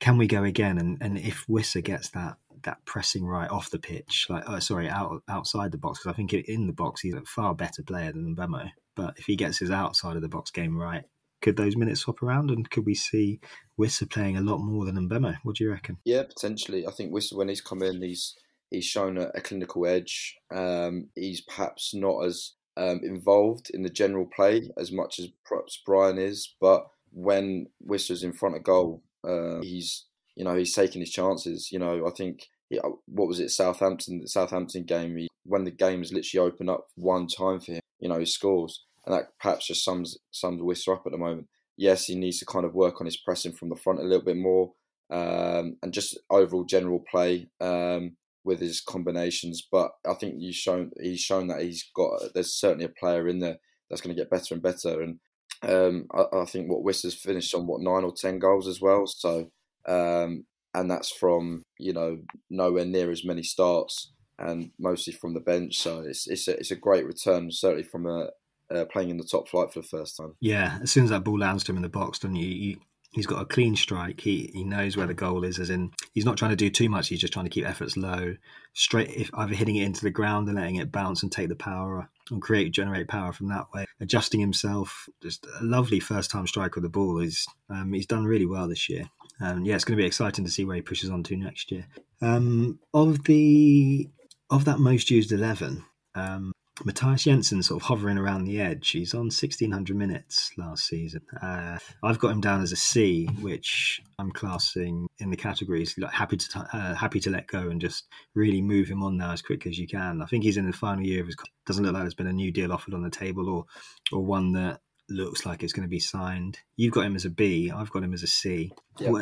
can 0.00 0.18
we 0.18 0.26
go 0.26 0.44
again? 0.44 0.78
And 0.78 0.98
and 1.00 1.18
if 1.18 1.46
Wissa 1.48 1.82
gets 1.82 2.10
that 2.10 2.36
that 2.64 2.84
pressing 2.84 3.24
right 3.24 3.50
off 3.50 3.70
the 3.70 3.78
pitch, 3.78 4.26
like 4.28 4.44
oh, 4.46 4.58
sorry, 4.58 4.88
out 4.88 5.22
outside 5.28 5.72
the 5.72 5.78
box, 5.78 6.00
because 6.00 6.12
I 6.12 6.16
think 6.16 6.32
in 6.32 6.66
the 6.66 6.72
box 6.72 7.00
he's 7.00 7.14
a 7.14 7.22
far 7.22 7.54
better 7.54 7.82
player 7.82 8.12
than 8.12 8.36
Mbeumo. 8.36 8.70
But 8.96 9.14
if 9.18 9.26
he 9.26 9.36
gets 9.36 9.58
his 9.58 9.70
outside 9.70 10.16
of 10.16 10.22
the 10.22 10.28
box 10.28 10.50
game 10.50 10.76
right, 10.76 11.04
could 11.40 11.56
those 11.56 11.76
minutes 11.76 12.00
swap 12.00 12.22
around 12.22 12.50
and 12.50 12.68
could 12.68 12.84
we 12.84 12.94
see 12.94 13.40
Wissa 13.78 14.10
playing 14.10 14.36
a 14.36 14.42
lot 14.42 14.58
more 14.58 14.84
than 14.84 14.96
Mbeumo? 15.08 15.36
What 15.44 15.56
do 15.56 15.64
you 15.64 15.70
reckon? 15.70 15.98
Yeah, 16.04 16.24
potentially. 16.24 16.86
I 16.86 16.90
think 16.90 17.12
Wissa, 17.12 17.34
when 17.34 17.48
he's 17.48 17.60
come 17.60 17.82
in, 17.82 18.02
he's 18.02 18.34
he's 18.70 18.84
shown 18.84 19.16
a, 19.18 19.30
a 19.34 19.40
clinical 19.40 19.86
edge. 19.86 20.36
Um, 20.54 21.08
he's 21.14 21.40
perhaps 21.40 21.94
not 21.94 22.24
as 22.24 22.54
um, 22.76 23.00
involved 23.02 23.70
in 23.72 23.82
the 23.82 23.90
general 23.90 24.26
play 24.26 24.70
as 24.76 24.92
much 24.92 25.18
as 25.18 25.28
perhaps 25.44 25.80
Brian 25.84 26.18
is, 26.18 26.54
but 26.60 26.86
when 27.12 27.66
Wissa's 27.86 28.22
in 28.22 28.32
front 28.32 28.56
of 28.56 28.62
goal, 28.62 29.02
uh, 29.26 29.60
he's 29.62 30.06
you 30.38 30.44
know 30.44 30.54
he's 30.54 30.74
taking 30.74 31.00
his 31.00 31.10
chances. 31.10 31.70
You 31.72 31.80
know, 31.80 32.06
I 32.06 32.10
think 32.10 32.46
yeah, 32.70 32.82
what 33.06 33.28
was 33.28 33.40
it 33.40 33.50
Southampton? 33.50 34.20
The 34.20 34.28
Southampton 34.28 34.84
game. 34.84 35.16
He, 35.16 35.28
when 35.44 35.64
the 35.64 35.70
game 35.70 36.02
is 36.02 36.12
literally 36.12 36.46
opened 36.46 36.70
up 36.70 36.86
one 36.94 37.26
time 37.26 37.58
for 37.58 37.72
him, 37.72 37.80
you 37.98 38.08
know, 38.08 38.18
he 38.18 38.26
scores 38.26 38.84
and 39.04 39.16
that 39.16 39.38
perhaps 39.40 39.66
just 39.66 39.84
sums 39.84 40.18
sums 40.30 40.60
Wissa 40.60 40.94
up 40.94 41.02
at 41.06 41.12
the 41.12 41.18
moment. 41.18 41.48
Yes, 41.76 42.04
he 42.04 42.14
needs 42.14 42.38
to 42.38 42.46
kind 42.46 42.64
of 42.64 42.74
work 42.74 43.00
on 43.00 43.06
his 43.06 43.16
pressing 43.16 43.52
from 43.52 43.70
the 43.70 43.76
front 43.76 44.00
a 44.00 44.04
little 44.04 44.24
bit 44.24 44.36
more, 44.36 44.72
um, 45.10 45.76
and 45.82 45.92
just 45.92 46.18
overall 46.30 46.64
general 46.64 47.04
play 47.10 47.48
um, 47.60 48.16
with 48.44 48.60
his 48.60 48.80
combinations. 48.80 49.66
But 49.70 49.92
I 50.06 50.14
think 50.14 50.38
he's 50.38 50.56
shown 50.56 50.92
he's 51.00 51.20
shown 51.20 51.48
that 51.48 51.62
he's 51.62 51.88
got. 51.96 52.20
There's 52.34 52.54
certainly 52.54 52.84
a 52.84 53.00
player 53.00 53.26
in 53.26 53.40
there 53.40 53.58
that's 53.88 54.02
going 54.02 54.14
to 54.14 54.20
get 54.20 54.30
better 54.30 54.54
and 54.54 54.62
better. 54.62 55.00
And 55.00 55.18
um, 55.62 56.06
I, 56.14 56.40
I, 56.40 56.44
think 56.44 56.68
what 56.68 56.84
Wissa's 56.84 57.14
finished 57.14 57.54
on 57.54 57.66
what 57.66 57.80
nine 57.80 58.04
or 58.04 58.12
ten 58.12 58.38
goals 58.38 58.68
as 58.68 58.80
well. 58.80 59.06
So 59.06 59.50
um, 59.88 60.44
and 60.74 60.90
that's 60.90 61.10
from 61.10 61.62
you 61.78 61.92
know 61.92 62.18
nowhere 62.50 62.84
near 62.84 63.10
as 63.10 63.24
many 63.24 63.42
starts 63.42 64.12
and 64.38 64.70
mostly 64.78 65.12
from 65.12 65.34
the 65.34 65.40
bench. 65.40 65.76
So 65.76 66.00
it's 66.00 66.26
it's 66.26 66.48
a, 66.48 66.58
it's 66.58 66.70
a 66.70 66.76
great 66.76 67.06
return, 67.06 67.50
certainly 67.50 67.82
from 67.82 68.06
a, 68.06 68.28
uh, 68.72 68.84
playing 68.86 69.10
in 69.10 69.16
the 69.16 69.24
top 69.24 69.48
flight 69.48 69.72
for 69.72 69.80
the 69.80 69.88
first 69.88 70.16
time. 70.16 70.34
Yeah, 70.40 70.78
as 70.82 70.92
soon 70.92 71.04
as 71.04 71.10
that 71.10 71.24
ball 71.24 71.38
lands 71.38 71.64
to 71.64 71.72
him 71.72 71.76
in 71.76 71.82
the 71.82 71.88
box, 71.88 72.20
then 72.20 72.36
you, 72.36 72.46
you 72.46 72.76
he's 73.12 73.26
got 73.26 73.42
a 73.42 73.46
clean 73.46 73.74
strike. 73.74 74.20
He 74.20 74.50
he 74.52 74.64
knows 74.64 74.96
where 74.96 75.06
the 75.06 75.14
goal 75.14 75.44
is, 75.44 75.58
as 75.58 75.70
in 75.70 75.90
he's 76.12 76.24
not 76.24 76.36
trying 76.36 76.50
to 76.50 76.56
do 76.56 76.70
too 76.70 76.88
much. 76.88 77.08
He's 77.08 77.20
just 77.20 77.32
trying 77.32 77.46
to 77.46 77.50
keep 77.50 77.66
efforts 77.66 77.96
low, 77.96 78.36
straight. 78.74 79.10
If 79.10 79.30
either 79.34 79.54
hitting 79.54 79.76
it 79.76 79.84
into 79.84 80.02
the 80.02 80.10
ground 80.10 80.48
and 80.48 80.56
letting 80.56 80.76
it 80.76 80.92
bounce 80.92 81.22
and 81.22 81.32
take 81.32 81.48
the 81.48 81.56
power 81.56 82.08
and 82.30 82.42
create 82.42 82.72
generate 82.72 83.08
power 83.08 83.32
from 83.32 83.48
that 83.48 83.66
way, 83.74 83.86
adjusting 84.00 84.40
himself. 84.40 85.08
Just 85.22 85.46
a 85.60 85.64
lovely 85.64 86.00
first 86.00 86.30
time 86.30 86.46
strike 86.46 86.74
with 86.74 86.84
the 86.84 86.90
ball. 86.90 87.18
He's 87.18 87.46
um, 87.70 87.92
he's 87.92 88.06
done 88.06 88.24
really 88.24 88.46
well 88.46 88.68
this 88.68 88.88
year. 88.88 89.04
And 89.40 89.66
yeah, 89.66 89.74
it's 89.74 89.84
going 89.84 89.96
to 89.96 90.02
be 90.02 90.06
exciting 90.06 90.44
to 90.44 90.50
see 90.50 90.64
where 90.64 90.76
he 90.76 90.82
pushes 90.82 91.10
on 91.10 91.22
to 91.24 91.36
next 91.36 91.70
year. 91.70 91.86
Um, 92.20 92.78
of 92.92 93.24
the 93.24 94.08
of 94.50 94.64
that 94.64 94.78
most 94.78 95.10
used 95.10 95.32
eleven, 95.32 95.84
um, 96.14 96.52
Mathias 96.84 97.24
Jensen 97.24 97.62
sort 97.62 97.82
of 97.82 97.86
hovering 97.86 98.18
around 98.18 98.44
the 98.44 98.60
edge. 98.60 98.90
He's 98.90 99.14
on 99.14 99.26
1600 99.26 99.96
minutes 99.96 100.52
last 100.56 100.86
season. 100.86 101.22
Uh, 101.42 101.78
I've 102.02 102.18
got 102.18 102.30
him 102.30 102.40
down 102.40 102.62
as 102.62 102.72
a 102.72 102.76
C, 102.76 103.26
which 103.40 104.00
I'm 104.18 104.30
classing 104.30 105.08
in 105.18 105.30
the 105.30 105.36
categories 105.36 105.94
like 105.98 106.12
happy 106.12 106.36
to 106.36 106.68
uh, 106.72 106.94
happy 106.94 107.20
to 107.20 107.30
let 107.30 107.48
go 107.48 107.68
and 107.68 107.80
just 107.80 108.06
really 108.34 108.62
move 108.62 108.88
him 108.88 109.02
on 109.02 109.16
now 109.16 109.32
as 109.32 109.42
quick 109.42 109.66
as 109.66 109.78
you 109.78 109.88
can. 109.88 110.22
I 110.22 110.26
think 110.26 110.44
he's 110.44 110.56
in 110.56 110.66
the 110.66 110.72
final 110.72 111.04
year 111.04 111.20
of 111.20 111.26
his. 111.26 111.36
Doesn't 111.66 111.84
look 111.84 111.94
like 111.94 112.02
there's 112.02 112.14
been 112.14 112.26
a 112.26 112.32
new 112.32 112.52
deal 112.52 112.72
offered 112.72 112.94
on 112.94 113.02
the 113.02 113.10
table 113.10 113.48
or 113.48 113.64
or 114.12 114.24
one 114.24 114.52
that 114.52 114.80
looks 115.08 115.46
like 115.46 115.62
it's 115.62 115.72
going 115.72 115.86
to 115.86 115.90
be 115.90 116.00
signed. 116.00 116.58
You've 116.76 116.94
got 116.94 117.06
him 117.06 117.16
as 117.16 117.24
a 117.24 117.30
B. 117.30 117.70
I've 117.70 117.90
got 117.90 118.02
him 118.02 118.14
as 118.14 118.22
a 118.22 118.26
C. 118.26 118.72
Yep. 118.98 119.12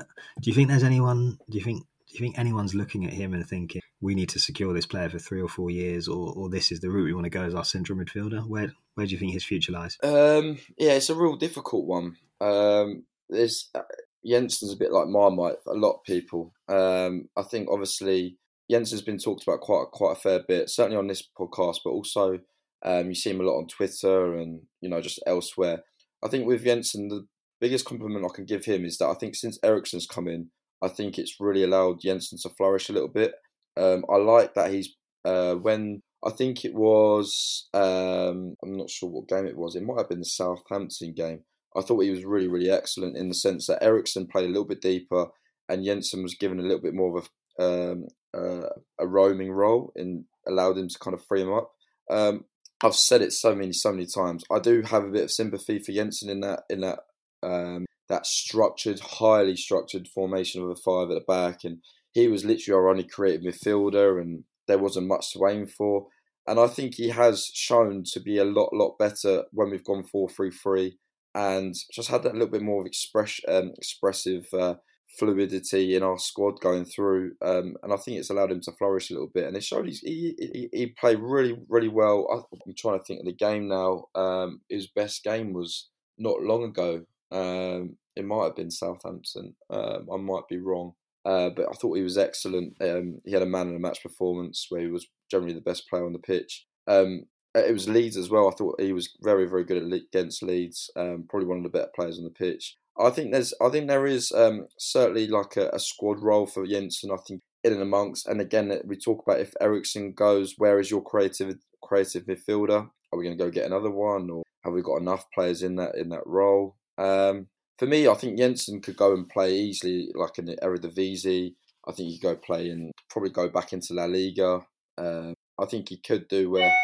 do 0.41 0.51
you 0.51 0.55
think 0.55 0.69
there's 0.69 0.85
anyone? 0.85 1.39
Do 1.49 1.59
you 1.59 1.65
think 1.65 1.87
do 2.09 2.15
you 2.15 2.21
think 2.21 2.39
anyone's 2.39 2.75
looking 2.75 3.05
at 3.05 3.13
him 3.13 3.35
and 3.35 3.47
thinking 3.47 3.83
we 4.01 4.15
need 4.15 4.29
to 4.31 4.39
secure 4.39 4.73
this 4.73 4.87
player 4.87 5.09
for 5.09 5.19
three 5.19 5.41
or 5.41 5.49
four 5.49 5.71
years, 5.71 6.07
or, 6.09 6.33
or 6.37 6.49
this 6.49 6.71
is 6.71 6.81
the 6.81 6.91
route 6.91 7.05
we 7.07 7.15
want 7.15 7.25
to 7.25 7.31
go 7.31 7.43
as 7.43 7.55
our 7.55 7.65
central 7.65 7.99
midfielder? 7.99 8.47
Where 8.47 8.73
where 8.95 9.07
do 9.07 9.13
you 9.13 9.19
think 9.19 9.33
his 9.33 9.45
future 9.45 9.73
lies? 9.73 9.99
Um, 10.03 10.59
yeah, 10.79 10.93
it's 10.93 11.11
a 11.11 11.15
real 11.15 11.37
difficult 11.37 11.87
one. 11.87 12.17
Um, 12.41 13.05
there's 13.29 13.69
uh, 13.75 13.83
Jensen's 14.25 14.73
a 14.73 14.77
bit 14.77 14.93
like 14.93 15.09
Marmite 15.09 15.57
a 15.67 15.75
lot 15.75 15.95
of 15.95 16.05
people. 16.05 16.53
Um, 16.69 17.29
I 17.37 17.43
think 17.43 17.69
obviously 17.71 18.39
Jensen's 18.71 19.03
been 19.03 19.19
talked 19.19 19.43
about 19.43 19.61
quite 19.61 19.87
quite 19.93 20.13
a 20.13 20.21
fair 20.21 20.41
bit, 20.47 20.71
certainly 20.71 20.97
on 20.97 21.07
this 21.07 21.29
podcast, 21.39 21.79
but 21.85 21.91
also 21.91 22.39
um, 22.85 23.09
you 23.09 23.15
see 23.15 23.31
him 23.31 23.41
a 23.41 23.45
lot 23.45 23.59
on 23.59 23.67
Twitter 23.67 24.35
and 24.35 24.61
you 24.81 24.89
know 24.89 25.01
just 25.01 25.21
elsewhere. 25.27 25.83
I 26.25 26.29
think 26.29 26.47
with 26.47 26.65
Jensen, 26.65 27.09
the 27.09 27.27
biggest 27.61 27.85
compliment 27.85 28.25
I 28.25 28.35
can 28.35 28.45
give 28.45 28.65
him 28.65 28.85
is 28.85 28.99
that 28.99 29.09
I 29.09 29.15
think 29.15 29.35
since 29.35 29.59
Eriksen's 29.63 30.07
come 30.07 30.29
in, 30.29 30.51
I 30.83 30.89
think 30.89 31.19
it's 31.19 31.37
really 31.41 31.63
allowed 31.63 32.01
Jensen 32.01 32.39
to 32.43 32.51
flourish 32.51 32.89
a 32.89 32.93
little 32.93 33.09
bit. 33.09 33.35
Um, 33.77 34.05
I 34.11 34.17
like 34.17 34.55
that 34.55 34.73
he's 34.73 34.95
uh, 35.25 35.55
when 35.55 36.03
I 36.25 36.31
think 36.31 36.65
it 36.65 36.75
was 36.75 37.69
um, 37.75 38.57
I'm 38.63 38.77
not 38.77 38.91
sure 38.91 39.11
what 39.11 39.29
game 39.29 39.47
it 39.47 39.57
was. 39.57 39.75
It 39.75 39.83
might 39.83 39.99
have 39.99 40.09
been 40.09 40.21
the 40.21 40.25
Southampton 40.25 41.13
game. 41.15 41.41
I 41.77 41.83
thought 41.83 42.01
he 42.01 42.11
was 42.11 42.25
really 42.25 42.49
really 42.49 42.71
excellent 42.71 43.17
in 43.17 43.29
the 43.29 43.35
sense 43.35 43.67
that 43.67 43.83
Eriksen 43.83 44.27
played 44.27 44.47
a 44.47 44.49
little 44.49 44.67
bit 44.67 44.81
deeper 44.81 45.27
and 45.69 45.85
Jensen 45.85 46.23
was 46.23 46.35
given 46.35 46.59
a 46.59 46.63
little 46.63 46.81
bit 46.81 46.95
more 46.95 47.19
of 47.19 47.25
a 47.25 47.29
um, 47.59 48.07
uh, 48.35 48.69
a 48.99 49.07
roaming 49.07 49.51
role 49.51 49.93
and 49.97 50.25
allowed 50.47 50.77
him 50.77 50.89
to 50.89 50.99
kind 50.99 51.15
of 51.15 51.25
free 51.25 51.43
him 51.43 51.53
up. 51.53 51.71
Um, 52.11 52.45
I've 52.83 52.95
said 52.95 53.23
it 53.23 53.33
so 53.33 53.55
many 53.55 53.73
so 53.73 53.93
many 53.93 54.07
times. 54.07 54.45
I 54.51 54.59
do 54.59 54.83
have 54.83 55.05
a 55.05 55.11
bit 55.11 55.25
of 55.25 55.31
sympathy 55.31 55.79
for 55.79 55.93
Jensen 55.93 56.29
in 56.29 56.41
that 56.41 56.65
in 56.69 56.81
that 56.81 57.01
um, 57.43 57.87
that 58.09 58.27
structured, 58.27 59.01
highly 59.01 59.57
structured 59.57 60.09
formation 60.09 60.63
of 60.63 60.71
a 60.71 60.77
five 60.77 61.11
at 61.11 61.15
the 61.15 61.25
back, 61.27 61.65
and 61.65 61.79
he 62.13 62.29
was 62.29 62.45
literally 62.45 62.77
our 62.77 62.89
only 62.89 63.05
creative 63.05 63.43
midfielder, 63.43 64.21
and 64.21 64.45
there 64.69 64.79
wasn't 64.79 65.07
much 65.07 65.33
to 65.33 65.47
aim 65.47 65.67
for. 65.67 66.07
And 66.47 66.61
I 66.61 66.69
think 66.69 66.95
he 66.95 67.09
has 67.09 67.51
shown 67.53 68.05
to 68.13 68.21
be 68.21 68.39
a 68.39 68.45
lot, 68.45 68.73
lot 68.73 68.99
better 68.99 69.45
when 69.53 69.71
we've 69.71 69.85
gone 69.85 70.05
four 70.05 70.29
three 70.29 70.51
three, 70.51 70.99
and 71.35 71.75
just 71.93 72.09
had 72.09 72.23
that 72.23 72.35
little 72.35 72.49
bit 72.49 72.63
more 72.63 72.83
of 72.83 72.87
express, 72.87 73.41
um, 73.49 73.73
expressive 73.77 74.47
uh, 74.53 74.75
fluidity 75.19 75.95
in 75.95 76.03
our 76.03 76.19
squad 76.19 76.61
going 76.61 76.85
through. 76.85 77.33
Um, 77.43 77.77
and 77.83 77.93
I 77.93 77.97
think 77.97 78.19
it's 78.19 78.31
allowed 78.31 78.53
him 78.53 78.61
to 78.63 78.73
flourish 78.73 79.11
a 79.11 79.15
little 79.15 79.31
bit. 79.33 79.45
And 79.47 79.57
it 79.57 79.65
showed 79.65 79.89
he 79.89 80.35
he, 80.39 80.69
he 80.73 80.87
played 80.87 81.19
really, 81.21 81.57
really 81.69 81.89
well. 81.89 82.49
I'm 82.67 82.75
trying 82.77 82.99
to 82.99 83.05
think 83.05 83.21
of 83.21 83.27
the 83.27 83.33
game 83.33 83.69
now. 83.69 84.05
Um, 84.15 84.61
his 84.69 84.89
best 84.89 85.25
game 85.25 85.53
was 85.53 85.89
not 86.19 86.43
long 86.43 86.65
ago. 86.65 87.05
Um, 87.31 87.97
it 88.15 88.25
might 88.25 88.45
have 88.45 88.57
been 88.57 88.71
Southampton. 88.71 89.55
Um, 89.71 90.09
I 90.13 90.17
might 90.17 90.49
be 90.49 90.59
wrong. 90.59 90.93
Uh, 91.25 91.51
but 91.51 91.67
I 91.69 91.73
thought 91.73 91.97
he 91.97 92.03
was 92.05 92.17
excellent. 92.17 92.75
Um, 92.81 93.21
he 93.25 93.33
had 93.33 93.43
a 93.43 93.47
man 93.47 93.69
in 93.69 93.75
a 93.75 93.81
match 93.81 94.01
performance 94.01 94.67
where 94.69 94.81
he 94.81 94.87
was 94.87 95.09
generally 95.29 95.55
the 95.55 95.61
best 95.61 95.89
player 95.91 96.07
on 96.07 96.13
the 96.13 96.21
pitch. 96.21 96.67
Um, 96.87 97.25
it 97.57 97.73
was 97.73 97.89
Leeds 97.89 98.17
as 98.17 98.31
well. 98.31 98.49
I 98.49 98.55
thought 98.55 98.81
he 98.81 98.93
was 98.93 99.17
very, 99.23 99.47
very 99.49 99.65
good 99.65 99.93
against 99.93 100.43
Leeds. 100.43 100.91
Um, 100.97 101.25
probably 101.29 101.49
one 101.49 101.59
of 101.59 101.65
the 101.65 101.71
better 101.71 101.91
players 101.95 102.19
on 102.19 102.25
the 102.25 102.31
pitch. 102.31 102.77
I 102.99 103.11
think 103.11 103.33
there's, 103.33 103.53
I 103.61 103.69
think 103.69 103.89
there 103.89 104.07
is 104.07 104.33
um, 104.33 104.67
certainly 104.79 105.27
like 105.27 105.57
a, 105.57 105.69
a, 105.71 105.79
squad 105.79 106.23
role 106.23 106.47
for 106.47 106.67
Jensen. 106.67 107.11
I 107.11 107.17
think 107.27 107.43
in 107.63 107.75
and 107.75 107.83
amongst, 107.83 108.27
and 108.27 108.41
again, 108.41 108.81
we 108.87 108.97
talk 108.97 109.23
about 109.23 109.41
if 109.41 109.53
Eriksen 109.61 110.13
goes, 110.13 110.55
where 110.57 110.81
is 110.81 110.91
your 110.91 111.03
creative, 111.03 111.57
creative 111.83 112.25
midfielder? 112.25 112.89
Are 113.13 113.19
we 113.19 113.25
going 113.25 113.37
to 113.37 113.45
go 113.45 113.51
get 113.51 113.67
another 113.67 113.91
one, 113.91 114.31
or 114.31 114.43
have 114.65 114.73
we 114.73 114.83
got 114.83 114.97
enough 115.01 115.25
players 115.33 115.63
in 115.63 115.77
that 115.77 115.95
in 115.95 116.09
that 116.09 116.27
role? 116.27 116.77
Um, 116.99 117.49
for 117.79 117.87
me, 117.87 118.09
I 118.09 118.15
think 118.15 118.39
Jensen 118.39 118.81
could 118.81 118.97
go 118.97 119.13
and 119.13 119.29
play 119.29 119.55
easily, 119.55 120.09
like 120.15 120.39
in 120.39 120.47
the 120.47 120.57
Eredivisie. 120.57 121.55
I 121.87 121.93
think 121.93 122.09
he 122.09 122.19
could 122.19 122.37
go 122.37 122.37
play 122.37 122.71
and 122.71 122.91
probably 123.11 123.31
go 123.31 123.49
back 123.49 123.73
into 123.73 123.95
La 123.95 124.07
Liga. 124.07 124.63
Um, 124.99 125.35
I 125.61 125.67
think 125.67 125.89
he 125.89 125.99
could 125.99 126.29
do 126.29 126.51
where 126.51 126.75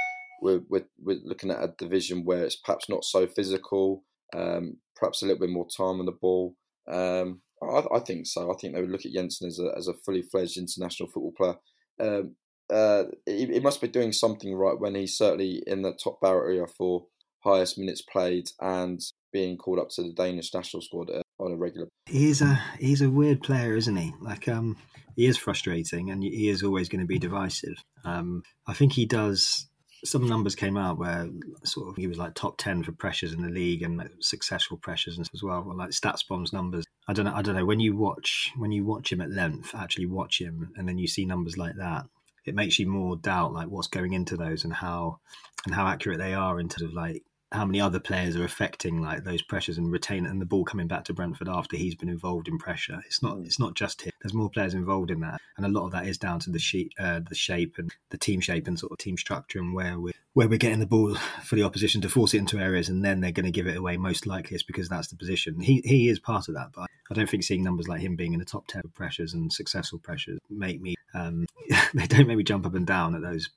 we're, 0.42 0.60
we're, 0.68 0.86
we're, 1.00 1.20
looking 1.24 1.50
at 1.50 1.62
a 1.62 1.74
division 1.78 2.24
where 2.24 2.44
it's 2.44 2.56
perhaps 2.56 2.88
not 2.88 3.04
so 3.04 3.26
physical, 3.26 4.04
um, 4.34 4.78
perhaps 4.96 5.22
a 5.22 5.26
little 5.26 5.40
bit 5.40 5.50
more 5.50 5.66
time 5.68 6.00
on 6.00 6.06
the 6.06 6.12
ball. 6.12 6.56
Um, 6.90 7.40
I, 7.62 7.82
I, 7.94 8.00
think 8.00 8.26
so. 8.26 8.52
I 8.52 8.56
think 8.56 8.74
they 8.74 8.80
would 8.80 8.90
look 8.90 9.06
at 9.06 9.12
Jensen 9.12 9.46
as 9.46 9.58
a, 9.58 9.72
as 9.76 9.88
a 9.88 9.94
fully 9.94 10.22
fledged 10.22 10.58
international 10.58 11.08
football 11.08 11.32
player. 11.36 11.54
Um, 12.00 12.34
uh, 12.72 13.04
he, 13.24 13.46
he, 13.46 13.60
must 13.60 13.80
be 13.80 13.88
doing 13.88 14.12
something 14.12 14.54
right 14.54 14.78
when 14.78 14.94
he's 14.94 15.16
certainly 15.16 15.62
in 15.66 15.82
the 15.82 15.92
top 15.92 16.20
bar 16.20 16.44
area 16.44 16.66
for 16.66 17.06
highest 17.44 17.78
minutes 17.78 18.02
played 18.02 18.48
and 18.60 19.00
being 19.32 19.56
called 19.56 19.78
up 19.78 19.88
to 19.90 20.02
the 20.02 20.12
Danish 20.12 20.54
national 20.54 20.82
squad 20.82 21.10
uh, 21.10 21.22
on 21.38 21.52
a 21.52 21.56
regular. 21.56 21.88
He's 22.06 22.40
a 22.42 22.60
he's 22.78 23.02
a 23.02 23.10
weird 23.10 23.42
player, 23.42 23.76
isn't 23.76 23.96
he? 23.96 24.12
Like 24.20 24.48
um, 24.48 24.76
he 25.16 25.26
is 25.26 25.36
frustrating, 25.36 26.10
and 26.10 26.22
he 26.22 26.48
is 26.48 26.62
always 26.62 26.88
going 26.88 27.00
to 27.00 27.06
be 27.06 27.18
divisive. 27.18 27.76
Um, 28.04 28.42
I 28.66 28.74
think 28.74 28.92
he 28.92 29.06
does. 29.06 29.68
Some 30.04 30.22
hmm. 30.22 30.28
numbers 30.28 30.54
came 30.54 30.76
out 30.76 30.98
where 30.98 31.28
sort 31.64 31.88
of 31.88 31.96
he 31.96 32.06
was 32.06 32.18
like 32.18 32.34
top 32.34 32.58
ten 32.58 32.82
for 32.82 32.92
pressures 32.92 33.32
in 33.32 33.42
the 33.42 33.48
league 33.48 33.82
and 33.82 33.96
like 33.96 34.10
successful 34.20 34.76
pressures 34.76 35.18
as 35.18 35.42
well, 35.42 35.72
like 35.76 35.90
StatsBomb's 35.90 36.52
numbers. 36.52 36.84
I 37.08 37.12
don't 37.12 37.26
know. 37.26 37.34
I 37.34 37.42
don't 37.42 37.56
know 37.56 37.66
when 37.66 37.80
you 37.80 37.96
watch 37.96 38.52
when 38.56 38.72
you 38.72 38.84
watch 38.84 39.12
him 39.12 39.20
at 39.20 39.30
length, 39.30 39.74
actually 39.74 40.06
watch 40.06 40.40
him, 40.40 40.72
and 40.76 40.88
then 40.88 40.98
you 40.98 41.06
see 41.06 41.24
numbers 41.24 41.56
like 41.56 41.76
that. 41.76 42.06
It 42.44 42.54
makes 42.56 42.78
you 42.78 42.88
more 42.88 43.16
doubt 43.16 43.52
like 43.52 43.68
what's 43.68 43.86
going 43.86 44.14
into 44.14 44.36
those 44.36 44.64
and 44.64 44.72
how 44.72 45.20
and 45.64 45.74
how 45.74 45.86
accurate 45.86 46.18
they 46.18 46.34
are 46.34 46.58
in 46.58 46.68
terms 46.68 46.90
of 46.90 46.94
like 46.94 47.22
how 47.52 47.66
many 47.66 47.80
other 47.80 48.00
players 48.00 48.34
are 48.36 48.44
affecting 48.44 49.00
like 49.00 49.24
those 49.24 49.42
pressures 49.42 49.78
and 49.78 49.92
retain 49.92 50.26
and 50.26 50.40
the 50.40 50.46
ball 50.46 50.64
coming 50.64 50.88
back 50.88 51.04
to 51.04 51.14
Brentford 51.14 51.48
after 51.48 51.76
he's 51.76 51.94
been 51.94 52.08
involved 52.08 52.48
in 52.48 52.58
pressure. 52.58 53.00
It's 53.06 53.22
not 53.22 53.38
it's 53.44 53.60
not 53.60 53.74
just 53.74 54.02
him. 54.02 54.12
There's 54.22 54.34
more 54.34 54.50
players 54.50 54.74
involved 54.74 55.10
in 55.10 55.20
that, 55.20 55.40
and 55.56 55.66
a 55.66 55.68
lot 55.68 55.84
of 55.84 55.92
that 55.92 56.06
is 56.06 56.18
down 56.18 56.40
to 56.40 56.50
the 56.50 56.58
sheet, 56.58 56.92
uh, 56.98 57.20
the 57.28 57.34
shape 57.34 57.74
and 57.78 57.92
the 58.10 58.18
team 58.18 58.40
shape 58.40 58.66
and 58.66 58.78
sort 58.78 58.92
of 58.92 58.98
team 58.98 59.16
structure 59.16 59.58
and 59.58 59.74
where 59.74 59.98
we 59.98 60.12
where 60.34 60.48
we're 60.48 60.58
getting 60.58 60.80
the 60.80 60.86
ball 60.86 61.14
for 61.42 61.56
the 61.56 61.62
opposition 61.62 62.00
to 62.00 62.08
force 62.08 62.32
it 62.32 62.38
into 62.38 62.58
areas 62.58 62.88
and 62.88 63.04
then 63.04 63.20
they're 63.20 63.32
going 63.32 63.44
to 63.44 63.52
give 63.52 63.66
it 63.66 63.76
away. 63.76 63.96
Most 63.98 64.26
likely, 64.26 64.54
it's 64.54 64.62
because 64.62 64.88
that's 64.88 65.08
the 65.08 65.16
position. 65.16 65.60
He 65.60 65.82
he 65.84 66.08
is 66.08 66.18
part 66.18 66.48
of 66.48 66.54
that, 66.54 66.70
but 66.74 66.88
I 67.10 67.14
don't 67.14 67.28
think 67.28 67.42
seeing 67.42 67.62
numbers 67.62 67.88
like 67.88 68.00
him 68.00 68.16
being 68.16 68.32
in 68.32 68.38
the 68.38 68.44
top 68.44 68.66
ten 68.66 68.82
of 68.84 68.94
pressures 68.94 69.34
and 69.34 69.52
successful 69.52 69.98
pressures 69.98 70.38
make 70.48 70.80
me 70.80 70.94
um, 71.14 71.46
they 71.94 72.06
don't 72.06 72.26
make 72.26 72.38
me 72.38 72.44
jump 72.44 72.66
up 72.66 72.74
and 72.74 72.86
down 72.86 73.14
at 73.14 73.22
those 73.22 73.50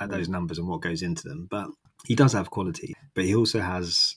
at 0.00 0.10
those 0.10 0.28
numbers 0.28 0.58
and 0.58 0.68
what 0.68 0.80
goes 0.80 1.02
into 1.02 1.28
them. 1.28 1.46
But 1.50 1.68
he 2.06 2.14
does 2.14 2.32
have 2.32 2.50
quality, 2.50 2.94
but 3.14 3.24
he 3.24 3.34
also 3.34 3.60
has 3.60 4.16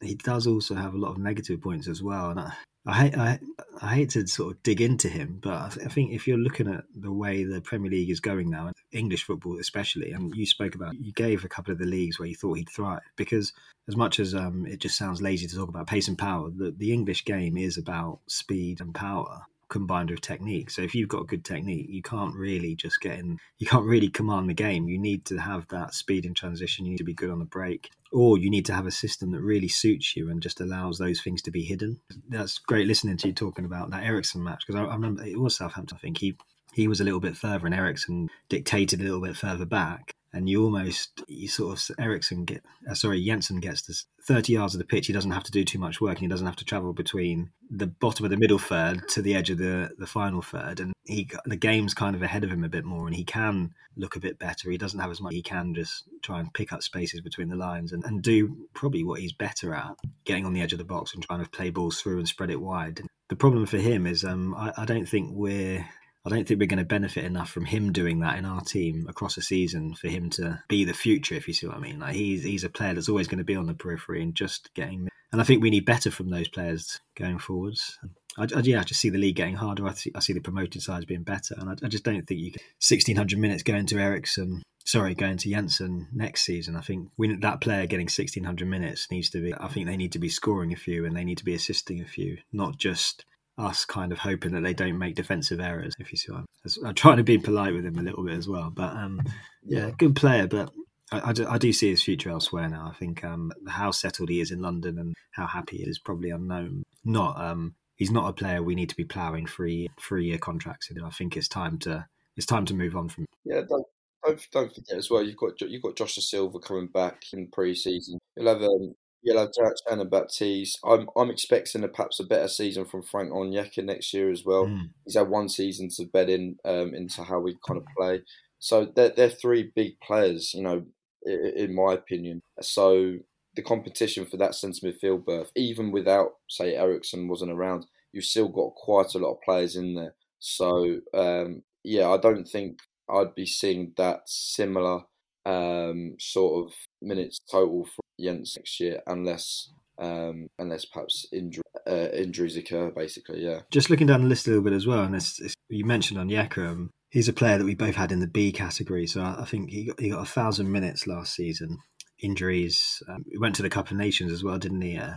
he 0.00 0.14
does 0.16 0.46
also 0.46 0.74
have 0.74 0.94
a 0.94 0.98
lot 0.98 1.12
of 1.12 1.18
negative 1.18 1.60
points 1.60 1.88
as 1.88 2.02
well. 2.02 2.30
And 2.30 2.40
I, 2.40 2.52
I 2.86 2.92
hate 2.92 3.16
I, 3.16 3.38
I 3.80 3.94
hate 3.94 4.10
to 4.10 4.26
sort 4.26 4.54
of 4.54 4.62
dig 4.62 4.80
into 4.80 5.08
him, 5.08 5.38
but 5.40 5.54
I, 5.54 5.68
th- 5.68 5.86
I, 5.86 5.88
think 5.88 6.12
if 6.12 6.26
you're 6.26 6.38
looking 6.38 6.68
at 6.68 6.84
the 6.94 7.12
way 7.12 7.44
the 7.44 7.60
Premier 7.60 7.90
League 7.90 8.10
is 8.10 8.20
going 8.20 8.50
now, 8.50 8.66
and 8.66 8.76
English 8.90 9.24
football 9.24 9.58
especially, 9.58 10.12
and 10.12 10.34
you 10.34 10.46
spoke 10.46 10.74
about 10.74 10.94
you 11.00 11.12
gave 11.12 11.44
a 11.44 11.48
couple 11.48 11.72
of 11.72 11.78
the 11.78 11.86
leagues 11.86 12.18
where 12.18 12.28
you 12.28 12.34
thought 12.34 12.58
he'd 12.58 12.70
thrive 12.70 13.00
because 13.16 13.52
as 13.88 13.96
much 13.96 14.20
as 14.20 14.34
um, 14.34 14.66
it 14.66 14.80
just 14.80 14.96
sounds 14.96 15.22
lazy 15.22 15.46
to 15.46 15.56
talk 15.56 15.68
about 15.68 15.86
pace 15.86 16.08
and 16.08 16.18
power, 16.18 16.50
the, 16.50 16.72
the 16.76 16.92
English 16.92 17.24
game 17.24 17.56
is 17.56 17.78
about 17.78 18.20
speed 18.28 18.80
and 18.80 18.94
power 18.94 19.42
combined 19.72 20.10
with 20.10 20.20
technique. 20.20 20.70
So 20.70 20.82
if 20.82 20.94
you've 20.94 21.08
got 21.08 21.26
good 21.26 21.44
technique, 21.44 21.86
you 21.88 22.02
can't 22.02 22.36
really 22.36 22.76
just 22.76 23.00
get 23.00 23.18
in. 23.18 23.38
You 23.58 23.66
can't 23.66 23.86
really 23.86 24.10
command 24.10 24.48
the 24.48 24.54
game. 24.54 24.86
You 24.86 24.98
need 24.98 25.24
to 25.26 25.38
have 25.38 25.66
that 25.68 25.94
speed 25.94 26.26
in 26.26 26.34
transition. 26.34 26.84
You 26.84 26.92
need 26.92 26.98
to 26.98 27.04
be 27.04 27.14
good 27.14 27.30
on 27.30 27.38
the 27.38 27.46
break, 27.46 27.90
or 28.12 28.36
you 28.36 28.50
need 28.50 28.66
to 28.66 28.74
have 28.74 28.86
a 28.86 28.90
system 28.90 29.32
that 29.32 29.40
really 29.40 29.68
suits 29.68 30.14
you 30.14 30.30
and 30.30 30.42
just 30.42 30.60
allows 30.60 30.98
those 30.98 31.22
things 31.22 31.40
to 31.42 31.50
be 31.50 31.62
hidden. 31.62 31.98
That's 32.28 32.58
great 32.58 32.86
listening 32.86 33.16
to 33.16 33.28
you 33.28 33.34
talking 33.34 33.64
about 33.64 33.90
that 33.90 34.04
Eriksen 34.04 34.44
match 34.44 34.64
because 34.66 34.78
I, 34.78 34.84
I 34.84 34.94
remember 34.94 35.24
it 35.24 35.40
was 35.40 35.56
Southampton. 35.56 35.96
I 35.96 36.00
think 36.00 36.18
he 36.18 36.36
he 36.74 36.88
was 36.88 37.00
a 37.00 37.04
little 37.04 37.20
bit 37.20 37.36
further 37.36 37.66
and 37.66 37.74
Eriksen 37.74 38.28
dictated 38.48 39.00
a 39.00 39.04
little 39.04 39.20
bit 39.20 39.36
further 39.36 39.66
back 39.66 40.14
and 40.32 40.48
you 40.48 40.64
almost 40.64 41.22
you 41.28 41.48
sort 41.48 41.90
of 41.90 41.96
Eriksen 41.98 42.44
get 42.44 42.64
uh, 42.90 42.94
sorry 42.94 43.24
Jensen 43.24 43.60
gets 43.60 43.82
this 43.82 44.06
30 44.26 44.52
yards 44.52 44.74
of 44.74 44.78
the 44.78 44.84
pitch 44.84 45.06
he 45.06 45.12
doesn't 45.12 45.30
have 45.30 45.42
to 45.44 45.50
do 45.50 45.64
too 45.64 45.78
much 45.78 46.00
work 46.00 46.16
and 46.16 46.22
he 46.22 46.28
doesn't 46.28 46.46
have 46.46 46.56
to 46.56 46.64
travel 46.64 46.92
between 46.92 47.50
the 47.70 47.86
bottom 47.86 48.24
of 48.24 48.30
the 48.30 48.36
middle 48.36 48.58
third 48.58 49.06
to 49.08 49.22
the 49.22 49.34
edge 49.34 49.50
of 49.50 49.58
the 49.58 49.90
the 49.98 50.06
final 50.06 50.42
third 50.42 50.80
and 50.80 50.92
he 51.04 51.28
the 51.46 51.56
game's 51.56 51.94
kind 51.94 52.16
of 52.16 52.22
ahead 52.22 52.44
of 52.44 52.50
him 52.50 52.64
a 52.64 52.68
bit 52.68 52.84
more 52.84 53.06
and 53.06 53.16
he 53.16 53.24
can 53.24 53.70
look 53.96 54.16
a 54.16 54.20
bit 54.20 54.38
better 54.38 54.70
he 54.70 54.78
doesn't 54.78 55.00
have 55.00 55.10
as 55.10 55.20
much 55.20 55.34
he 55.34 55.42
can 55.42 55.74
just 55.74 56.04
try 56.22 56.40
and 56.40 56.54
pick 56.54 56.72
up 56.72 56.82
spaces 56.82 57.20
between 57.20 57.48
the 57.48 57.56
lines 57.56 57.92
and, 57.92 58.04
and 58.04 58.22
do 58.22 58.66
probably 58.74 59.04
what 59.04 59.20
he's 59.20 59.32
better 59.32 59.74
at 59.74 59.94
getting 60.24 60.46
on 60.46 60.52
the 60.52 60.62
edge 60.62 60.72
of 60.72 60.78
the 60.78 60.84
box 60.84 61.14
and 61.14 61.22
trying 61.22 61.42
to 61.42 61.50
play 61.50 61.70
balls 61.70 62.00
through 62.00 62.18
and 62.18 62.28
spread 62.28 62.50
it 62.50 62.60
wide. 62.60 63.02
The 63.28 63.36
problem 63.36 63.66
for 63.66 63.78
him 63.78 64.06
is 64.06 64.24
um, 64.24 64.54
I, 64.54 64.72
I 64.76 64.84
don't 64.84 65.08
think 65.08 65.30
we're 65.32 65.86
I 66.24 66.30
don't 66.30 66.46
think 66.46 66.60
we're 66.60 66.66
going 66.66 66.78
to 66.78 66.84
benefit 66.84 67.24
enough 67.24 67.50
from 67.50 67.64
him 67.64 67.92
doing 67.92 68.20
that 68.20 68.38
in 68.38 68.44
our 68.44 68.60
team 68.60 69.06
across 69.08 69.36
a 69.36 69.42
season 69.42 69.94
for 69.94 70.08
him 70.08 70.30
to 70.30 70.62
be 70.68 70.84
the 70.84 70.92
future, 70.92 71.34
if 71.34 71.48
you 71.48 71.54
see 71.54 71.66
what 71.66 71.76
I 71.76 71.80
mean. 71.80 71.98
Like 71.98 72.14
he's 72.14 72.44
he's 72.44 72.64
a 72.64 72.70
player 72.70 72.94
that's 72.94 73.08
always 73.08 73.26
going 73.26 73.38
to 73.38 73.44
be 73.44 73.56
on 73.56 73.66
the 73.66 73.74
periphery 73.74 74.22
and 74.22 74.34
just 74.34 74.72
getting. 74.74 75.08
And 75.32 75.40
I 75.40 75.44
think 75.44 75.62
we 75.62 75.70
need 75.70 75.84
better 75.86 76.10
from 76.10 76.30
those 76.30 76.48
players 76.48 77.00
going 77.16 77.38
forwards. 77.38 77.98
I, 78.38 78.44
I, 78.44 78.60
yeah, 78.60 78.80
I 78.80 78.84
just 78.84 79.00
see 79.00 79.10
the 79.10 79.18
league 79.18 79.36
getting 79.36 79.56
harder. 79.56 79.86
I 79.86 79.94
see, 79.94 80.12
I 80.14 80.20
see 80.20 80.32
the 80.32 80.40
promoted 80.40 80.80
sides 80.82 81.06
being 81.06 81.22
better, 81.22 81.54
and 81.58 81.68
I, 81.68 81.74
I 81.84 81.88
just 81.88 82.04
don't 82.04 82.26
think 82.26 82.40
you 82.40 82.52
can. 82.52 82.62
Sixteen 82.78 83.16
hundred 83.16 83.40
minutes 83.40 83.62
going 83.62 83.86
to 83.86 83.98
Eriksen, 83.98 84.62
sorry, 84.84 85.14
going 85.14 85.38
to 85.38 85.50
Jensen 85.50 86.08
next 86.12 86.42
season. 86.42 86.76
I 86.76 86.82
think 86.82 87.08
we, 87.16 87.34
that 87.34 87.60
player 87.60 87.86
getting 87.86 88.08
sixteen 88.08 88.44
hundred 88.44 88.68
minutes 88.68 89.10
needs 89.10 89.28
to 89.30 89.42
be. 89.42 89.52
I 89.54 89.68
think 89.68 89.86
they 89.86 89.96
need 89.96 90.12
to 90.12 90.18
be 90.18 90.28
scoring 90.28 90.72
a 90.72 90.76
few 90.76 91.04
and 91.04 91.16
they 91.16 91.24
need 91.24 91.38
to 91.38 91.44
be 91.44 91.54
assisting 91.54 92.00
a 92.00 92.06
few, 92.06 92.38
not 92.52 92.78
just 92.78 93.24
us 93.58 93.84
kind 93.84 94.12
of 94.12 94.18
hoping 94.18 94.52
that 94.52 94.62
they 94.62 94.74
don't 94.74 94.98
make 94.98 95.14
defensive 95.14 95.60
errors. 95.60 95.94
If 95.98 96.10
you 96.10 96.18
see 96.18 96.32
what 96.32 96.38
I'm, 96.38 96.86
I'm 96.86 96.94
trying 96.94 97.18
to 97.18 97.22
be 97.22 97.38
polite 97.38 97.74
with 97.74 97.84
him 97.84 97.98
a 97.98 98.02
little 98.02 98.24
bit 98.24 98.36
as 98.36 98.48
well. 98.48 98.70
But 98.70 98.96
um, 98.96 99.20
yeah, 99.64 99.90
good 99.98 100.16
player. 100.16 100.46
But 100.46 100.70
I, 101.10 101.30
I, 101.30 101.32
do, 101.32 101.46
I, 101.46 101.58
do, 101.58 101.72
see 101.72 101.90
his 101.90 102.02
future 102.02 102.30
elsewhere 102.30 102.68
now. 102.68 102.90
I 102.92 102.96
think 102.96 103.22
um, 103.24 103.52
how 103.68 103.90
settled 103.90 104.30
he 104.30 104.40
is 104.40 104.50
in 104.50 104.60
London 104.60 104.98
and 104.98 105.14
how 105.32 105.46
happy 105.46 105.78
he 105.78 105.84
is 105.84 105.98
probably 105.98 106.30
unknown. 106.30 106.82
Not 107.04 107.40
um, 107.40 107.74
he's 107.96 108.10
not 108.10 108.28
a 108.28 108.32
player 108.32 108.62
we 108.62 108.74
need 108.74 108.88
to 108.88 108.96
be 108.96 109.04
ploughing 109.04 109.46
three 109.46 109.88
three 110.00 110.26
year 110.26 110.38
contracts 110.38 110.90
in. 110.90 111.02
I 111.02 111.10
think 111.10 111.36
it's 111.36 111.48
time 111.48 111.78
to 111.80 112.06
it's 112.36 112.46
time 112.46 112.64
to 112.66 112.74
move 112.74 112.96
on 112.96 113.08
from. 113.08 113.26
Yeah, 113.44 113.62
don't 113.68 113.86
don't, 114.24 114.48
don't 114.52 114.74
forget 114.74 114.96
as 114.96 115.10
well. 115.10 115.22
You've 115.22 115.36
got 115.36 115.60
you've 115.60 115.82
got 115.82 115.96
Josh 115.96 116.14
Silva 116.14 116.58
coming 116.58 116.86
back 116.86 117.22
in 117.32 117.48
pre-season. 117.48 118.18
You'll 118.36 118.48
have 118.48 118.62
um, 118.62 118.94
You'll 119.22 119.38
have 119.38 119.50
Jack 119.54 120.10
Baptiste. 120.10 120.78
I'm 120.84 121.08
I'm 121.16 121.30
expecting 121.30 121.84
a, 121.84 121.88
perhaps 121.88 122.20
a 122.20 122.24
better 122.24 122.48
season 122.48 122.84
from 122.84 123.02
Frank 123.02 123.30
Onyeka 123.30 123.84
next 123.84 124.12
year 124.12 124.30
as 124.30 124.44
well. 124.44 124.66
Mm. 124.66 124.90
He's 125.04 125.16
had 125.16 125.28
one 125.28 125.48
season 125.48 125.88
to 125.96 126.06
bed 126.06 126.28
in 126.28 126.56
um, 126.64 126.94
into 126.94 127.22
how 127.22 127.40
we 127.40 127.56
kind 127.66 127.78
of 127.78 127.86
play. 127.96 128.22
So 128.58 128.86
they're, 128.94 129.10
they're 129.10 129.28
three 129.28 129.72
big 129.74 129.98
players, 130.00 130.52
you 130.54 130.62
know, 130.62 130.84
in, 131.24 131.52
in 131.56 131.74
my 131.74 131.94
opinion. 131.94 132.40
So 132.60 133.18
the 133.54 133.62
competition 133.62 134.26
for 134.26 134.36
that 134.38 134.54
centre 134.54 134.86
midfield 134.86 135.24
berth, 135.24 135.50
even 135.56 135.92
without 135.92 136.32
say 136.48 136.74
Eriksen 136.74 137.28
wasn't 137.28 137.52
around, 137.52 137.86
you've 138.12 138.24
still 138.24 138.48
got 138.48 138.74
quite 138.74 139.14
a 139.14 139.18
lot 139.18 139.32
of 139.32 139.42
players 139.42 139.76
in 139.76 139.94
there. 139.94 140.14
So 140.38 141.00
um, 141.14 141.62
yeah, 141.84 142.08
I 142.08 142.16
don't 142.16 142.46
think 142.46 142.78
I'd 143.08 143.34
be 143.34 143.46
seeing 143.46 143.92
that 143.96 144.22
similar 144.26 145.02
um, 145.44 146.16
sort 146.18 146.66
of 146.66 146.74
minutes 147.00 147.38
total 147.50 147.84
for 147.84 148.01
Jens 148.22 148.54
next 148.56 148.80
year, 148.80 149.00
unless 149.06 149.70
um, 149.98 150.48
unless 150.58 150.84
perhaps 150.84 151.26
injury, 151.32 151.62
uh, 151.86 152.08
injuries 152.12 152.56
occur. 152.56 152.90
Basically, 152.90 153.44
yeah. 153.44 153.60
Just 153.70 153.90
looking 153.90 154.06
down 154.06 154.22
the 154.22 154.28
list 154.28 154.46
a 154.46 154.50
little 154.50 154.64
bit 154.64 154.72
as 154.72 154.86
well, 154.86 155.02
and 155.02 155.14
it's, 155.14 155.40
it's, 155.40 155.54
you 155.68 155.84
mentioned 155.84 156.18
Onyeka. 156.18 156.58
Um, 156.58 156.90
he's 157.10 157.28
a 157.28 157.32
player 157.32 157.58
that 157.58 157.64
we 157.64 157.74
both 157.74 157.96
had 157.96 158.12
in 158.12 158.20
the 158.20 158.26
B 158.26 158.52
category, 158.52 159.06
so 159.06 159.20
I, 159.20 159.42
I 159.42 159.44
think 159.44 159.70
he 159.70 159.86
got, 159.86 160.00
he 160.00 160.10
got 160.10 160.22
a 160.22 160.30
thousand 160.30 160.70
minutes 160.72 161.06
last 161.06 161.34
season. 161.34 161.78
Injuries. 162.20 163.02
Um, 163.08 163.24
he 163.28 163.38
went 163.38 163.56
to 163.56 163.62
the 163.62 163.70
Cup 163.70 163.90
of 163.90 163.96
Nations 163.96 164.30
as 164.30 164.44
well, 164.44 164.58
didn't 164.58 164.82
he? 164.82 164.96
Uh, 164.96 165.16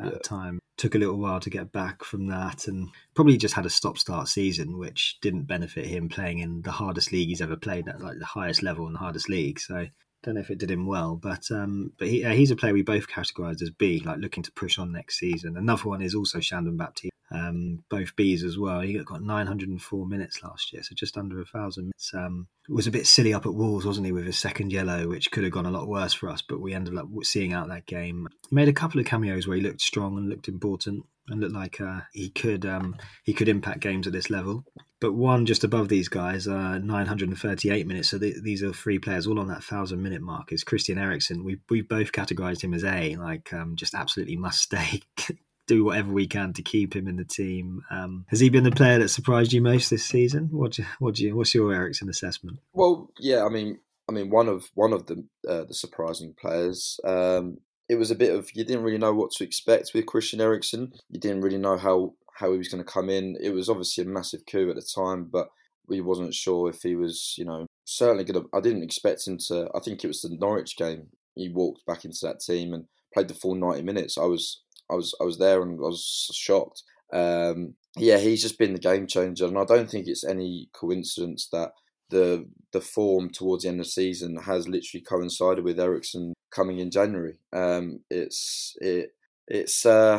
at 0.00 0.06
yeah. 0.06 0.10
the 0.12 0.18
time. 0.20 0.58
Took 0.76 0.94
a 0.94 0.98
little 0.98 1.18
while 1.18 1.40
to 1.40 1.50
get 1.50 1.72
back 1.72 2.04
from 2.04 2.28
that 2.28 2.68
and 2.68 2.88
probably 3.14 3.36
just 3.36 3.54
had 3.54 3.66
a 3.66 3.70
stop 3.70 3.98
start 3.98 4.28
season, 4.28 4.78
which 4.78 5.18
didn't 5.20 5.48
benefit 5.48 5.86
him 5.86 6.08
playing 6.08 6.38
in 6.38 6.62
the 6.62 6.70
hardest 6.70 7.12
league 7.12 7.28
he's 7.28 7.40
ever 7.40 7.56
played 7.56 7.88
at, 7.88 8.00
like 8.00 8.18
the 8.18 8.24
highest 8.24 8.62
level 8.62 8.86
in 8.86 8.92
the 8.92 9.00
hardest 9.00 9.28
league. 9.28 9.58
So 9.58 9.86
don't 10.22 10.34
know 10.34 10.40
if 10.40 10.50
it 10.50 10.58
did 10.58 10.70
him 10.70 10.86
well, 10.86 11.16
but 11.16 11.50
um, 11.50 11.92
but 11.98 12.08
he, 12.08 12.24
uh, 12.24 12.32
he's 12.32 12.50
a 12.50 12.56
player 12.56 12.72
we 12.72 12.82
both 12.82 13.08
categorised 13.08 13.62
as 13.62 13.70
B, 13.70 14.02
like 14.04 14.18
looking 14.18 14.42
to 14.42 14.52
push 14.52 14.78
on 14.78 14.92
next 14.92 15.18
season. 15.18 15.56
Another 15.56 15.84
one 15.84 16.02
is 16.02 16.14
also 16.14 16.40
Shandon 16.40 16.76
Baptiste, 16.76 17.12
um, 17.30 17.84
both 17.88 18.16
Bs 18.16 18.42
as 18.42 18.58
well. 18.58 18.80
He 18.80 18.98
got 18.98 19.22
904 19.22 20.06
minutes 20.06 20.42
last 20.42 20.72
year, 20.72 20.82
so 20.82 20.94
just 20.94 21.16
under 21.16 21.40
a 21.40 21.44
thousand 21.44 21.84
minutes. 21.84 22.12
Um, 22.14 22.48
was 22.68 22.86
a 22.86 22.92
bit 22.92 23.06
silly 23.06 23.32
up 23.32 23.46
at 23.46 23.54
Wolves, 23.54 23.86
wasn't 23.86 24.06
he, 24.06 24.12
with 24.12 24.26
his 24.26 24.38
second 24.38 24.72
yellow, 24.72 25.08
which 25.08 25.30
could 25.30 25.44
have 25.44 25.52
gone 25.52 25.66
a 25.66 25.70
lot 25.70 25.88
worse 25.88 26.12
for 26.12 26.28
us, 26.28 26.42
but 26.42 26.60
we 26.60 26.74
ended 26.74 26.96
up 26.96 27.06
seeing 27.22 27.52
out 27.52 27.68
that 27.68 27.86
game. 27.86 28.28
He 28.48 28.54
made 28.54 28.68
a 28.68 28.72
couple 28.72 29.00
of 29.00 29.06
cameos 29.06 29.46
where 29.46 29.56
he 29.56 29.62
looked 29.62 29.80
strong 29.80 30.16
and 30.18 30.28
looked 30.28 30.48
important 30.48 31.04
and 31.28 31.40
looked 31.40 31.54
like 31.54 31.80
uh, 31.80 32.00
he 32.12 32.30
could 32.30 32.66
um, 32.66 32.96
he 33.22 33.32
could 33.32 33.48
impact 33.48 33.80
games 33.80 34.06
at 34.06 34.12
this 34.12 34.30
level. 34.30 34.64
But 35.00 35.12
one 35.12 35.46
just 35.46 35.62
above 35.62 35.88
these 35.88 36.08
guys, 36.08 36.48
uh, 36.48 36.78
938 36.78 37.86
minutes. 37.86 38.08
So 38.08 38.18
these 38.18 38.62
are 38.62 38.72
three 38.72 38.98
players 38.98 39.26
all 39.26 39.38
on 39.38 39.48
that 39.48 39.62
thousand 39.62 40.02
minute 40.02 40.22
mark. 40.22 40.52
Is 40.52 40.64
Christian 40.64 40.98
Eriksen? 40.98 41.44
We 41.44 41.58
we 41.70 41.82
both 41.82 42.12
categorised 42.12 42.62
him 42.62 42.74
as 42.74 42.84
A, 42.84 43.16
like 43.16 43.52
um, 43.52 43.76
just 43.76 43.94
absolutely 43.94 44.36
must 44.36 44.60
stay. 44.60 45.02
Do 45.68 45.84
whatever 45.84 46.10
we 46.10 46.26
can 46.26 46.54
to 46.54 46.62
keep 46.62 46.96
him 46.96 47.06
in 47.06 47.16
the 47.16 47.26
team. 47.26 47.82
Um, 47.90 48.24
has 48.28 48.40
he 48.40 48.48
been 48.48 48.64
the 48.64 48.70
player 48.70 48.98
that 49.00 49.10
surprised 49.10 49.52
you 49.52 49.60
most 49.60 49.90
this 49.90 50.04
season? 50.04 50.48
What 50.50 50.72
do 50.72 50.84
what 50.98 51.16
do 51.16 51.24
you, 51.24 51.36
what's 51.36 51.54
your 51.54 51.74
Eriksen 51.74 52.08
assessment? 52.08 52.58
Well, 52.72 53.10
yeah, 53.18 53.44
I 53.44 53.50
mean, 53.50 53.78
I 54.08 54.12
mean, 54.12 54.30
one 54.30 54.48
of 54.48 54.70
one 54.74 54.94
of 54.94 55.06
the 55.06 55.26
uh, 55.46 55.64
the 55.64 55.74
surprising 55.74 56.34
players. 56.40 56.98
Um, 57.04 57.58
it 57.88 57.96
was 57.96 58.10
a 58.10 58.14
bit 58.14 58.34
of 58.34 58.50
you 58.54 58.64
didn't 58.64 58.82
really 58.82 58.98
know 58.98 59.14
what 59.14 59.30
to 59.32 59.44
expect 59.44 59.90
with 59.94 60.06
Christian 60.06 60.40
Eriksen. 60.40 60.92
You 61.10 61.20
didn't 61.20 61.42
really 61.42 61.58
know 61.58 61.76
how 61.76 62.14
how 62.38 62.52
he 62.52 62.58
was 62.58 62.68
going 62.68 62.84
to 62.84 62.90
come 62.90 63.10
in. 63.10 63.36
It 63.40 63.50
was 63.50 63.68
obviously 63.68 64.04
a 64.04 64.08
massive 64.08 64.42
coup 64.50 64.70
at 64.70 64.76
the 64.76 64.82
time, 64.82 65.24
but 65.24 65.48
we 65.88 66.00
wasn't 66.00 66.34
sure 66.34 66.68
if 66.68 66.82
he 66.82 66.94
was, 66.94 67.34
you 67.36 67.44
know, 67.44 67.66
certainly 67.84 68.24
going 68.24 68.42
to. 68.42 68.48
I 68.54 68.60
didn't 68.60 68.84
expect 68.84 69.26
him 69.26 69.38
to. 69.48 69.68
I 69.74 69.80
think 69.80 70.04
it 70.04 70.08
was 70.08 70.20
the 70.20 70.36
Norwich 70.38 70.76
game. 70.76 71.08
He 71.34 71.48
walked 71.48 71.84
back 71.86 72.04
into 72.04 72.18
that 72.22 72.40
team 72.40 72.74
and 72.74 72.84
played 73.12 73.28
the 73.28 73.34
full 73.34 73.54
ninety 73.54 73.82
minutes. 73.82 74.18
I 74.18 74.24
was, 74.24 74.62
I 74.90 74.94
was, 74.94 75.14
I 75.20 75.24
was 75.24 75.38
there 75.38 75.62
and 75.62 75.78
I 75.78 75.88
was 75.88 76.30
shocked. 76.32 76.82
Um, 77.12 77.74
yeah, 77.96 78.18
he's 78.18 78.42
just 78.42 78.58
been 78.58 78.74
the 78.74 78.78
game 78.78 79.06
changer, 79.06 79.46
and 79.46 79.58
I 79.58 79.64
don't 79.64 79.90
think 79.90 80.06
it's 80.06 80.24
any 80.24 80.68
coincidence 80.72 81.48
that 81.52 81.72
the 82.10 82.46
the 82.72 82.80
form 82.80 83.30
towards 83.30 83.64
the 83.64 83.70
end 83.70 83.80
of 83.80 83.86
the 83.86 83.90
season 83.90 84.36
has 84.36 84.68
literally 84.68 85.02
coincided 85.02 85.64
with 85.64 85.80
Eriksen 85.80 86.34
coming 86.50 86.78
in 86.78 86.90
January. 86.90 87.38
Um, 87.52 88.00
it's 88.10 88.76
it 88.80 89.10
it's 89.46 89.84
uh, 89.86 90.18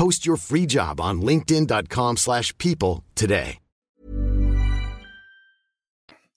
Post 0.00 0.24
your 0.24 0.38
free 0.38 0.64
job 0.64 0.98
on 0.98 1.20
linkedin.com 1.20 2.16
slash 2.16 2.56
people 2.56 3.04
today. 3.14 3.58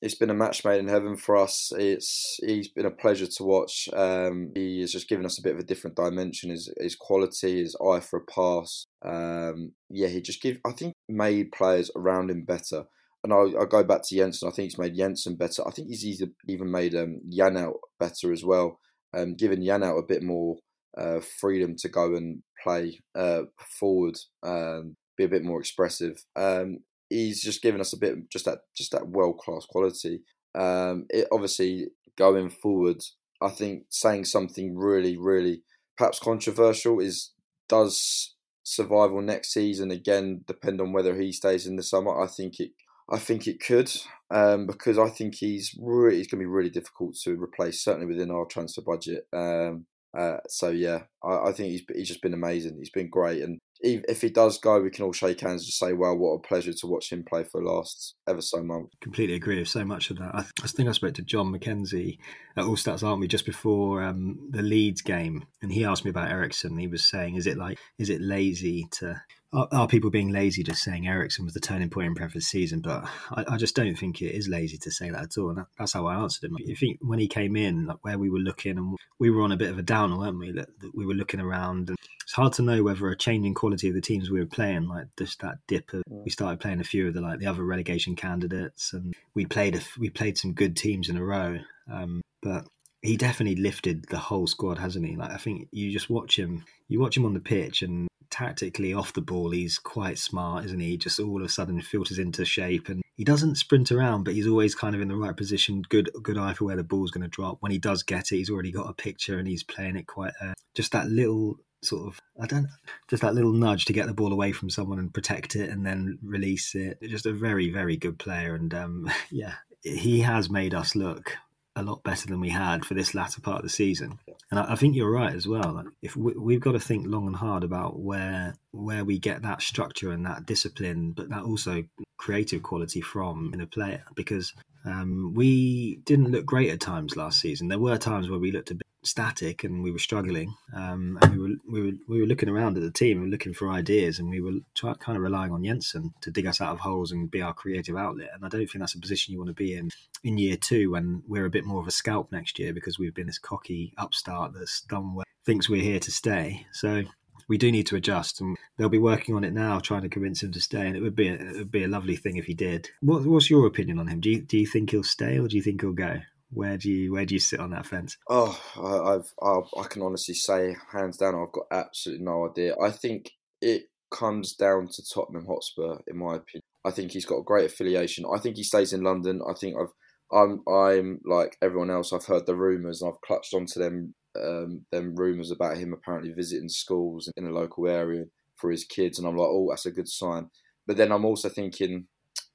It's 0.01 0.15
been 0.15 0.29
a 0.29 0.33
match 0.33 0.65
made 0.65 0.79
in 0.79 0.89
heaven 0.89 1.15
for 1.15 1.37
us. 1.37 1.71
It's 1.77 2.41
He's 2.45 2.67
been 2.67 2.85
a 2.85 2.91
pleasure 2.91 3.25
to 3.25 3.43
watch. 3.45 3.87
Um, 3.93 4.51
he 4.53 4.81
has 4.81 4.91
just 4.91 5.07
given 5.07 5.25
us 5.25 5.39
a 5.39 5.41
bit 5.41 5.53
of 5.53 5.59
a 5.59 5.63
different 5.63 5.95
dimension. 5.95 6.49
His, 6.49 6.73
his 6.77 6.97
quality, 6.97 7.61
his 7.61 7.77
eye 7.77 8.01
for 8.01 8.19
a 8.19 8.25
pass. 8.25 8.85
Um, 9.01 9.71
yeah, 9.89 10.09
he 10.09 10.19
just 10.19 10.41
give. 10.41 10.57
I 10.65 10.73
think 10.73 10.93
made 11.07 11.53
players 11.53 11.89
around 11.95 12.31
him 12.31 12.43
better 12.43 12.83
and 13.23 13.31
I'll, 13.31 13.57
I'll, 13.57 13.65
go 13.65 13.85
back 13.85 14.01
to 14.03 14.15
Jensen. 14.17 14.49
I 14.49 14.51
think 14.51 14.71
he's 14.71 14.77
made 14.77 14.97
Jensen 14.97 15.37
better. 15.37 15.65
I 15.65 15.71
think 15.71 15.87
he's 15.87 16.21
even 16.49 16.69
made 16.69 16.95
um, 16.95 17.21
out 17.39 17.75
better 17.97 18.33
as 18.33 18.43
well, 18.43 18.81
um, 19.13 19.35
giving 19.35 19.69
out 19.69 19.97
a 19.97 20.03
bit 20.05 20.21
more 20.21 20.57
uh, 20.97 21.19
freedom 21.39 21.75
to 21.79 21.89
go 21.89 22.15
and 22.15 22.43
play 22.61 23.01
uh, 23.15 23.43
forward, 23.79 24.17
um, 24.43 24.95
be 25.17 25.23
a 25.23 25.29
bit 25.29 25.43
more 25.43 25.59
expressive. 25.59 26.23
Um, 26.35 26.79
he's 27.09 27.41
just 27.41 27.61
given 27.61 27.81
us 27.81 27.93
a 27.93 27.97
bit, 27.97 28.29
just 28.29 28.45
that, 28.45 28.59
just 28.75 28.91
that 28.91 29.07
world 29.07 29.37
class 29.37 29.65
quality. 29.65 30.21
Um, 30.55 31.05
it 31.09 31.27
obviously 31.31 31.87
going 32.17 32.49
forward, 32.49 33.01
I 33.41 33.49
think 33.49 33.85
saying 33.89 34.25
something 34.25 34.77
really, 34.77 35.17
really 35.17 35.63
perhaps 35.97 36.19
controversial 36.19 36.99
is 36.99 37.31
does 37.69 38.35
survival 38.63 39.21
next 39.21 39.51
season 39.51 39.91
again 39.91 40.41
depend 40.47 40.79
on 40.79 40.93
whether 40.93 41.19
he 41.19 41.31
stays 41.31 41.67
in 41.67 41.75
the 41.75 41.83
summer. 41.83 42.21
I 42.21 42.27
think 42.27 42.59
it 42.59 42.71
I 43.09 43.19
think 43.19 43.47
it 43.47 43.59
could, 43.59 43.91
um, 44.31 44.65
because 44.65 44.97
I 44.97 45.09
think 45.09 45.35
he's 45.35 45.75
really 45.79 46.17
he's 46.17 46.27
going 46.27 46.39
to 46.39 46.45
be 46.45 46.51
really 46.51 46.69
difficult 46.69 47.15
to 47.23 47.31
replace, 47.41 47.83
certainly 47.83 48.07
within 48.07 48.31
our 48.31 48.45
transfer 48.45 48.81
budget. 48.81 49.27
Um, 49.33 49.85
uh, 50.17 50.37
so 50.47 50.69
yeah, 50.69 51.03
I, 51.23 51.49
I, 51.49 51.51
think 51.51 51.71
he's 51.71 51.83
he's 51.93 52.07
just 52.07 52.21
been 52.21 52.33
amazing. 52.33 52.77
He's 52.77 52.91
been 52.91 53.09
great, 53.09 53.41
and 53.41 53.59
if, 53.79 54.21
he 54.21 54.29
does 54.29 54.59
go, 54.59 54.79
we 54.79 54.91
can 54.91 55.05
all 55.05 55.11
shake 55.11 55.41
hands 55.41 55.63
and 55.63 55.73
say, 55.73 55.93
"Well, 55.93 56.15
what 56.15 56.33
a 56.33 56.39
pleasure 56.39 56.71
to 56.71 56.87
watch 56.87 57.11
him 57.11 57.25
play 57.27 57.43
for 57.43 57.61
the 57.61 57.67
last 57.67 58.15
ever 58.27 58.41
so 58.41 58.59
long." 58.59 58.89
Completely 59.01 59.35
agree 59.35 59.57
with 59.57 59.67
so 59.67 59.83
much 59.83 60.11
of 60.11 60.19
that. 60.19 60.35
I, 60.35 60.45
I 60.63 60.67
think 60.67 60.87
I 60.87 60.91
spoke 60.91 61.15
to 61.15 61.23
John 61.23 61.51
McKenzie 61.51 62.19
at 62.55 62.65
All 62.65 62.75
Stats 62.75 63.03
Army 63.03 63.27
just 63.27 63.45
before 63.45 64.03
um, 64.03 64.37
the 64.51 64.61
Leeds 64.61 65.01
game, 65.01 65.45
and 65.61 65.71
he 65.71 65.83
asked 65.83 66.05
me 66.05 66.11
about 66.11 66.31
Eriksen. 66.31 66.77
He 66.77 66.87
was 66.87 67.03
saying, 67.03 67.35
"Is 67.35 67.47
it 67.47 67.57
like 67.57 67.79
is 67.97 68.09
it 68.09 68.21
lazy 68.21 68.87
to 68.99 69.19
are, 69.53 69.67
are, 69.71 69.87
people 69.87 70.09
being 70.09 70.31
lazy 70.31 70.63
just 70.63 70.83
saying 70.83 71.07
Eriksen 71.07 71.45
was 71.45 71.53
the 71.53 71.59
turning 71.59 71.89
point 71.89 72.07
in 72.07 72.13
Brentford's 72.13 72.47
season? 72.47 72.81
But 72.81 73.05
I, 73.31 73.45
I, 73.49 73.57
just 73.57 73.75
don't 73.75 73.95
think 73.95 74.21
it 74.21 74.35
is 74.35 74.47
lazy 74.47 74.77
to 74.79 74.91
say 74.91 75.09
that 75.09 75.23
at 75.23 75.37
all. 75.37 75.49
And 75.49 75.59
that, 75.59 75.67
that's 75.77 75.93
how 75.93 76.07
I 76.07 76.15
answered 76.15 76.49
him. 76.49 76.57
You 76.59 76.75
think 76.75 76.97
when 77.01 77.19
he 77.19 77.27
came 77.27 77.55
in, 77.55 77.85
like 77.85 77.97
where 78.01 78.17
we 78.17 78.29
were 78.29 78.39
looking, 78.39 78.77
and 78.77 78.97
we 79.19 79.29
were 79.29 79.41
on 79.41 79.51
a 79.51 79.57
bit 79.57 79.69
of 79.69 79.77
a 79.77 79.83
downer, 79.83 80.17
weren't 80.17 80.39
we? 80.39 80.51
That, 80.51 80.67
that 80.79 80.95
we 80.95 81.05
were 81.05 81.13
looking 81.13 81.39
around, 81.39 81.89
and 81.89 81.97
it's 82.23 82.33
hard 82.33 82.53
to 82.53 82.61
know 82.61 82.83
whether 82.83 83.07
a 83.09 83.17
changing 83.17 83.53
quality 83.53 83.89
of 83.89 83.95
the 83.95 84.01
teams 84.01 84.29
we 84.29 84.39
were 84.39 84.45
playing, 84.45 84.87
like 84.87 85.07
just 85.17 85.41
that 85.41 85.59
dip. 85.67 85.93
Of, 85.93 86.03
we 86.07 86.31
started 86.31 86.59
playing 86.59 86.79
a 86.79 86.85
few 86.85 87.07
of 87.07 87.13
the 87.13 87.21
like 87.21 87.39
the 87.39 87.47
other 87.47 87.63
relegation 87.63 88.15
candidates, 88.15 88.93
and 88.93 89.13
we 89.35 89.45
played 89.45 89.75
a, 89.75 89.81
we 89.99 90.09
played 90.09 90.37
some 90.37 90.53
good 90.53 90.75
teams 90.75 91.09
in 91.09 91.17
a 91.17 91.23
row. 91.23 91.59
Um, 91.91 92.21
but 92.41 92.65
he 93.01 93.17
definitely 93.17 93.61
lifted 93.61 94.05
the 94.09 94.17
whole 94.17 94.47
squad, 94.47 94.79
hasn't 94.79 95.05
he? 95.05 95.15
Like 95.15 95.31
I 95.31 95.37
think 95.37 95.67
you 95.71 95.91
just 95.91 96.09
watch 96.09 96.39
him, 96.39 96.65
you 96.87 96.99
watch 96.99 97.17
him 97.17 97.25
on 97.25 97.33
the 97.33 97.39
pitch, 97.39 97.81
and 97.81 98.07
tactically 98.33 98.93
off 98.93 99.13
the 99.13 99.21
ball, 99.21 99.51
he's 99.51 99.77
quite 99.77 100.17
smart, 100.17 100.65
isn't 100.65 100.79
he? 100.79 100.89
he? 100.91 100.97
Just 100.97 101.19
all 101.19 101.37
of 101.37 101.45
a 101.45 101.49
sudden 101.49 101.79
filters 101.81 102.17
into 102.17 102.43
shape, 102.43 102.89
and 102.89 103.03
he 103.15 103.23
doesn't 103.23 103.55
sprint 103.55 103.91
around, 103.91 104.23
but 104.23 104.33
he's 104.33 104.47
always 104.47 104.73
kind 104.73 104.95
of 104.95 105.01
in 105.01 105.07
the 105.07 105.15
right 105.15 105.37
position. 105.37 105.83
Good, 105.87 106.09
good 106.23 106.37
eye 106.37 106.53
for 106.53 106.65
where 106.65 106.75
the 106.75 106.83
ball's 106.83 107.11
going 107.11 107.21
to 107.21 107.27
drop. 107.27 107.57
When 107.59 107.71
he 107.71 107.77
does 107.77 108.01
get 108.01 108.31
it, 108.31 108.37
he's 108.37 108.49
already 108.49 108.71
got 108.71 108.89
a 108.89 108.93
picture, 108.93 109.37
and 109.37 109.47
he's 109.47 109.63
playing 109.63 109.97
it 109.97 110.07
quite. 110.07 110.33
Uh, 110.41 110.53
just 110.73 110.91
that 110.93 111.07
little 111.07 111.59
sort 111.83 112.07
of 112.07 112.19
I 112.41 112.47
don't 112.47 112.67
just 113.09 113.21
that 113.23 113.35
little 113.35 113.51
nudge 113.51 113.83
to 113.85 113.93
get 113.93 114.07
the 114.07 114.13
ball 114.13 114.31
away 114.31 114.53
from 114.53 114.69
someone 114.69 114.99
and 114.99 115.13
protect 115.13 115.57
it 115.57 115.69
and 115.69 115.85
then 115.85 116.17
release 116.23 116.75
it. 116.75 116.97
Just 117.01 117.25
a 117.25 117.33
very 117.33 117.69
very 117.69 117.97
good 117.97 118.17
player 118.17 118.55
and 118.55 118.73
um, 118.73 119.11
yeah, 119.29 119.55
he 119.81 120.21
has 120.21 120.49
made 120.49 120.73
us 120.73 120.95
look 120.95 121.33
a 121.75 121.83
lot 121.83 122.03
better 122.03 122.27
than 122.27 122.39
we 122.39 122.49
had 122.49 122.85
for 122.85 122.93
this 122.93 123.15
latter 123.15 123.41
part 123.41 123.57
of 123.57 123.63
the 123.63 123.69
season. 123.69 124.19
And 124.51 124.59
I, 124.59 124.73
I 124.73 124.75
think 124.75 124.95
you're 124.95 125.11
right 125.11 125.33
as 125.33 125.47
well. 125.47 125.73
Like 125.73 125.87
if 126.01 126.15
we, 126.15 126.33
we've 126.33 126.59
got 126.59 126.73
to 126.73 126.79
think 126.79 127.07
long 127.07 127.27
and 127.27 127.35
hard 127.35 127.63
about 127.63 127.99
where 127.99 128.55
where 128.71 129.03
we 129.03 129.19
get 129.19 129.41
that 129.41 129.61
structure 129.61 130.11
and 130.11 130.25
that 130.25 130.45
discipline, 130.45 131.11
but 131.11 131.29
that 131.29 131.43
also 131.43 131.83
creative 132.17 132.63
quality 132.63 133.01
from 133.01 133.51
in 133.53 133.61
a 133.61 133.67
player 133.67 134.03
because 134.15 134.53
um, 134.85 135.33
we 135.33 135.97
didn't 136.05 136.31
look 136.31 136.45
great 136.45 136.69
at 136.69 136.79
times 136.79 137.15
last 137.15 137.39
season. 137.39 137.67
There 137.67 137.79
were 137.79 137.97
times 137.97 138.29
where 138.29 138.39
we 138.39 138.51
looked 138.51 138.71
a 138.71 138.75
bit 138.75 138.87
static 139.03 139.63
and 139.63 139.83
we 139.83 139.91
were 139.91 139.99
struggling, 139.99 140.55
um, 140.73 141.17
and 141.21 141.31
we 141.31 141.37
were 141.37 141.55
we 141.69 141.81
were 141.81 141.97
we 142.07 142.19
were 142.21 142.27
looking 142.27 142.49
around 142.49 142.77
at 142.77 142.83
the 142.83 142.91
team 142.91 143.21
and 143.21 143.31
looking 143.31 143.53
for 143.53 143.69
ideas, 143.69 144.19
and 144.19 144.29
we 144.29 144.41
were 144.41 144.59
try, 144.75 144.93
kind 144.95 145.17
of 145.17 145.23
relying 145.23 145.51
on 145.51 145.63
Jensen 145.63 146.13
to 146.21 146.31
dig 146.31 146.45
us 146.45 146.61
out 146.61 146.73
of 146.73 146.79
holes 146.79 147.11
and 147.11 147.31
be 147.31 147.41
our 147.41 147.53
creative 147.53 147.95
outlet. 147.95 148.29
And 148.33 148.45
I 148.45 148.49
don't 148.49 148.67
think 148.67 148.79
that's 148.79 148.95
a 148.95 148.99
position 148.99 149.33
you 149.33 149.39
want 149.39 149.49
to 149.49 149.53
be 149.53 149.75
in 149.75 149.89
in 150.23 150.37
year 150.37 150.55
two 150.55 150.91
when 150.91 151.23
we're 151.27 151.45
a 151.45 151.51
bit 151.51 151.65
more 151.65 151.81
of 151.81 151.87
a 151.87 151.91
scalp 151.91 152.31
next 152.31 152.59
year 152.59 152.73
because 152.73 152.97
we've 152.97 153.13
been 153.13 153.27
this 153.27 153.39
cocky 153.39 153.93
upstart 153.97 154.53
that's 154.53 154.81
done 154.81 155.15
well, 155.15 155.25
thinks 155.45 155.69
we're 155.69 155.81
here 155.81 155.99
to 155.99 156.11
stay. 156.11 156.65
So 156.71 157.03
we 157.47 157.57
do 157.57 157.71
need 157.71 157.87
to 157.87 157.95
adjust, 157.95 158.41
and 158.41 158.57
they'll 158.77 158.89
be 158.89 158.97
working 158.97 159.35
on 159.35 159.43
it 159.43 159.53
now, 159.53 159.79
trying 159.79 160.01
to 160.03 160.09
convince 160.09 160.43
him 160.43 160.51
to 160.53 160.61
stay. 160.61 160.87
And 160.87 160.95
it 160.95 161.01
would 161.01 161.15
be 161.15 161.27
a, 161.27 161.33
it 161.33 161.57
would 161.57 161.71
be 161.71 161.83
a 161.83 161.89
lovely 161.89 162.15
thing 162.15 162.37
if 162.37 162.45
he 162.45 162.53
did. 162.53 162.89
What, 163.01 163.25
what's 163.25 163.49
your 163.49 163.67
opinion 163.67 163.99
on 163.99 164.07
him? 164.07 164.19
Do 164.19 164.29
you 164.29 164.41
do 164.41 164.57
you 164.57 164.65
think 164.65 164.91
he'll 164.91 165.03
stay, 165.03 165.39
or 165.39 165.47
do 165.47 165.55
you 165.55 165.61
think 165.61 165.81
he'll 165.81 165.91
go? 165.91 166.21
Where 166.53 166.77
do 166.77 166.89
you 166.89 167.11
where 167.11 167.25
do 167.25 167.35
you 167.35 167.39
sit 167.39 167.59
on 167.59 167.71
that 167.71 167.85
fence? 167.85 168.17
Oh, 168.29 168.59
I, 168.75 169.15
I've 169.15 169.67
I, 169.77 169.87
can 169.87 170.01
honestly 170.01 170.35
say, 170.35 170.75
hands 170.91 171.17
down, 171.17 171.35
I've 171.35 171.51
got 171.51 171.65
absolutely 171.71 172.25
no 172.25 172.49
idea. 172.49 172.75
I 172.81 172.91
think 172.91 173.31
it 173.61 173.83
comes 174.11 174.53
down 174.53 174.87
to 174.89 175.03
Tottenham 175.13 175.45
Hotspur, 175.45 175.97
in 176.07 176.17
my 176.17 176.35
opinion. 176.35 176.61
I 176.85 176.91
think 176.91 177.11
he's 177.11 177.25
got 177.25 177.37
a 177.37 177.43
great 177.43 177.65
affiliation. 177.65 178.25
I 178.31 178.39
think 178.39 178.57
he 178.57 178.63
stays 178.63 178.93
in 178.93 179.03
London. 179.03 179.41
I 179.47 179.53
think 179.53 179.75
I've 179.79 179.93
I'm 180.31 180.61
I'm 180.67 181.19
like 181.25 181.57
everyone 181.61 181.89
else. 181.89 182.11
I've 182.11 182.25
heard 182.25 182.45
the 182.45 182.55
rumours 182.55 183.01
and 183.01 183.11
I've 183.11 183.21
clutched 183.21 183.53
onto 183.53 183.79
them 183.79 184.13
um, 184.35 184.85
them 184.91 185.15
rumours 185.15 185.51
about 185.51 185.77
him 185.77 185.93
apparently 185.93 186.31
visiting 186.31 186.69
schools 186.69 187.31
in 187.37 187.45
a 187.45 187.51
local 187.51 187.87
area 187.87 188.25
for 188.55 188.71
his 188.71 188.85
kids, 188.85 189.19
and 189.19 189.27
I'm 189.27 189.37
like, 189.37 189.49
oh, 189.49 189.67
that's 189.69 189.85
a 189.85 189.91
good 189.91 190.07
sign. 190.07 190.49
But 190.87 190.97
then 190.97 191.11
I'm 191.11 191.25
also 191.25 191.49
thinking 191.49 192.07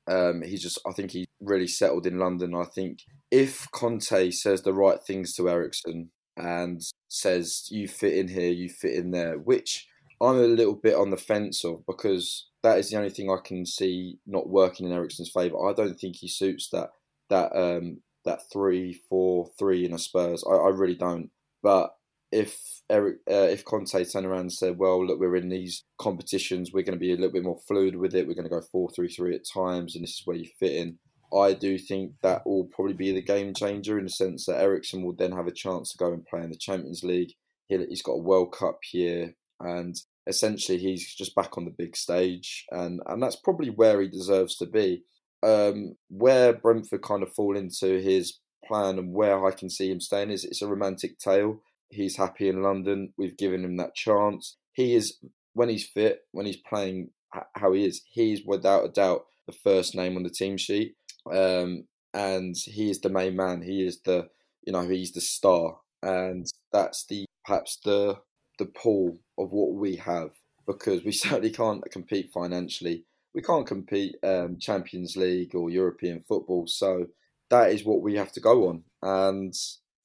um, 0.09 0.43
he's 0.43 0.63
just, 0.63 0.79
I 0.87 0.93
think 0.93 1.11
he 1.11 1.27
really 1.41 1.69
settled 1.69 2.07
in 2.07 2.19
London. 2.19 2.55
I 2.55 2.65
think 2.65 3.01
if 3.31 3.71
Conte 3.73 4.31
says 4.31 4.63
the 4.63 4.75
right 4.75 4.99
things 5.07 5.35
to 5.35 5.49
Eriksen 5.49 6.11
and 6.37 6.81
says 7.09 7.67
you 7.71 7.89
fit 7.89 8.15
in 8.15 8.29
here, 8.29 8.51
you 8.51 8.69
fit 8.69 8.95
in 8.95 9.11
there, 9.11 9.39
which 9.39 9.87
I'm 10.21 10.37
a 10.37 10.47
little 10.47 10.75
bit 10.75 10.95
on 10.95 11.11
the 11.11 11.17
fence 11.17 11.65
of 11.65 11.85
because 11.87 12.49
that 12.63 12.79
is 12.79 12.91
the 12.91 12.97
only 12.97 13.11
thing 13.11 13.31
I 13.31 13.39
can 13.45 13.65
see 13.67 14.19
not 14.27 14.49
working 14.49 14.87
in 14.87 14.93
Eriksen's 14.93 15.31
favour. 15.31 15.69
I 15.69 15.73
don't 15.73 15.99
think 15.99 16.17
he 16.17 16.29
suits 16.29 16.71
that 16.71 16.91
that 17.29 17.55
um, 17.55 18.01
that 18.25 18.41
three 18.53 19.01
four 19.09 19.49
three 19.59 19.85
in 19.85 19.93
a 19.93 19.99
Spurs. 19.99 20.45
I, 20.49 20.55
I 20.55 20.69
really 20.71 20.97
don't. 20.97 21.31
But 21.63 21.91
if 22.31 22.83
Eric, 22.91 23.19
uh, 23.31 23.49
if 23.51 23.65
Conte 23.65 24.05
turned 24.05 24.27
around 24.27 24.41
and 24.41 24.53
said, 24.53 24.79
"Well, 24.79 25.05
look, 25.07 25.19
we're 25.21 25.37
in 25.37 25.49
these 25.49 25.85
competitions. 25.99 26.73
We're 26.73 26.85
going 26.85 26.99
to 26.99 27.01
be 27.01 27.13
a 27.13 27.17
little 27.17 27.33
bit 27.33 27.45
more 27.45 27.61
fluid 27.67 27.97
with 27.97 28.15
it. 28.15 28.27
We're 28.27 28.35
going 28.35 28.49
to 28.49 28.51
go 28.51 28.61
four-three-three 28.61 29.35
at 29.35 29.45
times, 29.45 29.95
and 29.95 30.03
this 30.03 30.21
is 30.21 30.23
where 30.25 30.37
you 30.37 30.49
fit 30.59 30.73
in." 30.73 30.99
I 31.35 31.53
do 31.53 31.77
think 31.79 32.13
that 32.23 32.47
will 32.47 32.65
probably 32.65 32.95
be 32.95 33.13
the 33.13 33.21
game 33.21 33.53
changer 33.53 33.99
in 33.99 34.05
the 34.05 34.11
sense 34.11 34.47
that 34.47 34.61
Eriksen 34.61 35.03
will 35.03 35.15
then 35.15 35.33
have 35.33 35.47
a 35.47 35.53
chance 35.53 35.93
to 35.93 35.99
go 35.99 36.13
and 36.13 36.25
play 36.25 36.43
in 36.43 36.51
the 36.51 36.57
Champions 36.57 37.05
League. 37.05 37.35
He's 37.69 38.01
got 38.01 38.13
a 38.13 38.23
World 38.23 38.53
Cup 38.53 38.79
here, 38.83 39.35
and 39.61 39.95
essentially 40.27 40.79
he's 40.79 41.15
just 41.15 41.35
back 41.35 41.59
on 41.59 41.65
the 41.65 41.71
big 41.71 41.97
stage, 41.97 42.65
and 42.71 43.01
and 43.07 43.23
that's 43.23 43.37
probably 43.37 43.71
where 43.71 44.01
he 44.01 44.09
deserves 44.09 44.57
to 44.57 44.67
be. 44.67 45.05
Um, 45.43 45.97
where 46.09 46.53
Brentford 46.53 47.03
kind 47.03 47.23
of 47.23 47.33
fall 47.33 47.57
into 47.57 48.01
his 48.01 48.41
plan 48.65 48.99
and 48.99 49.15
where 49.15 49.47
I 49.47 49.53
can 49.53 49.71
see 49.71 49.91
him 49.91 50.01
staying 50.01 50.31
is 50.31 50.45
it's 50.45 50.63
a 50.63 50.67
romantic 50.67 51.19
tale. 51.19 51.61
He's 51.91 52.17
happy 52.17 52.49
in 52.49 52.63
London. 52.63 53.13
We've 53.17 53.37
given 53.37 53.65
him 53.65 53.77
that 53.79 53.95
chance. 53.95 54.57
He 54.73 54.95
is 54.95 55.19
when 55.55 55.69
he's 55.69 55.87
fit, 55.87 56.21
when 56.33 56.47
he's 56.47 56.57
playing 56.57 57.11
how 57.55 57.73
he 57.73 57.85
is, 57.85 58.03
he's 58.11 58.43
without 58.47 58.85
a 58.85 58.89
doubt 58.89 59.27
the 59.47 59.53
first 59.53 59.95
name 59.95 60.17
on 60.17 60.23
the 60.23 60.31
team 60.31 60.57
sheet. 60.57 60.95
Um, 61.31 61.85
and 62.15 62.55
he 62.57 62.91
is 62.91 63.01
the 63.01 63.09
main 63.09 63.37
man. 63.37 63.63
He 63.63 63.85
is 63.85 64.01
the 64.05 64.29
you 64.63 64.73
know 64.73 64.89
he's 64.89 65.13
the 65.13 65.21
star, 65.21 65.79
and 66.03 66.47
that's 66.73 67.05
the 67.07 67.27
perhaps 67.45 67.79
the 67.85 68.19
the 68.59 68.67
pull 68.67 69.19
of 69.39 69.51
what 69.51 69.75
we 69.75 69.97
have 69.97 70.31
because 70.67 71.05
we 71.05 71.13
certainly 71.25 71.51
can't 71.51 71.83
compete 71.91 72.31
financially. 72.33 73.05
We 73.35 73.43
can't 73.43 73.67
compete 73.67 74.17
um, 74.23 74.59
Champions 74.59 75.17
League 75.17 75.55
or 75.55 75.71
European 75.71 76.25
football. 76.27 76.67
So 76.67 77.07
that 77.51 77.71
is 77.71 77.85
what 77.85 78.03
we 78.03 78.17
have 78.17 78.33
to 78.33 78.41
go 78.41 78.69
on. 78.69 78.83
And 79.03 79.55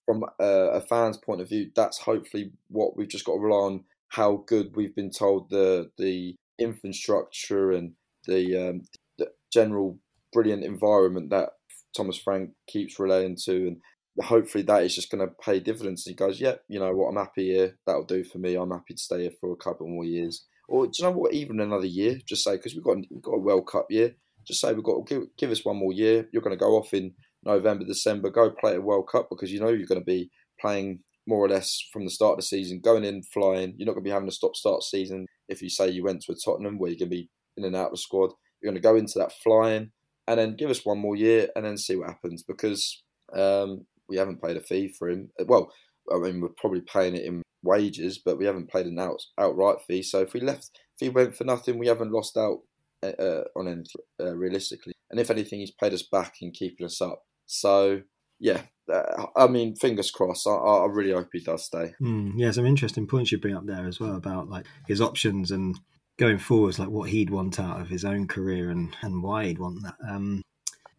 from 0.06 0.24
a, 0.40 0.46
a 0.46 0.82
fan's 0.82 1.18
point 1.18 1.42
of 1.42 1.50
view, 1.50 1.72
that's 1.76 2.00
hopefully 2.00 2.52
what 2.70 2.98
we've 2.98 3.10
just 3.10 3.26
got 3.26 3.34
to 3.34 3.40
rely 3.40 3.58
on. 3.58 3.84
How 4.10 4.44
good 4.48 4.76
we've 4.76 4.96
been 4.96 5.12
told 5.12 5.50
the 5.50 5.90
the 5.98 6.36
infrastructure 6.60 7.72
and 7.72 7.94
the, 8.28 8.70
um, 8.70 8.82
the 9.18 9.32
general 9.52 10.00
brilliant 10.32 10.64
environment 10.64 11.30
that 11.32 11.50
Thomas 11.96 12.18
Frank 12.18 12.52
keeps 12.68 13.00
relaying 13.00 13.38
to, 13.46 13.68
and 13.68 13.78
hopefully 14.26 14.64
that 14.64 14.84
is 14.84 14.96
just 14.96 15.12
going 15.12 15.26
to 15.26 15.34
pay 15.44 15.60
dividends. 15.60 16.04
He 16.04 16.14
goes, 16.14 16.40
"Yep, 16.40 16.64
yeah, 16.68 16.74
you 16.74 16.80
know 16.80 16.94
what? 16.94 17.10
I'm 17.10 17.18
happy 17.18 17.54
here. 17.54 17.78
That'll 17.86 18.06
do 18.06 18.24
for 18.24 18.38
me. 18.38 18.56
I'm 18.56 18.72
happy 18.72 18.94
to 18.94 19.02
stay 19.02 19.22
here 19.22 19.32
for 19.40 19.52
a 19.52 19.58
couple 19.58 19.88
more 19.88 20.06
years, 20.06 20.46
or 20.68 20.86
do 20.86 20.92
you 20.98 21.06
know 21.06 21.12
what? 21.12 21.34
Even 21.34 21.60
another 21.60 21.86
year. 21.86 22.20
Just 22.26 22.44
say 22.44 22.58
because 22.58 22.76
we've 22.76 22.84
got 22.84 22.98
we've 23.10 23.22
got 23.22 23.36
a 23.36 23.40
World 23.40 23.68
Cup 23.68 23.88
year. 23.90 24.16
Just 24.46 24.60
say 24.62 24.74
we've 24.74 24.84
got 24.84 25.08
give, 25.08 25.24
give 25.38 25.52
us 25.52 25.64
one 25.64 25.78
more 25.78 25.94
year. 25.94 26.28
You're 26.32 26.42
going 26.42 26.58
to 26.58 26.64
go 26.64 26.76
off 26.78 26.94
in 26.94 27.14
November, 27.46 27.86
December, 27.86 28.30
go 28.30 28.50
play 28.52 28.76
a 28.76 28.82
World 28.82 29.10
Cup 29.12 29.28
because 29.30 29.52
you 29.52 29.60
know 29.60 29.70
you're 29.70 29.88
going 29.88 30.02
to 30.02 30.06
be 30.06 30.30
playing 30.60 31.00
more 31.28 31.46
or 31.46 31.50
less 31.50 31.82
from 31.92 32.04
the 32.04 32.12
start 32.12 32.34
of 32.34 32.38
the 32.38 32.44
season, 32.44 32.82
going 32.84 33.04
in, 33.04 33.24
flying. 33.24 33.74
You're 33.78 33.86
not 33.86 33.94
going 33.94 34.04
to 34.04 34.10
be 34.10 34.14
having 34.14 34.28
a 34.28 34.32
stop 34.32 34.56
start 34.56 34.84
season 34.84 35.26
if 35.48 35.62
you 35.62 35.70
say 35.70 35.90
you 35.90 36.04
went 36.04 36.22
to 36.24 36.34
a 36.34 36.36
Tottenham 36.36 36.78
where 36.78 36.90
you're 36.90 37.00
going 37.00 37.12
to 37.12 37.16
be 37.16 37.30
in 37.58 37.66
and 37.66 37.76
out 37.76 37.88
of 37.88 37.92
the 37.92 37.98
squad. 37.98 38.32
You're 38.62 38.72
going 38.72 38.82
to 38.82 38.88
go 38.88 38.96
into 38.96 39.20
that 39.20 39.34
flying 39.44 39.92
and 40.28 40.40
then 40.40 40.56
give 40.56 40.70
us 40.70 40.86
one 40.86 41.00
more 41.00 41.16
year 41.16 41.50
and 41.56 41.66
then 41.66 41.78
see 41.78 41.96
what 41.96 42.10
happens 42.10 42.44
because 42.44 43.04
um, 43.36 43.86
we 44.08 44.18
haven't 44.18 44.42
paid 44.42 44.58
a 44.58 44.62
fee 44.62 44.94
for 44.98 45.10
him. 45.10 45.30
Well, 45.46 45.72
I 46.14 46.18
mean, 46.18 46.42
we're 46.42 46.50
probably 46.58 46.82
paying 46.82 47.16
it 47.16 47.26
in 47.26 47.42
wages, 47.62 48.20
but 48.24 48.38
we 48.38 48.46
haven't 48.46 48.70
paid 48.70 48.86
an 48.86 49.00
out, 49.00 49.22
outright 49.40 49.78
fee. 49.88 50.04
So 50.04 50.22
if 50.22 50.34
we 50.34 50.42
left, 50.42 50.72
if 50.96 51.00
he 51.00 51.10
went 51.10 51.36
for 51.36 51.46
nothing, 51.46 51.78
we 51.78 51.88
haven't 51.88 52.12
lost 52.12 52.38
out 52.38 52.60
uh, 53.02 53.22
uh 53.22 53.44
on 53.56 53.68
anything 53.68 54.02
uh, 54.20 54.36
realistically. 54.36 54.94
And 55.10 55.20
if 55.20 55.30
anything, 55.30 55.60
he's 55.60 55.72
paid 55.72 55.94
us 55.94 56.04
back 56.04 56.36
in 56.42 56.52
keeping 56.52 56.86
us 56.86 57.02
up. 57.02 57.24
So 57.46 58.02
yeah, 58.40 58.62
uh, 58.92 59.26
I 59.36 59.48
mean, 59.48 59.76
fingers 59.76 60.12
crossed. 60.12 60.48
I, 60.48 60.52
I, 60.52 60.86
really 60.88 61.14
hope 61.14 61.30
he 61.32 61.40
does 61.40 61.66
stay. 61.66 61.94
Mm, 62.02 62.34
yeah, 62.36 62.52
some 62.52 62.66
interesting 62.66 63.08
points 63.08 63.32
you 63.32 63.38
bring 63.38 63.56
up 63.56 63.66
there 63.66 63.88
as 63.88 64.00
well 64.00 64.16
about 64.16 64.50
like 64.50 64.66
his 64.88 65.02
options 65.02 65.52
and 65.52 65.80
going 66.18 66.38
forwards, 66.38 66.80
like 66.80 66.90
what 66.90 67.10
he'd 67.10 67.30
want 67.30 67.60
out 67.60 67.80
of 67.80 67.90
his 67.90 68.06
own 68.06 68.28
career 68.28 68.70
and, 68.70 68.96
and 69.02 69.24
why 69.24 69.46
he'd 69.46 69.60
want 69.60 69.82
that. 69.84 69.96
Um, 70.08 70.42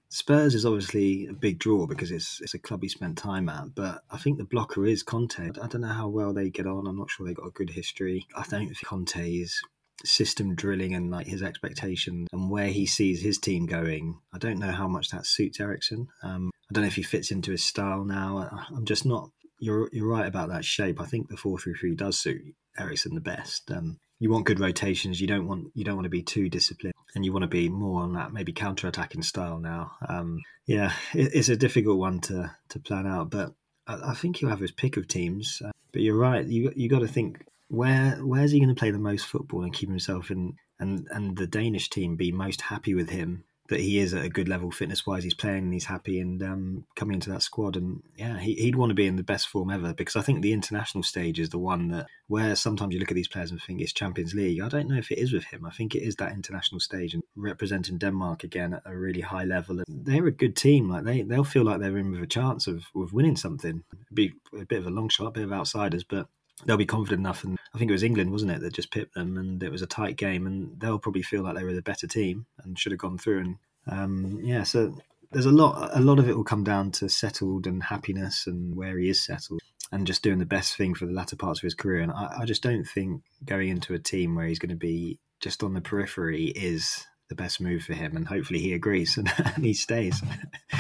Spurs 0.09 0.55
is 0.55 0.65
obviously 0.65 1.27
a 1.27 1.33
big 1.33 1.59
draw 1.59 1.87
because 1.87 2.13
it's 2.13 2.41
it's 2.41 2.55
a 2.55 2.59
club 2.59 2.83
he 2.83 2.89
spent 2.89 3.19
time 3.19 3.49
at, 3.49 3.75
but 3.75 4.03
I 4.11 4.17
think 4.17 4.39
the 4.39 4.45
blocker 4.45 4.87
is 4.87 5.03
Conte. 5.03 5.51
I 5.61 5.67
don't 5.67 5.81
know 5.81 5.89
how 5.89 6.09
well 6.09 6.33
they 6.33 6.51
get 6.51 6.69
on. 6.69 6.87
I'm 6.87 6.97
not 6.97 7.11
sure 7.11 7.27
they 7.27 7.35
got 7.35 7.49
a 7.49 7.51
good 7.51 7.71
history. 7.71 8.25
I 8.37 8.45
don't 8.49 8.67
think 8.67 8.85
Conte 8.85 9.29
is 9.29 9.61
system 10.05 10.55
drilling 10.55 10.95
and 10.95 11.11
like 11.11 11.27
his 11.27 11.43
expectations 11.43 12.29
and 12.33 12.51
where 12.51 12.69
he 12.69 12.87
sees 12.87 13.23
his 13.23 13.39
team 13.39 13.67
going. 13.67 14.19
I 14.33 14.39
don't 14.39 14.59
know 14.59 14.73
how 14.73 14.89
much 14.89 15.11
that 15.11 15.27
suits 15.27 15.61
Eriksen. 15.61 16.09
Um, 16.23 16.51
I 16.71 16.75
don't 16.75 16.83
know 16.83 16.89
if 16.89 16.97
he 16.97 17.03
fits 17.03 17.31
into 17.31 17.51
his 17.51 17.65
style 17.65 18.05
now. 18.05 18.67
I'm 18.75 18.85
just 18.85 19.07
not. 19.07 19.31
You're 19.61 19.89
you're 19.93 20.09
right 20.09 20.27
about 20.27 20.49
that 20.51 20.65
shape. 20.65 21.01
I 21.01 21.07
think 21.07 21.29
the 21.29 21.37
four 21.37 21.59
three 21.59 21.75
three 21.75 21.95
does 21.95 22.19
suit 22.19 22.43
Eriksen 22.79 23.15
the 23.15 23.21
best. 23.21 23.71
Um, 23.71 23.99
you 24.19 24.31
want 24.31 24.47
good 24.47 24.61
rotations. 24.61 25.21
You 25.21 25.27
don't 25.27 25.47
want 25.47 25.69
you 25.75 25.85
don't 25.85 25.97
want 25.97 26.07
to 26.07 26.11
be 26.11 26.23
too 26.23 26.49
disciplined, 26.49 26.95
and 27.15 27.25
you 27.25 27.33
want 27.33 27.43
to 27.43 27.49
be 27.49 27.69
more 27.69 28.03
on 28.03 28.15
that 28.15 28.33
maybe 28.33 28.53
counter 28.53 28.89
attacking 28.89 29.23
style 29.23 29.59
now. 29.59 29.93
Um, 30.09 30.41
yeah, 30.67 30.93
it, 31.15 31.31
it's 31.35 31.49
a 31.49 31.57
difficult 31.57 31.99
one 31.99 32.21
to 32.23 32.55
to 32.71 32.79
plan 32.81 33.07
out, 33.07 33.31
but 33.31 33.55
I, 33.87 34.11
I 34.11 34.15
think 34.15 34.37
he'll 34.37 34.51
have 34.51 34.61
his 34.61 34.73
pick 34.73 34.97
of 34.97 35.09
teams. 35.09 35.63
Uh, 35.65 35.71
but 35.93 36.03
you're 36.03 36.17
right. 36.17 36.45
You 36.45 36.73
you 36.75 36.89
got 36.89 37.01
to 37.01 37.09
think 37.09 37.45
where 37.69 38.17
where's 38.25 38.53
he 38.53 38.61
going 38.61 38.75
to 38.75 38.79
play 38.79 38.91
the 38.91 38.99
most 38.99 39.27
football 39.27 39.63
and 39.63 39.73
keep 39.73 39.89
himself 39.89 40.31
in 40.31 40.55
and 40.79 41.07
and 41.11 41.37
the 41.37 41.47
Danish 41.47 41.89
team 41.91 42.17
be 42.17 42.33
most 42.33 42.61
happy 42.61 42.95
with 42.95 43.11
him 43.11 43.45
that 43.69 43.81
he 43.81 43.99
is 43.99 44.13
at 44.13 44.25
a 44.25 44.29
good 44.29 44.49
level 44.49 44.71
fitness 44.71 45.07
wise. 45.07 45.25
He's 45.25 45.33
playing 45.33 45.65
and 45.65 45.73
he's 45.73 45.87
happy 45.87 46.21
and 46.21 46.43
um, 46.43 46.85
coming 46.97 47.15
into 47.15 47.31
that 47.31 47.43
squad. 47.43 47.77
And 47.77 48.03
yeah, 48.15 48.39
he, 48.39 48.67
would 48.67 48.77
want 48.77 48.91
to 48.91 48.95
be 48.95 49.07
in 49.07 49.17
the 49.17 49.23
best 49.23 49.49
form 49.49 49.71
ever 49.71 49.95
because 49.95 50.17
I 50.17 50.21
think 50.21 50.43
the 50.43 50.53
international 50.53 51.03
stage 51.03 51.41
is 51.41 51.49
the 51.49 51.59
one 51.59 51.89
that 51.89 52.07
where 52.27 52.55
sometimes 52.57 52.93
you 52.93 53.01
look 53.01 53.11
at 53.11 53.15
these 53.15 53.29
players 53.29 53.51
and 53.51 53.61
think 53.63 53.81
it's 53.81 53.95
Champions 53.95 54.35
League. 54.35 54.61
I 54.61 54.69
don't 54.69 54.89
know 54.89 54.99
if 54.99 55.11
it 55.11 55.19
is 55.19 55.33
with 55.33 55.45
him. 55.45 55.65
I 55.65 55.71
think 55.71 55.95
it 55.95 56.03
is 56.03 56.17
that 56.17 56.33
international 56.33 56.81
stage 56.81 57.15
and 57.15 57.23
representing 57.37 57.97
Denmark 57.97 58.45
again 58.45 58.75
at 58.75 58.83
a 58.85 58.97
really 58.97 59.23
high 59.23 59.45
level. 59.45 59.79
And 59.79 59.87
they're 59.89 60.27
a 60.27 60.31
good 60.31 60.57
team. 60.57 60.91
Like 60.91 61.05
they 61.05 61.23
they'll 61.23 61.45
feel 61.45 61.65
like 61.65 61.81
they're 61.81 61.97
in 61.97 62.11
with 62.13 62.23
a 62.23 62.27
chance 62.27 62.67
of, 62.67 62.85
of 62.95 63.15
winning 63.15 63.37
something. 63.37 63.83
It'd 63.95 64.15
be 64.15 64.35
a 64.59 64.67
bit 64.67 64.81
of 64.81 64.87
a 64.87 64.91
long 64.91 65.09
shot, 65.09 65.29
a 65.29 65.31
bit 65.31 65.45
of 65.45 65.53
outsiders, 65.53 66.05
but 66.05 66.29
they'll 66.65 66.77
be 66.77 66.87
confident 66.87 67.21
enough. 67.21 67.45
And 67.45 67.59
I 67.75 67.79
think 67.79 67.91
it 67.91 67.93
was 67.93 68.03
England, 68.03 68.33
wasn't 68.33 68.53
it, 68.53 68.61
that 68.61 68.75
just 68.75 68.91
pipped 68.91 69.15
them, 69.15 69.37
and 69.37 69.63
it 69.63 69.71
was 69.71 69.83
a 69.83 69.87
tight 69.87 70.17
game, 70.17 70.47
and 70.47 70.79
they'll 70.79 70.99
probably 70.99 71.23
feel 71.23 71.43
like 71.43 71.57
they 71.57 71.65
were 71.65 71.75
the 71.75 71.83
better 71.83 72.07
team 72.07 72.47
and 72.63 72.79
should 72.79 72.93
have 72.93 73.01
gone 73.01 73.19
through. 73.19 73.41
And 73.41 73.57
um, 73.87 74.41
yeah, 74.43 74.63
so 74.63 74.97
there's 75.33 75.47
a 75.47 75.51
lot. 75.51 75.91
A 75.95 76.01
lot 76.01 76.19
of 76.19 76.29
it 76.29 76.37
will 76.37 76.45
come 76.45 76.65
down 76.65 76.91
to 76.93 77.09
settled 77.09 77.67
and 77.67 77.83
happiness 77.83 78.47
and 78.47 78.77
where 78.77 78.99
he 78.99 79.09
is 79.09 79.25
settled 79.25 79.61
and 79.93 80.07
just 80.07 80.23
doing 80.23 80.39
the 80.39 80.47
best 80.47 80.77
thing 80.77 80.95
for 80.95 81.07
the 81.07 81.13
latter 81.13 81.37
parts 81.37 81.61
of 81.61 81.65
his 81.65 81.75
career. 81.75 82.01
And 82.01 82.13
I, 82.13 82.39
I 82.41 82.45
just 82.45 82.63
don't 82.63 82.85
think 82.85 83.23
going 83.45 83.69
into 83.69 83.95
a 83.95 83.99
team 83.99 84.35
where 84.35 84.47
he's 84.47 84.59
going 84.59 84.71
to 84.71 84.77
be 84.77 85.19
just 85.41 85.63
on 85.63 85.75
the 85.75 85.81
periphery 85.81 86.47
is 86.47 87.07
the 87.29 87.35
best 87.35 87.61
move 87.61 87.83
for 87.83 87.95
him. 87.95 88.17
And 88.17 88.27
hopefully 88.27 88.61
he 88.61 88.73
agrees 88.73 89.17
and, 89.17 89.33
and 89.55 89.65
he 89.65 89.75
stays. 89.75 90.23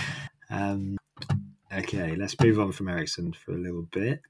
um, 0.50 0.96
okay, 1.78 2.14
let's 2.16 2.38
move 2.40 2.58
on 2.58 2.72
from 2.72 2.88
Eriksen 2.88 3.32
for 3.32 3.52
a 3.52 3.58
little 3.58 3.86
bit. 3.92 4.20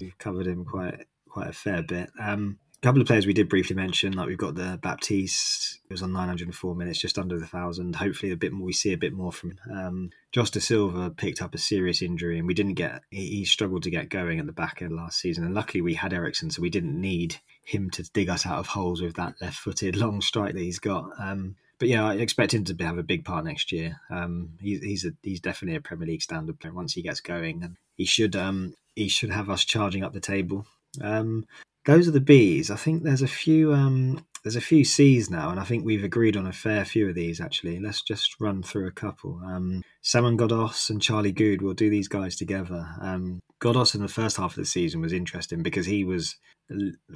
We've 0.00 0.18
covered 0.18 0.46
him 0.46 0.64
quite 0.64 1.06
quite 1.28 1.48
a 1.48 1.52
fair 1.52 1.82
bit. 1.82 2.10
Um, 2.20 2.58
a 2.76 2.86
couple 2.86 3.00
of 3.00 3.06
players 3.06 3.26
we 3.26 3.32
did 3.32 3.48
briefly 3.48 3.74
mention, 3.74 4.12
like 4.12 4.28
we've 4.28 4.38
got 4.38 4.54
the 4.54 4.78
Baptiste, 4.82 5.80
it 5.88 5.92
was 5.92 6.02
on 6.02 6.12
904 6.12 6.74
minutes, 6.74 7.00
just 7.00 7.18
under 7.18 7.38
the 7.38 7.46
thousand. 7.46 7.96
Hopefully, 7.96 8.30
a 8.30 8.36
bit 8.36 8.52
more. 8.52 8.66
We 8.66 8.72
see 8.72 8.92
a 8.92 8.98
bit 8.98 9.12
more 9.12 9.32
from 9.32 9.56
um, 9.72 10.10
Josh 10.32 10.50
Dasilva. 10.50 11.16
Picked 11.16 11.42
up 11.42 11.54
a 11.54 11.58
serious 11.58 12.02
injury, 12.02 12.38
and 12.38 12.46
we 12.46 12.54
didn't 12.54 12.74
get. 12.74 13.02
He, 13.10 13.26
he 13.28 13.44
struggled 13.44 13.82
to 13.84 13.90
get 13.90 14.10
going 14.10 14.38
at 14.38 14.46
the 14.46 14.52
back 14.52 14.82
end 14.82 14.92
last 14.92 15.18
season, 15.18 15.44
and 15.44 15.54
luckily 15.54 15.80
we 15.80 15.94
had 15.94 16.12
Eriksen, 16.12 16.50
so 16.50 16.62
we 16.62 16.70
didn't 16.70 17.00
need 17.00 17.36
him 17.64 17.90
to 17.90 18.02
dig 18.12 18.28
us 18.28 18.44
out 18.46 18.58
of 18.58 18.66
holes 18.66 19.00
with 19.00 19.14
that 19.14 19.34
left-footed 19.40 19.96
long 19.96 20.20
strike 20.20 20.52
that 20.54 20.60
he's 20.60 20.78
got. 20.78 21.08
Um, 21.18 21.56
but 21.78 21.88
yeah, 21.88 22.06
I 22.06 22.14
expect 22.14 22.54
him 22.54 22.64
to 22.64 22.84
have 22.84 22.98
a 22.98 23.02
big 23.02 23.24
part 23.24 23.44
next 23.44 23.72
year. 23.72 24.00
Um, 24.10 24.50
he's 24.60 24.82
he's, 24.82 25.04
a, 25.04 25.10
he's 25.22 25.40
definitely 25.40 25.76
a 25.76 25.80
Premier 25.80 26.06
League 26.06 26.22
standard 26.22 26.58
player 26.60 26.72
once 26.72 26.92
he 26.92 27.02
gets 27.02 27.20
going, 27.20 27.62
and 27.62 27.76
he 27.96 28.04
should 28.04 28.36
um, 28.36 28.74
he 28.94 29.08
should 29.08 29.30
have 29.30 29.50
us 29.50 29.64
charging 29.64 30.04
up 30.04 30.12
the 30.12 30.20
table. 30.20 30.66
Um, 31.00 31.46
those 31.84 32.08
are 32.08 32.12
the 32.12 32.20
Bs. 32.20 32.70
I 32.70 32.76
think 32.76 33.02
there's 33.02 33.22
a 33.22 33.28
few 33.28 33.74
um, 33.74 34.24
there's 34.44 34.56
a 34.56 34.60
few 34.60 34.84
Cs 34.84 35.30
now, 35.30 35.48
and 35.48 35.58
I 35.58 35.64
think 35.64 35.84
we've 35.84 36.04
agreed 36.04 36.36
on 36.36 36.46
a 36.46 36.52
fair 36.52 36.84
few 36.84 37.08
of 37.08 37.14
these 37.14 37.40
actually. 37.40 37.80
Let's 37.80 38.02
just 38.02 38.36
run 38.38 38.62
through 38.62 38.86
a 38.86 38.92
couple. 38.92 39.40
Um, 39.42 39.82
Samuel 40.02 40.36
Ghoddos 40.36 40.90
and 40.90 41.00
Charlie 41.00 41.32
Goode. 41.32 41.62
We'll 41.62 41.72
do 41.72 41.88
these 41.88 42.08
guys 42.08 42.36
together. 42.36 42.86
Um, 43.00 43.40
Ghoddos 43.62 43.94
in 43.94 44.02
the 44.02 44.08
first 44.08 44.36
half 44.36 44.52
of 44.52 44.56
the 44.56 44.66
season 44.66 45.00
was 45.00 45.14
interesting 45.14 45.62
because 45.62 45.86
he 45.86 46.04
was 46.04 46.36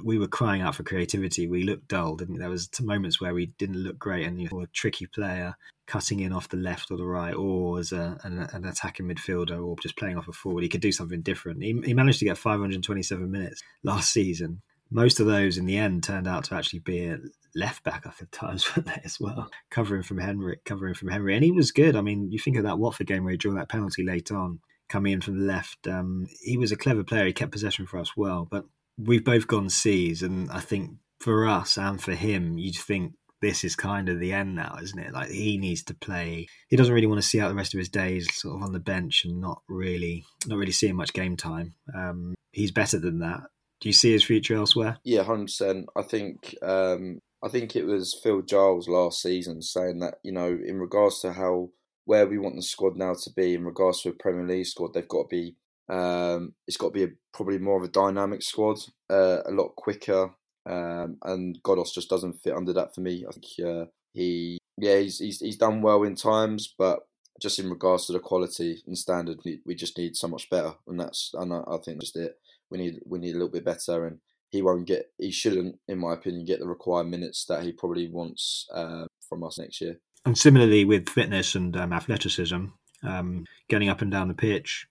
we 0.03 0.17
were 0.17 0.27
crying 0.27 0.61
out 0.61 0.75
for 0.75 0.83
creativity. 0.83 1.47
We 1.47 1.63
looked 1.63 1.87
dull, 1.87 2.15
didn't 2.15 2.33
we? 2.33 2.39
There 2.39 2.49
was 2.49 2.69
moments 2.81 3.21
where 3.21 3.33
we 3.33 3.47
didn't 3.57 3.77
look 3.77 3.99
great, 3.99 4.25
and 4.25 4.41
you 4.41 4.49
were 4.51 4.63
a 4.63 4.67
tricky 4.67 5.05
player 5.05 5.55
cutting 5.85 6.19
in 6.19 6.33
off 6.33 6.49
the 6.49 6.57
left 6.57 6.91
or 6.91 6.97
the 6.97 7.05
right, 7.05 7.33
or 7.33 7.79
as 7.79 7.91
a, 7.91 8.17
an, 8.23 8.47
an, 8.53 8.65
attacking 8.65 9.07
midfielder, 9.07 9.63
or 9.63 9.75
just 9.81 9.97
playing 9.97 10.17
off 10.17 10.27
a 10.27 10.31
forward. 10.31 10.61
He 10.61 10.69
could 10.69 10.81
do 10.81 10.91
something 10.91 11.21
different. 11.21 11.63
He, 11.63 11.79
he 11.83 11.95
managed 11.95 12.19
to 12.19 12.25
get 12.25 12.37
527 12.37 13.29
minutes 13.29 13.63
last 13.83 14.13
season. 14.13 14.61
Most 14.91 15.19
of 15.19 15.27
those, 15.27 15.57
in 15.57 15.65
the 15.65 15.77
end, 15.77 16.03
turned 16.03 16.27
out 16.27 16.45
to 16.45 16.55
actually 16.55 16.79
be 16.79 17.05
a 17.05 17.17
left 17.55 17.83
back 17.83 18.05
at 18.05 18.31
times, 18.31 18.65
weren't 18.75 18.87
they, 18.87 19.01
as 19.03 19.19
well? 19.19 19.49
Covering 19.69 20.03
from 20.03 20.17
Henry, 20.17 20.57
covering 20.65 20.93
from 20.93 21.09
Henry, 21.09 21.35
and 21.35 21.43
he 21.43 21.51
was 21.51 21.71
good. 21.71 21.95
I 21.95 22.01
mean, 22.01 22.31
you 22.31 22.39
think 22.39 22.57
of 22.57 22.63
that 22.63 22.79
Watford 22.79 23.07
game 23.07 23.23
where 23.23 23.31
he 23.31 23.37
drew 23.37 23.53
that 23.55 23.69
penalty 23.69 24.03
late 24.03 24.31
on, 24.31 24.59
coming 24.89 25.13
in 25.13 25.21
from 25.21 25.39
the 25.39 25.45
left. 25.45 25.87
Um, 25.87 26.27
he 26.41 26.57
was 26.57 26.71
a 26.71 26.77
clever 26.77 27.03
player. 27.03 27.25
He 27.25 27.33
kept 27.33 27.51
possession 27.51 27.85
for 27.85 27.99
us 27.99 28.17
well, 28.17 28.47
but 28.49 28.65
we've 28.97 29.23
both 29.23 29.47
gone 29.47 29.69
C's, 29.69 30.23
and 30.23 30.51
I 30.51 30.59
think 30.59 30.91
for 31.19 31.47
us 31.47 31.77
and 31.77 32.01
for 32.01 32.13
him, 32.13 32.57
you'd 32.57 32.75
think 32.75 33.13
this 33.41 33.63
is 33.63 33.75
kind 33.75 34.09
of 34.09 34.19
the 34.19 34.33
end 34.33 34.55
now, 34.55 34.77
isn't 34.81 34.99
it? 34.99 35.13
Like 35.13 35.29
he 35.29 35.57
needs 35.57 35.83
to 35.83 35.93
play. 35.93 36.47
He 36.67 36.75
doesn't 36.75 36.93
really 36.93 37.07
want 37.07 37.21
to 37.21 37.27
see 37.27 37.39
out 37.39 37.49
the 37.49 37.55
rest 37.55 37.73
of 37.73 37.77
his 37.77 37.89
days 37.89 38.27
sort 38.33 38.57
of 38.57 38.63
on 38.63 38.73
the 38.73 38.79
bench 38.79 39.23
and 39.23 39.39
not 39.39 39.61
really, 39.67 40.25
not 40.45 40.57
really 40.57 40.71
seeing 40.71 40.95
much 40.95 41.13
game 41.13 41.37
time. 41.37 41.75
Um, 41.95 42.35
he's 42.51 42.71
better 42.71 42.99
than 42.99 43.19
that. 43.19 43.41
Do 43.81 43.89
you 43.89 43.93
see 43.93 44.11
his 44.11 44.23
future 44.23 44.55
elsewhere? 44.55 44.97
Yeah, 45.03 45.23
hundred 45.23 45.45
percent. 45.45 45.87
I 45.95 46.01
think 46.01 46.55
um, 46.61 47.21
I 47.43 47.47
think 47.47 47.75
it 47.75 47.85
was 47.85 48.19
Phil 48.21 48.41
Giles 48.41 48.87
last 48.87 49.21
season 49.21 49.61
saying 49.61 49.99
that 49.99 50.15
you 50.23 50.31
know 50.31 50.47
in 50.47 50.79
regards 50.79 51.21
to 51.21 51.33
how 51.33 51.69
where 52.05 52.27
we 52.27 52.37
want 52.37 52.55
the 52.55 52.63
squad 52.63 52.95
now 52.95 53.13
to 53.13 53.29
be 53.35 53.53
in 53.53 53.63
regards 53.63 54.01
to 54.01 54.09
a 54.09 54.13
Premier 54.13 54.45
League 54.45 54.65
squad, 54.65 54.93
they've 54.93 55.07
got 55.07 55.29
to 55.29 55.35
be 55.35 55.55
um, 55.89 56.53
it's 56.67 56.77
got 56.77 56.87
to 56.87 56.93
be 56.93 57.03
a, 57.03 57.07
probably 57.33 57.57
more 57.57 57.77
of 57.77 57.83
a 57.83 57.91
dynamic 57.91 58.43
squad, 58.43 58.77
uh, 59.09 59.39
a 59.45 59.51
lot 59.51 59.75
quicker, 59.75 60.31
um, 60.69 61.17
and 61.23 61.57
Ghoddos 61.63 61.93
just 61.93 62.09
doesn't 62.09 62.41
fit 62.43 62.53
under 62.53 62.73
that 62.73 62.93
for 62.93 63.01
me. 63.01 63.25
I 63.27 63.31
think 63.31 63.67
uh, 63.67 63.85
he, 64.13 64.59
yeah, 64.77 64.99
he's, 64.99 65.19
he's 65.19 65.39
he's 65.39 65.57
done 65.57 65.81
well 65.81 66.03
in 66.03 66.15
times, 66.15 66.73
but 66.77 66.99
just 67.41 67.57
in 67.57 67.69
regards 67.69 68.05
to 68.05 68.13
the 68.13 68.19
quality 68.19 68.83
and 68.85 68.97
standard, 68.97 69.39
we 69.65 69.75
just 69.75 69.97
need 69.97 70.15
so 70.15 70.27
much 70.27 70.49
better, 70.49 70.73
and 70.87 70.99
that's 70.99 71.31
and 71.33 71.53
I, 71.53 71.61
I 71.67 71.77
think 71.83 72.01
just 72.01 72.15
it. 72.17 72.37
We 72.69 72.77
need 72.77 72.99
we 73.05 73.19
need 73.19 73.31
a 73.31 73.39
little 73.39 73.49
bit 73.49 73.65
better, 73.65 74.05
and 74.05 74.19
he 74.49 74.61
won't 74.61 74.87
get, 74.87 75.11
he 75.17 75.31
shouldn't, 75.31 75.79
in 75.87 75.99
my 75.99 76.13
opinion, 76.13 76.45
get 76.45 76.59
the 76.59 76.67
required 76.67 77.07
minutes 77.07 77.45
that 77.45 77.63
he 77.63 77.71
probably 77.71 78.09
wants 78.09 78.67
uh, 78.73 79.05
from 79.27 79.43
us 79.43 79.59
next 79.59 79.79
year. 79.79 79.99
And 80.25 80.37
similarly 80.37 80.85
with 80.85 81.07
fitness 81.07 81.55
and 81.55 81.75
um, 81.77 81.93
athleticism, 81.93 82.65
um, 83.03 83.45
getting 83.69 83.89
up 83.89 84.01
and 84.01 84.11
down 84.11 84.27
the 84.27 84.33
pitch, 84.33 84.87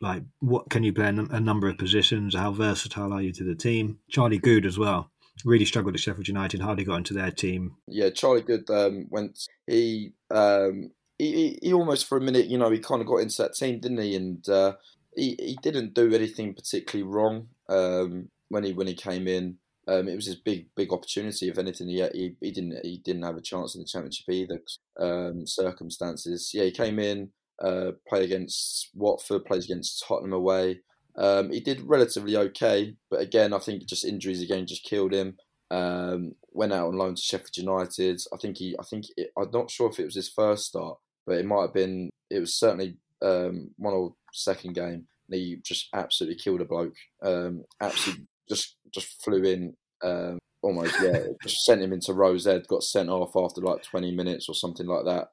like 0.00 0.22
what 0.40 0.70
can 0.70 0.84
you 0.84 0.92
play 0.92 1.08
a 1.08 1.40
number 1.40 1.68
of 1.68 1.78
positions? 1.78 2.34
How 2.34 2.52
versatile 2.52 3.12
are 3.12 3.22
you 3.22 3.32
to 3.32 3.44
the 3.44 3.56
team? 3.56 3.98
Charlie 4.08 4.38
Goode 4.38 4.66
as 4.66 4.78
well. 4.78 5.10
Really 5.44 5.64
struggled 5.64 5.94
at 5.94 6.00
Sheffield 6.00 6.28
United. 6.28 6.60
Hardly 6.60 6.84
got 6.84 6.96
into 6.96 7.14
their 7.14 7.30
team. 7.30 7.76
Yeah, 7.86 8.10
Charlie 8.10 8.42
Goode 8.42 8.68
um, 8.70 9.06
went. 9.08 9.38
He, 9.66 10.12
um, 10.30 10.90
he 11.16 11.58
he 11.62 11.72
almost 11.72 12.06
for 12.06 12.18
a 12.18 12.20
minute, 12.20 12.46
you 12.46 12.58
know, 12.58 12.70
he 12.70 12.78
kind 12.78 13.00
of 13.00 13.06
got 13.06 13.18
into 13.18 13.42
that 13.42 13.54
team, 13.54 13.78
didn't 13.80 13.98
he? 13.98 14.16
And 14.16 14.48
uh, 14.48 14.74
he 15.16 15.36
he 15.38 15.58
didn't 15.62 15.94
do 15.94 16.12
anything 16.14 16.54
particularly 16.54 17.10
wrong 17.10 17.48
um, 17.68 18.28
when 18.48 18.64
he 18.64 18.72
when 18.72 18.86
he 18.86 18.94
came 18.94 19.26
in. 19.26 19.56
Um, 19.86 20.06
it 20.06 20.16
was 20.16 20.26
his 20.26 20.36
big 20.36 20.66
big 20.74 20.92
opportunity. 20.92 21.48
If 21.48 21.58
anything, 21.58 21.88
he, 21.88 22.06
he, 22.12 22.34
he 22.40 22.50
didn't 22.50 22.84
he 22.84 22.98
didn't 22.98 23.22
have 23.22 23.36
a 23.36 23.42
chance 23.42 23.74
in 23.74 23.80
the 23.80 23.86
championship 23.86 24.28
either. 24.28 24.60
Um, 24.98 25.46
circumstances. 25.46 26.50
Yeah, 26.52 26.64
he 26.64 26.70
came 26.70 26.98
in 26.98 27.30
uh, 27.62 27.92
play 28.06 28.24
against 28.24 28.90
Watford, 28.94 29.44
plays 29.44 29.64
against 29.64 30.04
Tottenham 30.06 30.32
away. 30.32 30.80
Um, 31.16 31.50
he 31.50 31.60
did 31.60 31.80
relatively 31.82 32.36
okay, 32.36 32.94
but 33.10 33.20
again, 33.20 33.52
I 33.52 33.58
think 33.58 33.86
just 33.86 34.04
injuries 34.04 34.42
again 34.42 34.66
just 34.66 34.84
killed 34.84 35.12
him. 35.12 35.36
Um, 35.70 36.34
went 36.52 36.72
out 36.72 36.88
on 36.88 36.96
loan 36.96 37.14
to 37.14 37.20
Sheffield 37.20 37.56
United. 37.56 38.20
I 38.32 38.36
think 38.36 38.58
he, 38.58 38.76
I 38.78 38.84
think 38.84 39.06
it, 39.16 39.32
I'm 39.36 39.50
not 39.52 39.70
sure 39.70 39.90
if 39.90 39.98
it 39.98 40.04
was 40.04 40.14
his 40.14 40.28
first 40.28 40.66
start, 40.66 40.98
but 41.26 41.38
it 41.38 41.46
might 41.46 41.62
have 41.62 41.74
been. 41.74 42.10
It 42.30 42.38
was 42.38 42.54
certainly 42.54 42.98
um, 43.22 43.70
one 43.76 43.94
or 43.94 44.14
second 44.32 44.74
game. 44.74 45.06
And 45.30 45.34
he 45.40 45.58
just 45.64 45.88
absolutely 45.94 46.38
killed 46.38 46.60
a 46.60 46.64
bloke. 46.64 46.96
Um, 47.22 47.64
absolutely, 47.80 48.26
just 48.48 48.76
just 48.92 49.22
flew 49.22 49.42
in. 49.44 49.74
Um, 50.02 50.38
almost, 50.62 50.94
yeah, 51.02 51.18
just 51.42 51.64
sent 51.64 51.82
him 51.82 51.92
into 51.92 52.12
Rose 52.14 52.46
Ed. 52.46 52.66
Got 52.68 52.82
sent 52.82 53.10
off 53.10 53.36
after 53.36 53.60
like 53.60 53.82
20 53.82 54.12
minutes 54.14 54.48
or 54.48 54.54
something 54.54 54.86
like 54.86 55.04
that. 55.04 55.28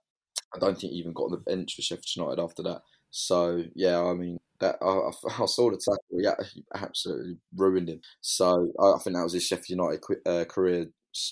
I 0.54 0.60
don't 0.60 0.78
think 0.78 0.92
he 0.94 1.00
even 1.00 1.14
got 1.14 1.26
on 1.26 1.32
the 1.32 1.38
bench 1.38 1.76
for 1.76 1.82
Sheffield 1.82 2.16
United 2.16 2.42
after 2.42 2.64
that. 2.64 2.82
So 3.12 3.64
yeah, 3.76 4.02
I 4.02 4.14
mean 4.14 4.38
that 4.60 4.78
I, 4.82 5.42
I 5.42 5.46
saw 5.46 5.70
the 5.72 5.78
tackle. 5.78 6.02
Yeah, 6.12 6.36
he 6.54 6.64
absolutely 6.74 7.38
ruined 7.56 7.90
him. 7.90 8.02
So 8.22 8.72
I, 8.80 8.94
I 8.94 9.00
think 9.00 9.16
that 9.16 9.24
was 9.24 9.34
his 9.34 9.46
Sheffield 9.46 9.80
United 9.80 10.02
uh, 10.26 10.46
career 10.46 10.88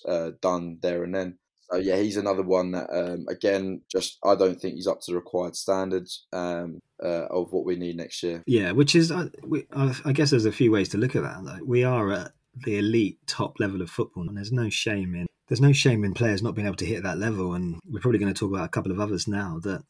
uh, 0.07 0.31
done 0.41 0.79
there 0.81 1.03
and 1.03 1.13
then. 1.15 1.37
So 1.73 1.79
yeah, 1.79 1.97
he's 1.97 2.17
another 2.17 2.43
one 2.43 2.71
that 2.71 2.87
um, 2.91 3.25
again, 3.27 3.81
just 3.91 4.19
I 4.23 4.35
don't 4.35 4.61
think 4.61 4.75
he's 4.75 4.85
up 4.85 5.01
to 5.01 5.11
the 5.11 5.15
required 5.15 5.55
standards 5.55 6.27
um, 6.31 6.81
uh, 7.03 7.25
of 7.31 7.51
what 7.51 7.65
we 7.65 7.75
need 7.75 7.97
next 7.97 8.21
year. 8.21 8.43
Yeah, 8.45 8.73
which 8.73 8.95
is 8.95 9.11
uh, 9.11 9.29
we, 9.43 9.65
I 9.73 10.11
guess 10.11 10.29
there's 10.29 10.45
a 10.45 10.51
few 10.51 10.71
ways 10.71 10.89
to 10.89 10.99
look 10.99 11.15
at 11.15 11.23
that. 11.23 11.43
Like, 11.43 11.61
we 11.65 11.83
are 11.83 12.11
at 12.11 12.31
the 12.63 12.77
elite 12.77 13.17
top 13.25 13.59
level 13.59 13.81
of 13.81 13.89
football, 13.89 14.27
and 14.27 14.37
there's 14.37 14.51
no 14.51 14.69
shame 14.69 15.15
in 15.15 15.25
there's 15.47 15.61
no 15.61 15.73
shame 15.73 16.03
in 16.03 16.13
players 16.13 16.43
not 16.43 16.53
being 16.53 16.67
able 16.67 16.77
to 16.77 16.85
hit 16.85 17.01
that 17.03 17.17
level. 17.17 17.55
And 17.55 17.79
we're 17.89 18.01
probably 18.01 18.19
going 18.19 18.33
to 18.33 18.39
talk 18.39 18.51
about 18.51 18.65
a 18.65 18.69
couple 18.69 18.91
of 18.91 18.99
others 18.99 19.27
now 19.27 19.59
that 19.63 19.81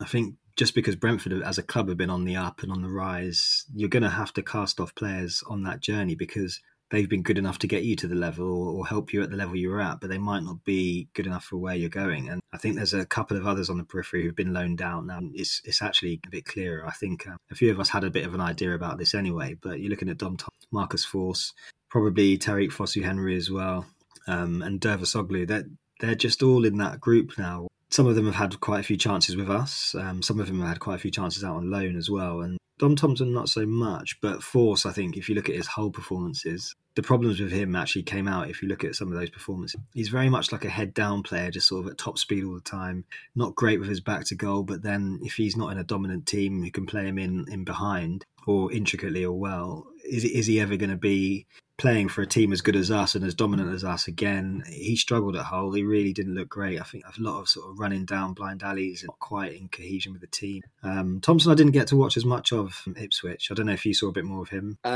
I 0.00 0.06
think 0.06 0.34
just 0.56 0.74
because 0.74 0.96
Brentford 0.96 1.42
as 1.44 1.58
a 1.58 1.62
club 1.62 1.88
have 1.88 1.96
been 1.96 2.10
on 2.10 2.24
the 2.24 2.34
up 2.34 2.64
and 2.64 2.72
on 2.72 2.82
the 2.82 2.88
rise, 2.88 3.66
you're 3.72 3.88
going 3.88 4.02
to 4.02 4.10
have 4.10 4.32
to 4.32 4.42
cast 4.42 4.80
off 4.80 4.96
players 4.96 5.44
on 5.48 5.62
that 5.62 5.80
journey 5.80 6.16
because 6.16 6.60
they've 6.90 7.08
been 7.08 7.22
good 7.22 7.38
enough 7.38 7.58
to 7.60 7.66
get 7.66 7.84
you 7.84 7.96
to 7.96 8.08
the 8.08 8.14
level 8.14 8.68
or 8.68 8.86
help 8.86 9.12
you 9.12 9.22
at 9.22 9.30
the 9.30 9.36
level 9.36 9.56
you're 9.56 9.80
at, 9.80 10.00
but 10.00 10.10
they 10.10 10.18
might 10.18 10.42
not 10.42 10.64
be 10.64 11.08
good 11.14 11.26
enough 11.26 11.44
for 11.44 11.56
where 11.56 11.74
you're 11.74 11.88
going. 11.88 12.28
And 12.28 12.40
I 12.52 12.58
think 12.58 12.76
there's 12.76 12.94
a 12.94 13.06
couple 13.06 13.36
of 13.36 13.46
others 13.46 13.70
on 13.70 13.78
the 13.78 13.84
periphery 13.84 14.24
who've 14.24 14.36
been 14.36 14.52
loaned 14.52 14.82
out 14.82 15.06
now. 15.06 15.20
It's 15.34 15.62
it's 15.64 15.82
actually 15.82 16.20
a 16.26 16.30
bit 16.30 16.44
clearer. 16.44 16.86
I 16.86 16.92
think 16.92 17.26
uh, 17.26 17.36
a 17.50 17.54
few 17.54 17.70
of 17.70 17.80
us 17.80 17.88
had 17.88 18.04
a 18.04 18.10
bit 18.10 18.26
of 18.26 18.34
an 18.34 18.40
idea 18.40 18.74
about 18.74 18.98
this 18.98 19.14
anyway, 19.14 19.56
but 19.60 19.80
you're 19.80 19.90
looking 19.90 20.08
at 20.08 20.18
Dom 20.18 20.36
Tom, 20.36 20.50
Marcus 20.70 21.06
Forss, 21.06 21.52
probably 21.88 22.38
Tariqe 22.38 22.72
Fosu 22.72 23.02
Henry 23.02 23.36
as 23.36 23.50
well 23.50 23.86
um, 24.26 24.62
and 24.62 24.80
Dervisoglu, 24.80 25.46
they're, 25.46 25.66
they're 26.00 26.14
just 26.14 26.42
all 26.42 26.64
in 26.64 26.78
that 26.78 27.00
group 27.00 27.32
now. 27.38 27.68
Some 27.90 28.06
of 28.06 28.14
them 28.14 28.26
have 28.26 28.36
had 28.36 28.60
quite 28.60 28.80
a 28.80 28.84
few 28.84 28.96
chances 28.96 29.36
with 29.36 29.50
us. 29.50 29.94
Um, 29.96 30.22
some 30.22 30.38
of 30.38 30.46
them 30.46 30.60
have 30.60 30.68
had 30.68 30.80
quite 30.80 30.94
a 30.94 30.98
few 30.98 31.10
chances 31.10 31.42
out 31.42 31.56
on 31.56 31.70
loan 31.70 31.96
as 31.96 32.08
well. 32.08 32.40
And 32.40 32.56
Dom 32.80 32.96
Thompson, 32.96 33.30
not 33.30 33.50
so 33.50 33.66
much. 33.66 34.18
But 34.22 34.40
Forss, 34.40 34.86
I 34.86 34.92
think, 34.92 35.18
if 35.18 35.28
you 35.28 35.34
look 35.34 35.50
at 35.50 35.54
his 35.54 35.66
whole 35.66 35.90
performances, 35.90 36.74
the 36.94 37.02
problems 37.02 37.38
with 37.38 37.52
him 37.52 37.76
actually 37.76 38.04
came 38.04 38.26
out 38.26 38.48
if 38.48 38.62
you 38.62 38.68
look 38.68 38.84
at 38.84 38.94
some 38.94 39.12
of 39.12 39.18
those 39.18 39.28
performances. 39.28 39.78
He's 39.92 40.08
very 40.08 40.30
much 40.30 40.50
like 40.50 40.64
a 40.64 40.70
head 40.70 40.94
down 40.94 41.22
player, 41.22 41.50
just 41.50 41.68
sort 41.68 41.84
of 41.84 41.92
at 41.92 41.98
top 41.98 42.16
speed 42.16 42.42
all 42.42 42.54
the 42.54 42.60
time. 42.62 43.04
Not 43.34 43.54
great 43.54 43.80
with 43.80 43.90
his 43.90 44.00
back 44.00 44.24
to 44.24 44.34
goal, 44.34 44.62
but 44.62 44.82
then 44.82 45.20
if 45.22 45.34
he's 45.34 45.58
not 45.58 45.72
in 45.72 45.76
a 45.76 45.84
dominant 45.84 46.24
team 46.24 46.62
who 46.62 46.70
can 46.70 46.86
play 46.86 47.04
him 47.04 47.18
in, 47.18 47.44
in 47.50 47.64
behind 47.64 48.24
or 48.46 48.72
intricately 48.72 49.26
or 49.26 49.38
well, 49.38 49.86
is, 50.02 50.24
is 50.24 50.46
he 50.46 50.58
ever 50.58 50.76
going 50.76 50.88
to 50.88 50.96
be 50.96 51.46
playing 51.80 52.08
for 52.08 52.20
a 52.20 52.26
team 52.26 52.52
as 52.52 52.60
good 52.60 52.76
as 52.76 52.90
us 52.90 53.14
and 53.14 53.24
as 53.24 53.34
dominant 53.34 53.74
as 53.74 53.84
us 53.84 54.06
again. 54.06 54.62
He 54.68 54.96
struggled 54.96 55.34
at 55.34 55.46
Hull. 55.46 55.72
He 55.72 55.82
really 55.82 56.12
didn't 56.12 56.34
look 56.34 56.50
great. 56.50 56.78
I 56.78 56.84
think 56.84 57.04
a 57.06 57.22
lot 57.22 57.40
of 57.40 57.48
sort 57.48 57.70
of 57.70 57.78
running 57.78 58.04
down 58.04 58.34
blind 58.34 58.62
alleys 58.62 59.00
and 59.00 59.08
not 59.08 59.18
quite 59.18 59.54
in 59.54 59.68
cohesion 59.68 60.12
with 60.12 60.20
the 60.20 60.26
team. 60.26 60.62
Um, 60.82 61.20
Thompson, 61.22 61.50
I 61.50 61.54
didn't 61.54 61.72
get 61.72 61.86
to 61.88 61.96
watch 61.96 62.18
as 62.18 62.26
much 62.26 62.52
of 62.52 62.86
Ipswich. 62.96 63.50
I 63.50 63.54
don't 63.54 63.64
know 63.64 63.72
if 63.72 63.86
you 63.86 63.94
saw 63.94 64.08
a 64.08 64.12
bit 64.12 64.26
more 64.26 64.42
of 64.42 64.50
him. 64.50 64.76
Um, 64.84 64.92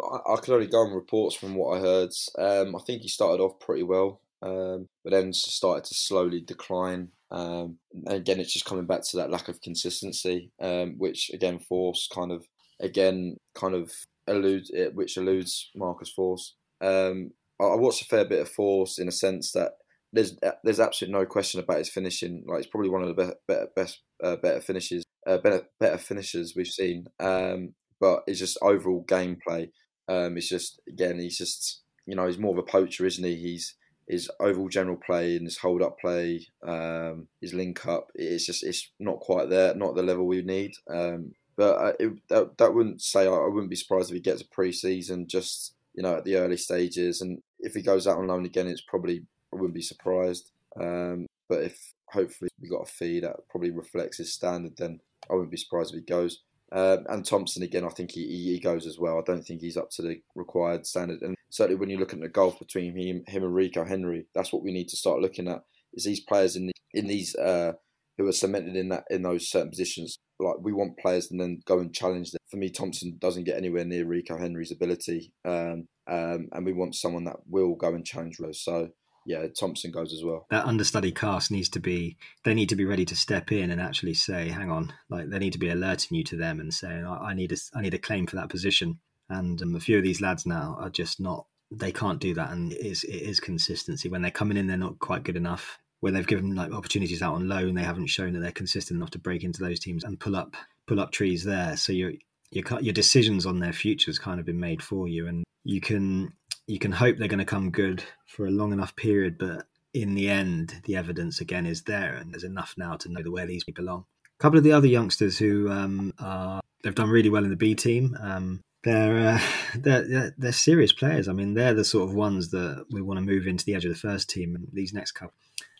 I, 0.00 0.32
I 0.32 0.36
could 0.36 0.54
only 0.54 0.68
go 0.68 0.78
on 0.78 0.94
reports 0.94 1.34
from 1.34 1.56
what 1.56 1.76
I 1.76 1.80
heard. 1.80 2.10
Um, 2.38 2.76
I 2.76 2.80
think 2.86 3.02
he 3.02 3.08
started 3.08 3.42
off 3.42 3.58
pretty 3.58 3.82
well, 3.82 4.20
um, 4.40 4.86
but 5.02 5.10
then 5.10 5.32
started 5.32 5.82
to 5.84 5.94
slowly 5.94 6.40
decline. 6.40 7.10
Um, 7.32 7.78
and 8.06 8.14
again, 8.14 8.38
it's 8.38 8.52
just 8.52 8.66
coming 8.66 8.86
back 8.86 9.02
to 9.02 9.16
that 9.16 9.30
lack 9.30 9.48
of 9.48 9.60
consistency, 9.60 10.52
um, 10.60 10.94
which 10.96 11.30
again 11.34 11.58
Forss 11.58 12.08
kind 12.08 12.30
of 12.30 12.46
again 12.80 13.36
kind 13.54 13.74
of 13.74 13.92
alludes 14.30 14.70
which 14.94 15.16
alludes 15.16 15.70
Marcus 15.74 16.12
Forss. 16.16 16.52
Um, 16.80 17.32
I, 17.60 17.64
I 17.64 17.76
watched 17.76 18.02
a 18.02 18.06
fair 18.06 18.24
bit 18.24 18.40
of 18.40 18.50
Forss 18.50 18.98
in 18.98 19.08
a 19.08 19.12
sense 19.12 19.52
that 19.52 19.72
there's 20.12 20.36
there's 20.64 20.80
absolutely 20.80 21.18
no 21.18 21.26
question 21.26 21.60
about 21.60 21.78
his 21.78 21.90
finishing. 21.90 22.44
Like 22.46 22.60
it's 22.60 22.68
probably 22.68 22.90
one 22.90 23.02
of 23.02 23.08
the 23.08 23.34
better, 23.46 23.68
best 23.76 24.00
uh, 24.22 24.36
better 24.36 24.60
finishes 24.60 25.04
uh, 25.26 25.38
better 25.38 25.62
better 25.78 25.98
finishers 25.98 26.54
we've 26.56 26.66
seen. 26.66 27.06
Um, 27.18 27.74
but 28.00 28.22
it's 28.26 28.38
just 28.38 28.58
overall 28.62 29.04
gameplay. 29.06 29.70
Um, 30.08 30.36
it's 30.36 30.48
just 30.48 30.80
again 30.88 31.18
he's 31.20 31.38
just 31.38 31.82
you 32.06 32.16
know 32.16 32.26
he's 32.26 32.38
more 32.38 32.52
of 32.52 32.58
a 32.58 32.62
poacher, 32.62 33.06
isn't 33.06 33.24
he? 33.24 33.36
He's 33.36 33.74
his 34.10 34.28
overall 34.40 34.68
general 34.68 34.96
play 34.96 35.36
and 35.36 35.46
his 35.46 35.58
hold 35.58 35.82
up 35.82 35.96
play, 36.00 36.44
um, 36.66 37.28
his 37.40 37.54
link 37.54 37.86
up, 37.86 38.08
it's 38.16 38.44
just 38.44 38.64
it's 38.64 38.90
not 38.98 39.20
quite 39.20 39.48
there, 39.48 39.74
not 39.74 39.94
the 39.94 40.02
level 40.02 40.26
we 40.26 40.42
need. 40.42 40.72
Um, 40.92 41.32
but 41.60 41.78
uh, 41.78 41.92
it, 42.00 42.12
that, 42.30 42.56
that 42.56 42.74
wouldn't 42.74 43.02
say 43.02 43.26
I, 43.26 43.46
wouldn't 43.46 43.68
be 43.68 43.76
surprised 43.76 44.08
if 44.08 44.14
he 44.14 44.20
gets 44.20 44.40
a 44.40 44.48
pre-season 44.48 45.28
just 45.28 45.74
you 45.92 46.02
know 46.02 46.14
at 46.14 46.24
the 46.24 46.36
early 46.36 46.56
stages, 46.56 47.20
and 47.20 47.42
if 47.58 47.74
he 47.74 47.82
goes 47.82 48.06
out 48.06 48.16
on 48.16 48.28
loan 48.28 48.46
again, 48.46 48.66
it's 48.66 48.80
probably 48.80 49.26
I 49.52 49.56
wouldn't 49.56 49.74
be 49.74 49.82
surprised. 49.82 50.52
Um, 50.80 51.26
but 51.50 51.62
if 51.62 51.92
hopefully 52.06 52.48
we 52.58 52.70
got 52.70 52.88
a 52.88 52.90
fee 52.90 53.20
that 53.20 53.46
probably 53.50 53.72
reflects 53.72 54.16
his 54.16 54.32
standard, 54.32 54.78
then 54.78 55.00
I 55.30 55.34
wouldn't 55.34 55.50
be 55.50 55.58
surprised 55.58 55.92
if 55.92 56.00
he 56.00 56.06
goes. 56.06 56.40
Um, 56.72 57.04
and 57.10 57.26
Thompson 57.26 57.62
again, 57.62 57.84
I 57.84 57.90
think 57.90 58.12
he, 58.12 58.26
he 58.26 58.58
goes 58.58 58.86
as 58.86 58.98
well. 58.98 59.18
I 59.18 59.22
don't 59.26 59.42
think 59.42 59.60
he's 59.60 59.76
up 59.76 59.90
to 59.90 60.02
the 60.02 60.22
required 60.34 60.86
standard. 60.86 61.20
And 61.20 61.36
certainly 61.50 61.78
when 61.78 61.90
you 61.90 61.98
look 61.98 62.14
at 62.14 62.20
the 62.20 62.28
gulf 62.28 62.58
between 62.58 62.96
him, 62.96 63.22
him 63.26 63.44
and 63.44 63.54
Rico 63.54 63.84
Henry, 63.84 64.24
that's 64.34 64.50
what 64.50 64.62
we 64.62 64.72
need 64.72 64.88
to 64.88 64.96
start 64.96 65.20
looking 65.20 65.46
at. 65.46 65.62
Is 65.92 66.04
these 66.04 66.20
players 66.20 66.56
in 66.56 66.68
the, 66.68 66.72
in 66.94 67.06
these 67.06 67.36
uh, 67.36 67.72
who 68.20 68.28
are 68.28 68.32
cemented 68.32 68.76
in 68.76 68.90
that 68.90 69.04
in 69.10 69.22
those 69.22 69.48
certain 69.48 69.70
positions? 69.70 70.18
Like 70.38 70.56
we 70.60 70.72
want 70.72 70.98
players 70.98 71.30
and 71.30 71.40
then 71.40 71.60
go 71.66 71.78
and 71.78 71.94
challenge 71.94 72.30
them. 72.30 72.40
For 72.50 72.56
me, 72.56 72.70
Thompson 72.70 73.16
doesn't 73.18 73.44
get 73.44 73.56
anywhere 73.56 73.84
near 73.84 74.06
Rico 74.06 74.38
Henry's 74.38 74.72
ability, 74.72 75.32
um, 75.44 75.88
um, 76.08 76.48
and 76.52 76.64
we 76.64 76.72
want 76.72 76.94
someone 76.94 77.24
that 77.24 77.36
will 77.46 77.74
go 77.74 77.88
and 77.94 78.04
challenge 78.04 78.38
those. 78.38 78.62
So 78.62 78.90
yeah, 79.26 79.46
Thompson 79.58 79.90
goes 79.90 80.12
as 80.12 80.24
well. 80.24 80.46
That 80.50 80.64
understudy 80.64 81.12
cast 81.12 81.50
needs 81.50 81.68
to 81.70 81.80
be, 81.80 82.16
they 82.44 82.54
need 82.54 82.70
to 82.70 82.76
be 82.76 82.86
ready 82.86 83.04
to 83.04 83.14
step 83.14 83.52
in 83.52 83.70
and 83.70 83.80
actually 83.80 84.14
say, 84.14 84.48
hang 84.48 84.70
on, 84.70 84.92
like 85.08 85.28
they 85.28 85.38
need 85.38 85.52
to 85.52 85.58
be 85.58 85.68
alerting 85.68 86.16
you 86.16 86.24
to 86.24 86.36
them 86.36 86.58
and 86.58 86.72
saying, 86.72 87.04
I, 87.04 87.16
I 87.16 87.34
need 87.34 87.52
a, 87.52 87.56
I 87.74 87.82
need 87.82 87.94
a 87.94 87.98
claim 87.98 88.26
for 88.26 88.36
that 88.36 88.48
position. 88.48 88.98
And 89.28 89.60
um, 89.62 89.76
a 89.76 89.80
few 89.80 89.98
of 89.98 90.04
these 90.04 90.20
lads 90.20 90.46
now 90.46 90.76
are 90.80 90.90
just 90.90 91.20
not, 91.20 91.46
they 91.70 91.92
can't 91.92 92.18
do 92.18 92.34
that. 92.34 92.50
And 92.50 92.72
it 92.72 92.80
is, 92.80 93.04
it 93.04 93.22
is 93.22 93.40
consistency. 93.40 94.08
When 94.08 94.22
they're 94.22 94.30
coming 94.30 94.56
in, 94.56 94.66
they're 94.66 94.76
not 94.76 94.98
quite 94.98 95.22
good 95.22 95.36
enough. 95.36 95.78
Where 96.00 96.12
they've 96.12 96.26
given 96.26 96.54
like 96.54 96.72
opportunities 96.72 97.22
out 97.22 97.34
on 97.34 97.48
loan, 97.48 97.74
they 97.74 97.82
haven't 97.82 98.06
shown 98.06 98.32
that 98.32 98.40
they're 98.40 98.52
consistent 98.52 98.96
enough 98.96 99.10
to 99.10 99.18
break 99.18 99.44
into 99.44 99.62
those 99.62 99.78
teams 99.78 100.02
and 100.02 100.18
pull 100.18 100.34
up, 100.34 100.56
pull 100.86 100.98
up 100.98 101.12
trees 101.12 101.44
there. 101.44 101.76
So 101.76 101.92
your, 101.92 102.12
your, 102.50 102.64
your 102.80 102.94
decisions 102.94 103.44
on 103.44 103.58
their 103.58 103.74
futures 103.74 104.18
kind 104.18 104.40
of 104.40 104.46
been 104.46 104.60
made 104.60 104.82
for 104.82 105.08
you. 105.08 105.26
And 105.26 105.44
you 105.64 105.80
can 105.80 106.32
you 106.66 106.78
can 106.78 106.92
hope 106.92 107.18
they're 107.18 107.28
going 107.28 107.38
to 107.38 107.44
come 107.44 107.70
good 107.70 108.02
for 108.26 108.46
a 108.46 108.50
long 108.50 108.72
enough 108.72 108.94
period, 108.94 109.36
but 109.38 109.66
in 109.92 110.14
the 110.14 110.28
end, 110.28 110.80
the 110.84 110.96
evidence 110.96 111.40
again 111.40 111.66
is 111.66 111.82
there, 111.82 112.14
and 112.14 112.32
there's 112.32 112.44
enough 112.44 112.74
now 112.78 112.94
to 112.96 113.10
know 113.10 113.22
where 113.28 113.46
these 113.46 113.64
belong. 113.64 114.04
A 114.38 114.42
couple 114.42 114.58
of 114.58 114.64
the 114.64 114.72
other 114.72 114.86
youngsters 114.86 115.36
who 115.36 115.68
um, 115.68 116.14
are 116.20 116.60
they've 116.82 116.94
done 116.94 117.10
really 117.10 117.28
well 117.28 117.44
in 117.44 117.50
the 117.50 117.56
B 117.56 117.74
team. 117.74 118.16
Um, 118.20 118.60
they're, 118.84 119.34
uh, 119.34 119.40
they're 119.78 120.32
they're 120.38 120.52
serious 120.52 120.92
players. 120.92 121.28
I 121.28 121.32
mean, 121.32 121.54
they're 121.54 121.74
the 121.74 121.84
sort 121.84 122.08
of 122.08 122.14
ones 122.14 122.50
that 122.50 122.86
we 122.90 123.02
want 123.02 123.18
to 123.18 123.26
move 123.26 123.46
into 123.46 123.64
the 123.64 123.74
edge 123.74 123.84
of 123.84 123.92
the 123.92 123.98
first 123.98 124.30
team 124.30 124.54
and 124.54 124.68
these 124.72 124.92
next 124.92 125.12
couple, 125.12 125.34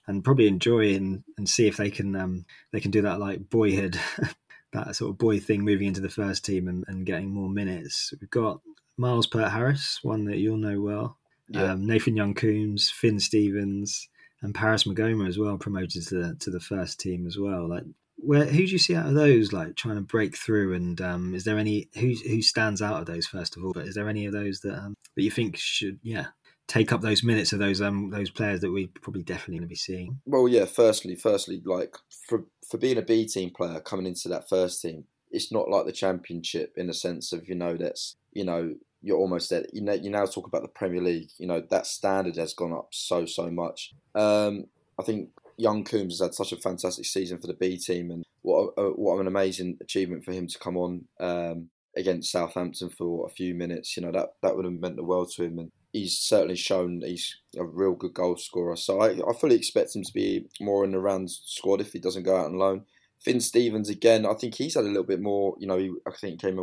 and 0.06 0.24
probably 0.24 0.48
enjoy 0.48 0.94
and, 0.94 1.22
and 1.36 1.48
see 1.48 1.66
if 1.66 1.76
they 1.76 1.90
can 1.90 2.16
um, 2.16 2.44
they 2.72 2.80
can 2.80 2.90
do 2.90 3.02
that 3.02 3.20
like 3.20 3.48
boyhood. 3.50 3.98
that 4.72 4.94
sort 4.94 5.10
of 5.10 5.18
boy 5.18 5.40
thing 5.40 5.62
moving 5.62 5.88
into 5.88 6.00
the 6.00 6.08
first 6.08 6.44
team 6.44 6.68
and, 6.68 6.84
and 6.86 7.06
getting 7.06 7.30
more 7.30 7.48
minutes. 7.48 8.14
We've 8.20 8.30
got 8.30 8.60
Myles 8.96 9.26
Peart 9.26 9.50
Harris, 9.50 9.98
one 10.02 10.26
that 10.26 10.38
you'll 10.38 10.56
know 10.56 10.80
well. 10.80 11.18
Yeah. 11.48 11.72
Um, 11.72 11.86
Nathan 11.86 12.16
Young 12.16 12.34
Coombs, 12.34 12.90
Finn 12.90 13.18
Stevens, 13.18 14.08
and 14.42 14.54
Paris 14.54 14.84
Maghoma 14.84 15.26
as 15.28 15.38
well 15.38 15.58
promoted 15.58 16.06
to 16.06 16.14
the 16.14 16.36
to 16.36 16.50
the 16.50 16.60
first 16.60 17.00
team 17.00 17.26
as 17.26 17.36
well. 17.38 17.68
Like, 17.68 17.84
where 18.16 18.44
who 18.44 18.66
do 18.66 18.72
you 18.72 18.78
see 18.78 18.94
out 18.94 19.06
of 19.06 19.14
those? 19.14 19.52
Like 19.52 19.74
trying 19.74 19.96
to 19.96 20.02
break 20.02 20.36
through, 20.36 20.74
and 20.74 21.00
um, 21.00 21.34
is 21.34 21.44
there 21.44 21.58
any 21.58 21.88
who 21.96 22.14
who 22.26 22.40
stands 22.40 22.80
out 22.80 23.00
of 23.00 23.06
those 23.06 23.26
first 23.26 23.56
of 23.56 23.64
all? 23.64 23.72
But 23.72 23.86
is 23.86 23.96
there 23.96 24.08
any 24.08 24.26
of 24.26 24.32
those 24.32 24.60
that 24.60 24.78
um, 24.78 24.94
that 25.16 25.22
you 25.22 25.30
think 25.30 25.56
should 25.56 25.98
yeah 26.02 26.26
take 26.70 26.92
up 26.92 27.00
those 27.00 27.24
minutes 27.24 27.52
of 27.52 27.58
those 27.58 27.80
um 27.80 28.10
those 28.10 28.30
players 28.30 28.60
that 28.60 28.70
we 28.70 28.86
probably 28.86 29.24
definitely 29.24 29.56
going 29.56 29.68
to 29.68 29.68
be 29.68 29.74
seeing? 29.74 30.20
Well, 30.24 30.48
yeah. 30.48 30.66
Firstly, 30.66 31.16
firstly, 31.16 31.60
like 31.64 31.96
for 32.28 32.44
for 32.68 32.78
being 32.78 32.98
a 32.98 33.02
B 33.02 33.26
team 33.26 33.50
player 33.50 33.80
coming 33.80 34.06
into 34.06 34.28
that 34.28 34.48
first 34.48 34.80
team, 34.80 35.04
it's 35.30 35.52
not 35.52 35.68
like 35.68 35.86
the 35.86 35.92
championship 35.92 36.74
in 36.76 36.88
a 36.88 36.94
sense 36.94 37.32
of 37.32 37.48
you 37.48 37.56
know 37.56 37.76
that's 37.76 38.16
you 38.32 38.44
know 38.44 38.74
you're 39.02 39.18
almost 39.18 39.50
there. 39.50 39.64
You 39.72 39.82
know, 39.82 39.94
you 39.94 40.10
now 40.10 40.26
talk 40.26 40.46
about 40.46 40.62
the 40.62 40.68
Premier 40.68 41.02
League. 41.02 41.30
You 41.38 41.48
know 41.48 41.62
that 41.70 41.86
standard 41.86 42.36
has 42.36 42.54
gone 42.54 42.72
up 42.72 42.88
so 42.92 43.26
so 43.26 43.50
much. 43.50 43.92
Um, 44.14 44.66
I 44.98 45.02
think 45.02 45.30
young 45.56 45.84
Coombs 45.84 46.14
has 46.14 46.20
had 46.20 46.34
such 46.34 46.52
a 46.52 46.56
fantastic 46.56 47.04
season 47.04 47.38
for 47.38 47.48
the 47.48 47.54
B 47.54 47.78
team, 47.78 48.12
and 48.12 48.24
what 48.42 48.74
a, 48.78 48.90
what 48.90 49.18
an 49.18 49.26
amazing 49.26 49.78
achievement 49.80 50.24
for 50.24 50.32
him 50.32 50.46
to 50.46 50.58
come 50.58 50.76
on 50.76 51.04
um, 51.18 51.70
against 51.96 52.30
Southampton 52.30 52.90
for 52.90 53.26
a 53.26 53.30
few 53.30 53.54
minutes. 53.54 53.96
You 53.96 54.04
know 54.04 54.12
that 54.12 54.34
that 54.42 54.54
would 54.54 54.66
have 54.66 54.80
meant 54.80 54.94
the 54.94 55.02
world 55.02 55.32
to 55.34 55.42
him, 55.42 55.58
and 55.58 55.72
he's 55.92 56.18
certainly 56.18 56.56
shown 56.56 57.02
he's 57.04 57.36
a 57.58 57.64
real 57.64 57.94
good 57.94 58.14
goal 58.14 58.36
scorer. 58.36 58.76
So 58.76 59.00
I, 59.00 59.12
I 59.12 59.32
fully 59.40 59.56
expect 59.56 59.94
him 59.94 60.02
to 60.02 60.12
be 60.12 60.46
more 60.60 60.84
in 60.84 60.92
the 60.92 61.00
round 61.00 61.30
squad 61.30 61.80
if 61.80 61.92
he 61.92 61.98
doesn't 61.98 62.22
go 62.22 62.36
out 62.36 62.46
on 62.46 62.58
loan. 62.58 62.84
Finn 63.20 63.40
Stevens 63.40 63.90
again, 63.90 64.24
I 64.24 64.34
think 64.34 64.54
he's 64.54 64.74
had 64.74 64.84
a 64.84 64.88
little 64.88 65.04
bit 65.04 65.20
more. 65.20 65.54
You 65.58 65.66
know, 65.66 65.78
he, 65.78 65.92
I 66.06 66.12
think 66.12 66.40
came 66.40 66.56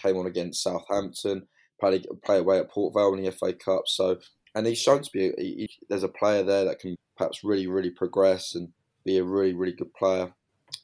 came 0.00 0.16
on 0.16 0.26
against 0.26 0.62
Southampton 0.62 1.46
play, 1.80 2.02
play 2.24 2.38
away 2.38 2.58
at 2.58 2.70
Port 2.70 2.94
Vale 2.94 3.14
in 3.14 3.24
the 3.24 3.32
FA 3.32 3.52
Cup. 3.52 3.82
So, 3.86 4.18
and 4.54 4.66
he's 4.66 4.80
shown 4.80 5.02
to 5.02 5.10
be 5.12 5.32
he, 5.38 5.70
there's 5.88 6.02
a 6.02 6.08
player 6.08 6.42
there 6.42 6.64
that 6.66 6.78
can 6.78 6.96
perhaps 7.16 7.42
really, 7.42 7.66
really 7.66 7.90
progress 7.90 8.54
and 8.54 8.68
be 9.04 9.18
a 9.18 9.24
really, 9.24 9.54
really 9.54 9.72
good 9.72 9.92
player. 9.94 10.32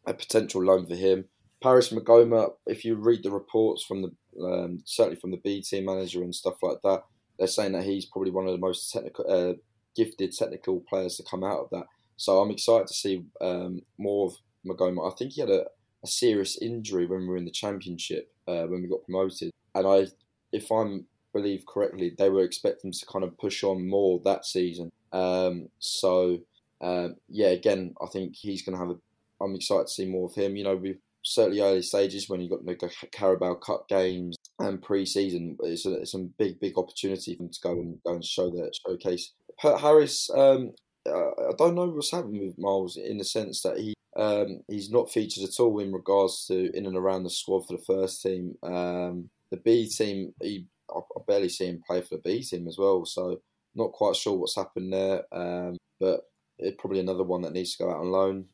A 0.07 0.15
potential 0.15 0.65
loan 0.65 0.87
for 0.87 0.97
him. 0.97 1.27
Paris 1.63 1.93
Maghoma, 1.93 2.51
if 2.67 2.85
you 2.85 2.97
read 2.97 3.23
the 3.23 3.31
reports 3.31 3.85
from 3.85 4.03
the 4.03 4.11
um, 4.45 4.81
certainly 4.85 5.19
from 5.19 5.31
the 5.31 5.39
B 5.39 5.63
team 5.63 5.87
manager 5.87 6.23
and 6.23 6.35
stuff 6.35 6.63
like 6.63 6.79
that, 6.83 7.05
they're 7.39 7.49
saying 7.49 7.73
that 7.73 7.85
he's 7.85 8.07
probably 8.07 8.31
one 8.31 8.47
of 8.47 8.53
the 8.53 8.59
most 8.59 8.93
technical, 8.93 9.25
uh, 9.29 9.55
gifted 9.95 10.33
technical 10.33 10.81
players 10.89 11.17
to 11.17 11.23
come 11.23 11.45
out 11.45 11.61
of 11.61 11.71
that. 11.71 11.87
So 12.17 12.41
I'm 12.41 12.51
excited 12.51 12.87
to 12.89 12.95
see 12.95 13.25
um, 13.41 13.83
more 13.99 14.27
of 14.27 14.37
Maghoma. 14.67 15.11
I 15.11 15.15
think 15.17 15.33
he 15.33 15.41
had 15.41 15.51
a, 15.51 15.67
a, 16.03 16.07
serious 16.07 16.57
injury 16.61 17.07
when 17.07 17.21
we 17.21 17.29
were 17.29 17.37
in 17.37 17.45
the 17.45 17.51
championship 17.51 18.33
uh, 18.49 18.65
when 18.65 18.83
we 18.83 18.89
got 18.89 19.05
promoted, 19.05 19.51
and 19.75 19.87
I 19.87 20.07
if 20.53 20.71
I'm 20.71 21.07
believe 21.33 21.65
correctly, 21.67 22.15
they 22.17 22.31
were 22.31 22.45
expecting 22.45 22.93
to 22.93 23.07
kind 23.07 23.25
of 23.25 23.37
push 23.37 23.63
on 23.63 23.87
more 23.87 24.21
that 24.25 24.47
season. 24.47 24.91
Um, 25.13 25.69
so 25.79 26.39
um, 26.81 27.17
yeah, 27.29 27.49
again, 27.49 27.95
I 28.03 28.07
think 28.07 28.35
he's 28.35 28.63
going 28.63 28.77
to 28.77 28.85
have 28.85 28.97
a. 28.97 28.99
I'm 29.45 29.55
excited 29.55 29.87
to 29.87 29.93
see 29.93 30.07
more 30.07 30.29
of 30.29 30.35
him. 30.35 30.57
You 30.57 30.65
know, 30.65 30.77
we 30.77 30.97
certainly 31.27 31.61
early 31.61 31.83
stages 31.83 32.29
when 32.29 32.41
you've 32.41 32.51
got 32.51 32.65
the 32.65 32.91
Carabao 33.13 33.55
Cup 33.55 33.89
games 33.89 34.37
and 34.61 34.81
pre-season, 34.81 35.57
it's 35.65 35.85
a, 35.85 35.95
it's 35.95 36.15
a 36.15 36.19
big, 36.19 36.61
big 36.61 36.79
opportunity 36.79 37.35
for 37.35 37.43
them 37.43 37.53
to 37.53 37.61
go 37.61 37.73
and 37.73 37.99
go 38.07 38.15
and 38.15 38.25
show 38.25 38.49
that 38.51 38.79
showcase. 38.87 39.33
Harris, 39.61 40.31
um, 40.35 40.73
I 41.07 41.53
don't 41.59 41.75
know 41.75 41.89
what's 41.89 42.13
happened 42.13 42.41
with 42.41 42.59
Myles 42.59 42.97
in 42.97 43.19
the 43.19 43.25
sense 43.25 43.63
that 43.63 43.79
he 43.79 43.95
um, 44.17 44.63
he's 44.69 44.91
not 44.91 45.11
featured 45.11 45.45
at 45.45 45.61
all 45.61 45.79
in 45.79 45.93
regards 45.93 46.47
to 46.47 46.75
in 46.75 46.87
and 46.87 46.97
around 46.97 47.25
the 47.25 47.31
squad 47.31 47.67
for 47.67 47.77
the 47.77 47.83
first 47.83 48.23
team. 48.23 48.55
Um, 48.63 49.29
the 49.51 49.59
B 49.59 49.89
team, 49.89 50.33
he, 50.41 50.67
I, 50.91 50.99
I 50.99 51.21
barely 51.27 51.51
see 51.51 51.67
him 51.67 51.83
play 51.87 52.01
for 52.01 52.17
the 52.17 52.23
B 52.23 52.43
team 52.43 52.67
as 52.67 52.79
well. 52.79 53.05
So 53.05 53.41
not 53.75 53.93
quite 53.93 54.17
sure 54.17 54.35
what's 54.35 54.57
happened 54.57 54.93
there. 54.93 55.23
Um, 55.33 55.77
but 56.01 56.23
it's 56.59 56.81
probably 56.81 57.01
another 57.01 57.25
one 57.25 57.43
that 57.43 57.53
needs 57.53 57.77
to 57.77 57.85
go 57.85 57.91
out 57.91 57.99
on 57.99 58.11
loan. 58.11 58.47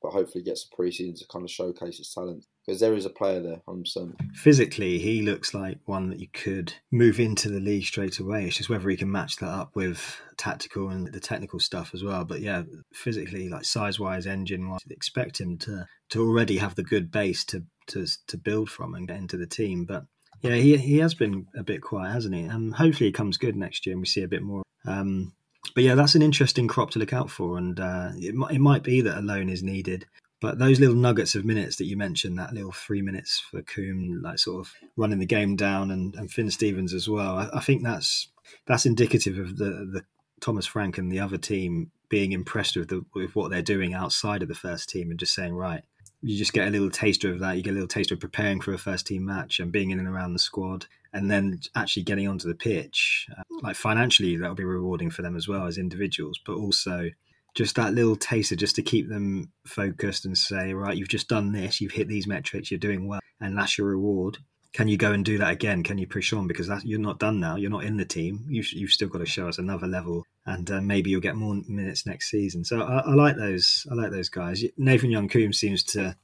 But 0.00 0.12
hopefully 0.12 0.44
gets 0.44 0.64
a 0.64 0.76
preseason 0.76 1.18
to 1.18 1.26
kind 1.26 1.44
of 1.44 1.50
showcase 1.50 1.98
his 1.98 2.12
talent 2.12 2.44
because 2.64 2.80
there 2.80 2.94
is 2.94 3.06
a 3.06 3.10
player 3.10 3.40
there. 3.40 3.62
I'm 3.66 3.86
saying 3.86 4.14
physically, 4.34 4.98
he 4.98 5.22
looks 5.22 5.54
like 5.54 5.78
one 5.86 6.10
that 6.10 6.20
you 6.20 6.28
could 6.32 6.72
move 6.92 7.18
into 7.18 7.48
the 7.48 7.60
league 7.60 7.84
straight 7.84 8.18
away. 8.18 8.44
It's 8.44 8.58
just 8.58 8.68
whether 8.68 8.88
he 8.90 8.96
can 8.96 9.10
match 9.10 9.36
that 9.36 9.48
up 9.48 9.74
with 9.74 10.20
tactical 10.36 10.90
and 10.90 11.10
the 11.12 11.18
technical 11.18 11.60
stuff 11.60 11.92
as 11.94 12.04
well. 12.04 12.24
But 12.24 12.40
yeah, 12.40 12.62
physically, 12.92 13.48
like 13.48 13.64
size 13.64 13.98
wise, 13.98 14.26
engine 14.26 14.68
wise, 14.68 14.80
expect 14.90 15.40
him 15.40 15.56
to 15.58 15.86
to 16.10 16.22
already 16.22 16.58
have 16.58 16.74
the 16.74 16.84
good 16.84 17.10
base 17.10 17.44
to 17.46 17.64
to 17.88 18.06
to 18.26 18.36
build 18.36 18.70
from 18.70 18.94
and 18.94 19.08
get 19.08 19.16
into 19.16 19.36
the 19.36 19.46
team. 19.46 19.84
But 19.84 20.04
Yeah, 20.42 20.54
he 20.54 20.76
he 20.76 20.98
has 20.98 21.14
been 21.14 21.46
a 21.56 21.64
bit 21.64 21.80
quiet, 21.80 22.12
hasn't 22.12 22.34
he? 22.34 22.42
And 22.42 22.74
hopefully 22.74 23.08
he 23.08 23.12
comes 23.12 23.38
good 23.38 23.56
next 23.56 23.86
year 23.86 23.94
and 23.94 24.02
we 24.02 24.06
see 24.06 24.22
a 24.22 24.28
bit 24.28 24.42
more. 24.42 24.62
Um, 24.86 25.32
but 25.74 25.84
yeah, 25.84 25.94
that's 25.94 26.14
an 26.14 26.22
interesting 26.22 26.68
crop 26.68 26.90
to 26.90 26.98
look 26.98 27.12
out 27.12 27.30
for, 27.30 27.58
and 27.58 27.78
uh, 27.78 28.10
it, 28.16 28.34
it 28.50 28.60
might 28.60 28.82
be 28.82 29.00
that 29.00 29.18
a 29.18 29.22
loan 29.22 29.48
is 29.48 29.62
needed. 29.62 30.06
But 30.40 30.58
those 30.58 30.78
little 30.78 30.94
nuggets 30.94 31.34
of 31.34 31.44
minutes 31.44 31.76
that 31.76 31.86
you 31.86 31.96
mentioned, 31.96 32.38
that 32.38 32.52
little 32.52 32.70
three 32.70 33.02
minutes 33.02 33.42
for 33.50 33.60
Coombs, 33.62 34.22
like 34.22 34.38
sort 34.38 34.60
of 34.60 34.72
running 34.96 35.18
the 35.18 35.26
game 35.26 35.56
down, 35.56 35.90
and, 35.90 36.14
and 36.14 36.30
Finn 36.30 36.50
Stevens 36.50 36.94
as 36.94 37.08
well, 37.08 37.36
I, 37.36 37.48
I 37.54 37.60
think 37.60 37.82
that's 37.82 38.28
that's 38.66 38.86
indicative 38.86 39.38
of 39.38 39.56
the 39.56 39.88
the 39.92 40.04
Thomas 40.40 40.66
Frank 40.66 40.98
and 40.98 41.10
the 41.10 41.20
other 41.20 41.38
team 41.38 41.90
being 42.08 42.32
impressed 42.32 42.76
with 42.76 42.88
the 42.88 43.04
with 43.14 43.34
what 43.34 43.50
they're 43.50 43.62
doing 43.62 43.94
outside 43.94 44.42
of 44.42 44.48
the 44.48 44.54
first 44.54 44.88
team 44.88 45.10
and 45.10 45.18
just 45.18 45.34
saying, 45.34 45.54
right, 45.54 45.82
you 46.20 46.36
just 46.36 46.52
get 46.52 46.66
a 46.66 46.70
little 46.70 46.90
taster 46.90 47.30
of 47.30 47.40
that. 47.40 47.56
You 47.56 47.62
get 47.62 47.70
a 47.70 47.74
little 47.74 47.88
taster 47.88 48.14
of 48.14 48.20
preparing 48.20 48.60
for 48.60 48.72
a 48.72 48.78
first 48.78 49.06
team 49.06 49.24
match 49.24 49.60
and 49.60 49.72
being 49.72 49.90
in 49.90 49.98
and 49.98 50.08
around 50.08 50.32
the 50.32 50.38
squad, 50.38 50.86
and 51.12 51.30
then 51.30 51.60
actually 51.76 52.02
getting 52.02 52.28
onto 52.28 52.48
the 52.48 52.54
pitch. 52.54 53.26
Uh, 53.36 53.42
like 53.62 53.76
financially, 53.76 54.36
that'll 54.36 54.54
be 54.54 54.64
rewarding 54.64 55.10
for 55.10 55.22
them 55.22 55.36
as 55.36 55.46
well 55.46 55.66
as 55.66 55.78
individuals, 55.78 56.40
but 56.44 56.56
also 56.56 57.10
just 57.54 57.76
that 57.76 57.94
little 57.94 58.16
taster 58.16 58.56
just 58.56 58.76
to 58.76 58.82
keep 58.82 59.08
them 59.08 59.52
focused 59.66 60.24
and 60.24 60.36
say, 60.36 60.74
right, 60.74 60.96
you've 60.96 61.08
just 61.08 61.28
done 61.28 61.52
this, 61.52 61.80
you've 61.80 61.92
hit 61.92 62.08
these 62.08 62.26
metrics, 62.26 62.70
you're 62.70 62.78
doing 62.78 63.08
well, 63.08 63.20
and 63.40 63.56
that's 63.56 63.78
your 63.78 63.88
reward. 63.88 64.38
Can 64.74 64.88
you 64.88 64.96
go 64.96 65.12
and 65.12 65.24
do 65.24 65.38
that 65.38 65.50
again? 65.50 65.82
Can 65.82 65.98
you 65.98 66.06
push 66.06 66.32
on? 66.32 66.46
Because 66.46 66.68
that, 66.68 66.84
you're 66.84 67.00
not 67.00 67.18
done 67.18 67.40
now. 67.40 67.56
You're 67.56 67.70
not 67.70 67.84
in 67.84 67.96
the 67.96 68.04
team. 68.04 68.44
You've, 68.48 68.70
you've 68.72 68.90
still 68.90 69.08
got 69.08 69.18
to 69.18 69.26
show 69.26 69.48
us 69.48 69.58
another 69.58 69.86
level, 69.86 70.26
and 70.46 70.70
uh, 70.70 70.80
maybe 70.80 71.10
you'll 71.10 71.20
get 71.20 71.36
more 71.36 71.54
minutes 71.66 72.06
next 72.06 72.30
season. 72.30 72.64
So 72.64 72.82
I, 72.82 72.98
I 72.98 73.14
like 73.14 73.36
those. 73.36 73.86
I 73.90 73.94
like 73.94 74.10
those 74.10 74.28
guys. 74.28 74.62
Nathan 74.76 75.10
Young 75.10 75.28
Coombs 75.28 75.58
seems 75.58 75.82
to. 75.84 76.16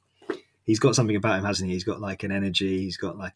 He's 0.63 0.79
got 0.79 0.95
something 0.95 1.15
about 1.15 1.39
him, 1.39 1.45
hasn't 1.45 1.69
he? 1.69 1.75
He's 1.75 1.83
got 1.83 2.01
like 2.01 2.23
an 2.23 2.31
energy. 2.31 2.81
He's 2.81 2.97
got 2.97 3.17
like 3.17 3.33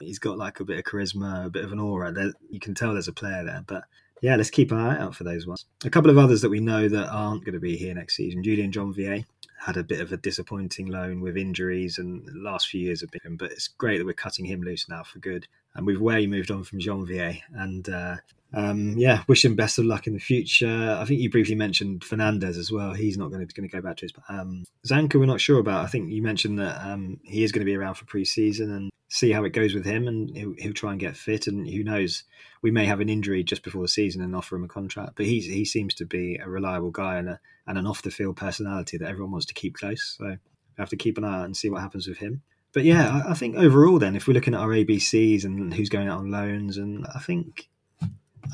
he's 0.00 0.18
got 0.18 0.38
like 0.38 0.60
a 0.60 0.64
bit 0.64 0.78
of 0.78 0.84
charisma, 0.84 1.46
a 1.46 1.50
bit 1.50 1.64
of 1.64 1.72
an 1.72 1.80
aura. 1.80 2.12
There, 2.12 2.32
you 2.50 2.60
can 2.60 2.74
tell 2.74 2.92
there's 2.92 3.08
a 3.08 3.12
player 3.12 3.44
there. 3.44 3.64
But 3.66 3.84
yeah, 4.20 4.36
let's 4.36 4.50
keep 4.50 4.70
an 4.70 4.78
eye 4.78 4.98
out 4.98 5.14
for 5.14 5.24
those 5.24 5.46
ones. 5.46 5.66
A 5.84 5.90
couple 5.90 6.10
of 6.10 6.18
others 6.18 6.40
that 6.42 6.50
we 6.50 6.60
know 6.60 6.88
that 6.88 7.08
aren't 7.08 7.44
going 7.44 7.54
to 7.54 7.60
be 7.60 7.76
here 7.76 7.94
next 7.94 8.16
season. 8.16 8.42
Julian 8.42 8.70
Jeanvier 8.70 9.24
had 9.64 9.76
a 9.76 9.84
bit 9.84 10.00
of 10.00 10.12
a 10.12 10.16
disappointing 10.16 10.86
loan 10.86 11.20
with 11.20 11.36
injuries, 11.36 11.98
and 11.98 12.26
the 12.26 12.32
last 12.34 12.68
few 12.68 12.80
years 12.80 13.00
have 13.00 13.10
been. 13.10 13.36
But 13.36 13.52
it's 13.52 13.68
great 13.68 13.98
that 13.98 14.06
we're 14.06 14.12
cutting 14.12 14.44
him 14.44 14.62
loose 14.62 14.88
now 14.88 15.04
for 15.04 15.20
good. 15.20 15.46
And 15.74 15.86
we've 15.86 16.00
way 16.00 16.26
moved 16.26 16.50
on 16.50 16.64
from 16.64 16.80
Jeanvier, 16.80 17.40
and 17.54 17.88
uh, 17.88 18.16
um, 18.54 18.94
yeah, 18.98 19.22
wish 19.28 19.44
him 19.44 19.54
best 19.54 19.78
of 19.78 19.84
luck 19.84 20.06
in 20.06 20.14
the 20.14 20.18
future. 20.18 20.96
I 21.00 21.04
think 21.04 21.20
you 21.20 21.30
briefly 21.30 21.54
mentioned 21.54 22.04
Fernandez 22.04 22.58
as 22.58 22.70
well. 22.72 22.92
He's 22.92 23.16
not 23.16 23.30
going 23.30 23.46
to, 23.46 23.54
going 23.54 23.68
to 23.68 23.74
go 23.74 23.80
back 23.80 23.96
to 23.98 24.04
his. 24.04 24.12
Um, 24.28 24.64
Zanka, 24.86 25.14
we're 25.14 25.26
not 25.26 25.40
sure 25.40 25.60
about. 25.60 25.84
I 25.84 25.88
think 25.88 26.10
you 26.10 26.22
mentioned 26.22 26.58
that 26.58 26.84
um, 26.84 27.20
he 27.22 27.44
is 27.44 27.52
going 27.52 27.60
to 27.60 27.70
be 27.70 27.76
around 27.76 27.94
for 27.94 28.04
pre-season 28.04 28.70
and 28.70 28.90
see 29.12 29.30
how 29.30 29.44
it 29.44 29.52
goes 29.52 29.74
with 29.74 29.84
him, 29.84 30.08
and 30.08 30.34
he'll, 30.34 30.54
he'll, 30.56 30.72
try 30.72 30.90
and 30.90 30.98
get 30.98 31.18
fit. 31.18 31.46
And 31.46 31.68
who 31.68 31.84
knows, 31.84 32.24
we 32.62 32.70
may 32.70 32.86
have 32.86 33.00
an 33.00 33.10
injury 33.10 33.44
just 33.44 33.62
before 33.62 33.82
the 33.82 33.88
season 33.88 34.22
and 34.22 34.34
offer 34.34 34.56
him 34.56 34.64
a 34.64 34.68
contract. 34.68 35.12
But 35.16 35.26
he's 35.26 35.44
he 35.44 35.66
seems 35.66 35.92
to 35.94 36.06
be 36.06 36.38
a 36.42 36.48
reliable 36.48 36.90
guy 36.90 37.18
and 37.18 37.28
a, 37.28 37.40
and 37.66 37.76
an 37.76 37.86
off 37.86 38.00
the 38.00 38.10
field 38.10 38.36
personality 38.36 38.96
that 38.96 39.08
everyone 39.08 39.32
wants 39.32 39.46
to 39.46 39.54
keep 39.54 39.74
close. 39.74 40.16
So 40.18 40.24
we 40.24 40.38
have 40.78 40.88
to 40.88 40.96
keep 40.96 41.18
an 41.18 41.24
eye 41.24 41.40
out 41.40 41.44
and 41.44 41.56
see 41.56 41.68
what 41.68 41.82
happens 41.82 42.08
with 42.08 42.18
him. 42.18 42.40
But 42.72 42.84
yeah, 42.84 43.22
I, 43.26 43.32
I 43.32 43.34
think 43.34 43.56
overall, 43.56 43.98
then, 43.98 44.16
if 44.16 44.26
we're 44.26 44.32
looking 44.32 44.54
at 44.54 44.60
our 44.60 44.68
ABCs 44.68 45.44
and 45.44 45.74
who's 45.74 45.90
going 45.90 46.08
out 46.08 46.20
on 46.20 46.30
loans, 46.30 46.78
and 46.78 47.06
I 47.14 47.18
think 47.18 47.68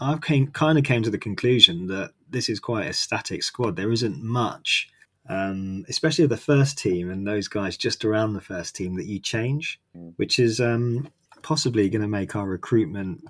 I 0.00 0.18
came 0.18 0.48
kind 0.48 0.76
of 0.76 0.82
came 0.82 1.04
to 1.04 1.10
the 1.10 1.18
conclusion 1.18 1.86
that 1.86 2.12
this 2.28 2.48
is 2.48 2.58
quite 2.58 2.88
a 2.88 2.92
static 2.92 3.44
squad. 3.44 3.76
There 3.76 3.92
isn't 3.92 4.20
much, 4.20 4.88
um, 5.28 5.84
especially 5.88 6.26
the 6.26 6.36
first 6.36 6.78
team 6.78 7.10
and 7.10 7.26
those 7.26 7.48
guys 7.48 7.76
just 7.76 8.04
around 8.04 8.32
the 8.32 8.40
first 8.40 8.74
team 8.74 8.94
that 8.94 9.06
you 9.06 9.18
change, 9.18 9.80
mm. 9.96 10.12
which 10.16 10.38
is 10.38 10.60
um, 10.60 11.08
possibly 11.42 11.88
going 11.88 12.02
to 12.02 12.08
make 12.08 12.34
our 12.34 12.46
recruitment 12.46 13.22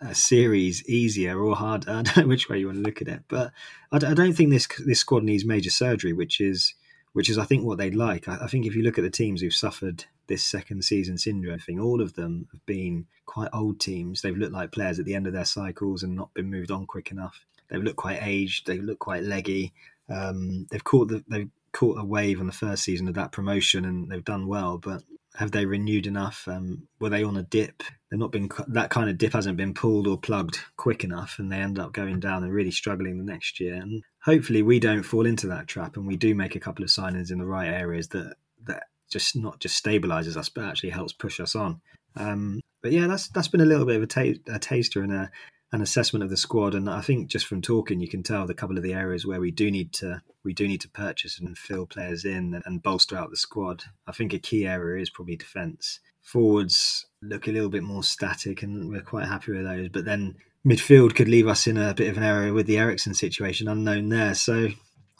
uh, 0.00 0.12
series 0.12 0.86
easier 0.88 1.40
or 1.40 1.56
harder. 1.56 1.90
I 1.92 2.02
don't 2.02 2.16
know 2.16 2.26
which 2.26 2.48
way 2.48 2.58
you 2.58 2.66
want 2.66 2.78
to 2.78 2.84
look 2.84 3.00
at 3.00 3.08
it, 3.08 3.22
but 3.28 3.52
I, 3.90 3.96
I 3.96 4.14
don't 4.14 4.34
think 4.34 4.50
this 4.50 4.68
this 4.84 5.00
squad 5.00 5.22
needs 5.22 5.44
major 5.44 5.70
surgery, 5.70 6.12
which 6.12 6.40
is 6.40 6.74
which 7.12 7.30
is 7.30 7.38
I 7.38 7.44
think 7.44 7.64
what 7.64 7.78
they'd 7.78 7.94
like. 7.94 8.28
I, 8.28 8.38
I 8.42 8.46
think 8.46 8.66
if 8.66 8.74
you 8.74 8.82
look 8.82 8.98
at 8.98 9.04
the 9.04 9.10
teams 9.10 9.40
who've 9.40 9.52
suffered 9.52 10.04
this 10.26 10.44
second 10.44 10.84
season 10.84 11.16
syndrome 11.16 11.60
thing, 11.60 11.80
all 11.80 12.02
of 12.02 12.14
them 12.14 12.48
have 12.52 12.64
been 12.66 13.06
quite 13.24 13.48
old 13.52 13.80
teams. 13.80 14.20
They've 14.20 14.36
looked 14.36 14.52
like 14.52 14.72
players 14.72 14.98
at 14.98 15.06
the 15.06 15.14
end 15.14 15.26
of 15.26 15.32
their 15.32 15.44
cycles 15.44 16.02
and 16.02 16.14
not 16.14 16.34
been 16.34 16.50
moved 16.50 16.70
on 16.70 16.84
quick 16.86 17.10
enough. 17.10 17.46
They've 17.68 17.82
looked 17.82 17.96
quite 17.96 18.20
aged. 18.22 18.66
They 18.66 18.78
look 18.78 18.98
quite 18.98 19.22
leggy. 19.22 19.72
Um, 20.08 20.66
they've 20.70 20.84
caught 20.84 21.08
the, 21.08 21.24
they've 21.28 21.50
caught 21.72 22.00
a 22.00 22.04
wave 22.04 22.40
on 22.40 22.46
the 22.46 22.52
first 22.52 22.84
season 22.84 23.08
of 23.08 23.14
that 23.14 23.32
promotion 23.32 23.84
and 23.84 24.10
they've 24.10 24.24
done 24.24 24.46
well, 24.46 24.78
but 24.78 25.02
have 25.36 25.50
they 25.50 25.66
renewed 25.66 26.06
enough? 26.06 26.48
Um, 26.48 26.88
were 26.98 27.10
they 27.10 27.22
on 27.22 27.36
a 27.36 27.42
dip? 27.42 27.82
They're 28.08 28.18
not 28.18 28.32
been 28.32 28.50
that 28.68 28.90
kind 28.90 29.10
of 29.10 29.18
dip 29.18 29.34
hasn't 29.34 29.58
been 29.58 29.74
pulled 29.74 30.06
or 30.06 30.18
plugged 30.18 30.58
quick 30.76 31.04
enough, 31.04 31.38
and 31.38 31.52
they 31.52 31.58
end 31.58 31.78
up 31.78 31.92
going 31.92 32.20
down 32.20 32.42
and 32.42 32.52
really 32.52 32.70
struggling 32.70 33.18
the 33.18 33.24
next 33.24 33.60
year. 33.60 33.74
And 33.74 34.02
hopefully, 34.24 34.62
we 34.62 34.80
don't 34.80 35.02
fall 35.02 35.26
into 35.26 35.46
that 35.48 35.68
trap, 35.68 35.96
and 35.96 36.06
we 36.06 36.16
do 36.16 36.34
make 36.34 36.56
a 36.56 36.60
couple 36.60 36.82
of 36.84 36.90
signings 36.90 37.30
in 37.30 37.38
the 37.38 37.46
right 37.46 37.68
areas 37.68 38.08
that 38.08 38.36
that 38.64 38.84
just 39.10 39.36
not 39.36 39.60
just 39.60 39.82
stabilizes 39.82 40.36
us, 40.36 40.48
but 40.48 40.64
actually 40.64 40.90
helps 40.90 41.12
push 41.12 41.38
us 41.38 41.54
on. 41.54 41.80
Um, 42.16 42.60
but 42.82 42.92
yeah, 42.92 43.06
that's 43.06 43.28
that's 43.28 43.48
been 43.48 43.60
a 43.60 43.66
little 43.66 43.86
bit 43.86 43.96
of 43.96 44.02
a, 44.02 44.06
ta- 44.06 44.54
a 44.54 44.58
taster 44.58 45.02
and 45.02 45.12
a, 45.12 45.30
an 45.76 45.82
assessment 45.82 46.22
of 46.22 46.30
the 46.30 46.36
squad. 46.36 46.74
And 46.74 46.90
I 46.90 47.02
think 47.02 47.28
just 47.28 47.46
from 47.46 47.62
talking, 47.62 48.00
you 48.00 48.08
can 48.08 48.22
tell 48.22 48.46
the 48.46 48.54
couple 48.54 48.76
of 48.76 48.82
the 48.82 48.94
areas 48.94 49.26
where 49.26 49.40
we 49.40 49.50
do 49.50 49.70
need 49.70 49.92
to 49.94 50.22
we 50.42 50.52
do 50.52 50.66
need 50.66 50.80
to 50.80 50.88
purchase 50.88 51.38
and 51.38 51.56
fill 51.56 51.86
players 51.86 52.24
in 52.24 52.60
and 52.64 52.82
bolster 52.82 53.16
out 53.16 53.30
the 53.30 53.36
squad. 53.36 53.84
I 54.06 54.12
think 54.12 54.32
a 54.32 54.38
key 54.38 54.66
area 54.66 55.02
is 55.02 55.10
probably 55.10 55.36
defence. 55.36 56.00
Forwards 56.22 57.06
look 57.22 57.46
a 57.46 57.52
little 57.52 57.68
bit 57.68 57.82
more 57.82 58.02
static, 58.02 58.62
and 58.62 58.88
we're 58.88 59.02
quite 59.02 59.26
happy 59.26 59.52
with 59.52 59.64
those. 59.64 59.88
But 59.90 60.04
then 60.04 60.36
midfield 60.66 61.14
could 61.14 61.28
leave 61.28 61.46
us 61.46 61.66
in 61.66 61.76
a 61.76 61.94
bit 61.94 62.08
of 62.08 62.16
an 62.16 62.24
area 62.24 62.52
with 62.52 62.66
the 62.66 62.78
Eriksen 62.78 63.14
situation 63.14 63.68
unknown 63.68 64.08
there. 64.08 64.34
So 64.34 64.68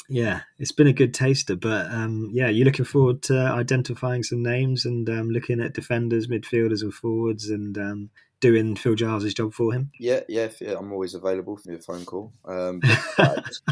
yeah, 0.08 0.42
it's 0.58 0.72
been 0.72 0.86
a 0.86 0.92
good 0.92 1.12
taster. 1.12 1.56
But 1.56 1.90
um, 1.90 2.30
yeah, 2.32 2.48
you're 2.48 2.64
looking 2.64 2.84
forward 2.84 3.22
to 3.24 3.38
identifying 3.38 4.22
some 4.22 4.42
names 4.42 4.86
and 4.86 5.08
um, 5.10 5.30
looking 5.30 5.60
at 5.60 5.74
defenders, 5.74 6.28
midfielders, 6.28 6.82
and 6.82 6.94
forwards, 6.94 7.50
and 7.50 7.76
um, 7.76 8.10
doing 8.40 8.76
Phil 8.76 8.94
Giles' 8.94 9.34
job 9.34 9.52
for 9.54 9.72
him. 9.72 9.90
Yeah, 9.98 10.20
yeah, 10.28 10.48
yeah 10.60 10.76
I'm 10.78 10.92
always 10.92 11.14
available 11.14 11.56
for 11.56 11.70
your 11.70 11.80
phone 11.80 12.04
call. 12.04 12.32
Um, 12.44 12.80
just, 12.82 13.62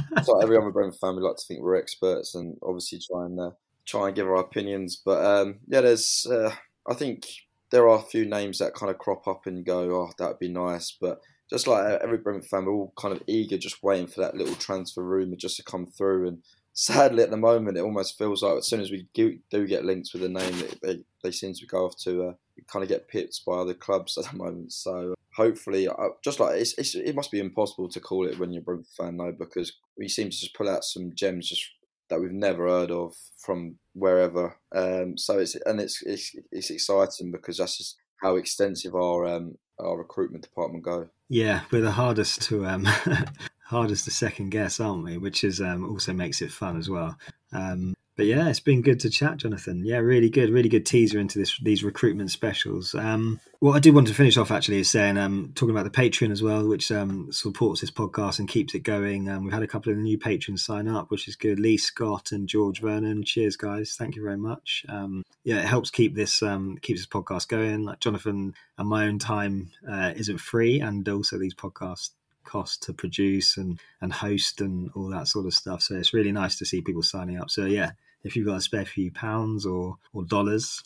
every 0.42 0.56
other 0.56 0.70
Brentford 0.70 0.98
fan, 1.00 1.16
we 1.16 1.22
like 1.22 1.36
to 1.36 1.44
think 1.46 1.60
we're 1.60 1.76
experts 1.76 2.34
and 2.34 2.56
obviously 2.62 2.98
try 2.98 3.26
and 3.26 3.40
uh, 3.40 3.50
try 3.86 4.06
and 4.06 4.16
give 4.16 4.26
our 4.26 4.36
opinions. 4.36 5.00
But 5.04 5.24
um, 5.24 5.60
yeah, 5.66 5.82
there's 5.82 6.26
uh, 6.30 6.54
I 6.86 6.94
think 6.94 7.26
there 7.70 7.88
are 7.88 7.98
a 7.98 8.02
few 8.02 8.24
names 8.24 8.58
that 8.58 8.74
kind 8.74 8.90
of 8.90 8.98
crop 8.98 9.26
up 9.26 9.46
and 9.46 9.64
go, 9.64 9.80
oh, 9.94 10.12
that'd 10.18 10.38
be 10.38 10.48
nice, 10.48 10.96
but 11.00 11.20
just 11.50 11.66
like 11.66 12.00
every 12.00 12.18
Brentford 12.18 12.48
fan, 12.48 12.64
we're 12.64 12.72
all 12.72 12.92
kind 12.96 13.14
of 13.14 13.22
eager, 13.26 13.58
just 13.58 13.82
waiting 13.82 14.06
for 14.06 14.20
that 14.20 14.34
little 14.34 14.54
transfer 14.54 15.02
rumour 15.02 15.36
just 15.36 15.56
to 15.56 15.62
come 15.62 15.86
through. 15.86 16.28
And 16.28 16.42
sadly, 16.72 17.22
at 17.22 17.30
the 17.30 17.36
moment, 17.36 17.76
it 17.76 17.82
almost 17.82 18.16
feels 18.16 18.42
like 18.42 18.58
as 18.58 18.66
soon 18.66 18.80
as 18.80 18.90
we 18.90 19.06
do 19.12 19.66
get 19.66 19.84
links 19.84 20.12
with 20.12 20.24
a 20.24 20.28
name, 20.28 20.54
they, 20.82 21.00
they 21.24 21.32
seem 21.32 21.54
to 21.54 21.66
go 21.66 21.86
off 21.86 21.96
to 21.96 22.28
uh, 22.28 22.32
kind 22.68 22.84
of 22.84 22.88
get 22.88 23.08
pipped 23.08 23.44
by 23.44 23.54
other 23.54 23.74
clubs 23.74 24.16
at 24.18 24.30
the 24.30 24.36
moment. 24.36 24.72
So 24.72 25.14
hopefully, 25.34 25.88
uh, 25.88 26.10
just 26.22 26.38
like 26.38 26.60
it's, 26.60 26.78
it's, 26.78 26.94
it 26.94 27.16
must 27.16 27.32
be 27.32 27.40
impossible 27.40 27.88
to 27.88 28.00
call 28.00 28.28
it 28.28 28.38
when 28.38 28.52
you're 28.52 28.62
a 28.62 28.64
Brentford 28.64 28.94
fan, 28.96 29.16
though, 29.16 29.32
because 29.36 29.72
we 29.98 30.08
seem 30.08 30.30
to 30.30 30.38
just 30.38 30.54
pull 30.54 30.68
out 30.68 30.84
some 30.84 31.12
gems 31.14 31.48
just 31.48 31.66
that 32.10 32.20
we've 32.20 32.32
never 32.32 32.68
heard 32.68 32.90
of 32.90 33.16
from 33.38 33.76
wherever. 33.94 34.56
Um, 34.74 35.16
so 35.16 35.38
it's 35.38 35.56
and 35.66 35.80
it's, 35.80 36.02
it's 36.02 36.36
it's 36.52 36.70
exciting 36.70 37.32
because 37.32 37.58
that's 37.58 37.78
just 37.78 37.96
how 38.22 38.36
extensive 38.36 38.94
our 38.94 39.26
um, 39.26 39.56
our 39.80 39.98
recruitment 39.98 40.44
department 40.44 40.84
go. 40.84 41.08
Yeah, 41.28 41.62
we're 41.70 41.80
the 41.80 41.90
hardest 41.90 42.42
to 42.42 42.66
um, 42.66 42.86
hardest 43.64 44.04
to 44.04 44.10
second 44.10 44.50
guess, 44.50 44.78
aren't 44.78 45.04
we? 45.04 45.16
Which 45.18 45.42
is 45.42 45.60
um, 45.60 45.88
also 45.88 46.12
makes 46.12 46.42
it 46.42 46.52
fun 46.52 46.76
as 46.78 46.88
well. 46.90 47.16
Um, 47.52 47.94
but 48.16 48.26
yeah, 48.26 48.48
it's 48.48 48.60
been 48.60 48.82
good 48.82 49.00
to 49.00 49.10
chat, 49.10 49.38
Jonathan. 49.38 49.84
Yeah, 49.84 49.96
really 49.96 50.30
good, 50.30 50.50
really 50.50 50.68
good 50.68 50.86
teaser 50.86 51.18
into 51.18 51.38
this 51.38 51.58
these 51.58 51.82
recruitment 51.82 52.30
specials. 52.30 52.94
Um, 52.94 53.40
what 53.58 53.74
I 53.74 53.80
do 53.80 53.92
want 53.92 54.06
to 54.06 54.14
finish 54.14 54.36
off 54.36 54.52
actually 54.52 54.78
is 54.78 54.90
saying, 54.90 55.18
um, 55.18 55.50
talking 55.56 55.74
about 55.74 55.84
the 55.84 55.90
Patreon 55.90 56.30
as 56.30 56.42
well, 56.42 56.68
which 56.68 56.92
um, 56.92 57.32
supports 57.32 57.80
this 57.80 57.90
podcast 57.90 58.38
and 58.38 58.48
keeps 58.48 58.74
it 58.74 58.80
going. 58.80 59.28
Um, 59.28 59.44
we've 59.44 59.52
had 59.52 59.64
a 59.64 59.68
couple 59.68 59.90
of 59.90 59.98
new 59.98 60.16
patrons 60.16 60.64
sign 60.64 60.86
up, 60.86 61.10
which 61.10 61.26
is 61.26 61.34
good. 61.34 61.58
Lee 61.58 61.76
Scott 61.76 62.30
and 62.30 62.48
George 62.48 62.80
Vernon. 62.80 63.24
Cheers, 63.24 63.56
guys! 63.56 63.96
Thank 63.96 64.14
you 64.14 64.22
very 64.22 64.38
much. 64.38 64.86
Um, 64.88 65.24
yeah, 65.42 65.58
it 65.58 65.66
helps 65.66 65.90
keep 65.90 66.14
this 66.14 66.40
um, 66.40 66.78
keeps 66.82 67.00
this 67.00 67.08
podcast 67.08 67.48
going. 67.48 67.84
Like 67.84 67.98
Jonathan 67.98 68.54
and 68.78 68.88
my 68.88 69.06
own 69.06 69.18
time 69.18 69.72
uh, 69.88 70.12
isn't 70.14 70.38
free, 70.38 70.80
and 70.80 71.08
also 71.08 71.36
these 71.36 71.54
podcasts 71.54 72.10
cost 72.44 72.82
to 72.84 72.92
produce 72.92 73.56
and 73.56 73.80
and 74.00 74.12
host 74.12 74.60
and 74.60 74.90
all 74.94 75.08
that 75.08 75.26
sort 75.26 75.46
of 75.46 75.54
stuff. 75.54 75.82
So 75.82 75.96
it's 75.96 76.14
really 76.14 76.32
nice 76.32 76.56
to 76.58 76.64
see 76.64 76.80
people 76.80 77.02
signing 77.02 77.40
up. 77.40 77.50
So 77.50 77.64
yeah, 77.64 77.92
if 78.24 78.36
you've 78.36 78.46
got 78.46 78.56
a 78.56 78.60
spare 78.60 78.84
few 78.84 79.10
pounds 79.10 79.64
or 79.66 79.98
or 80.12 80.24
dollars, 80.24 80.82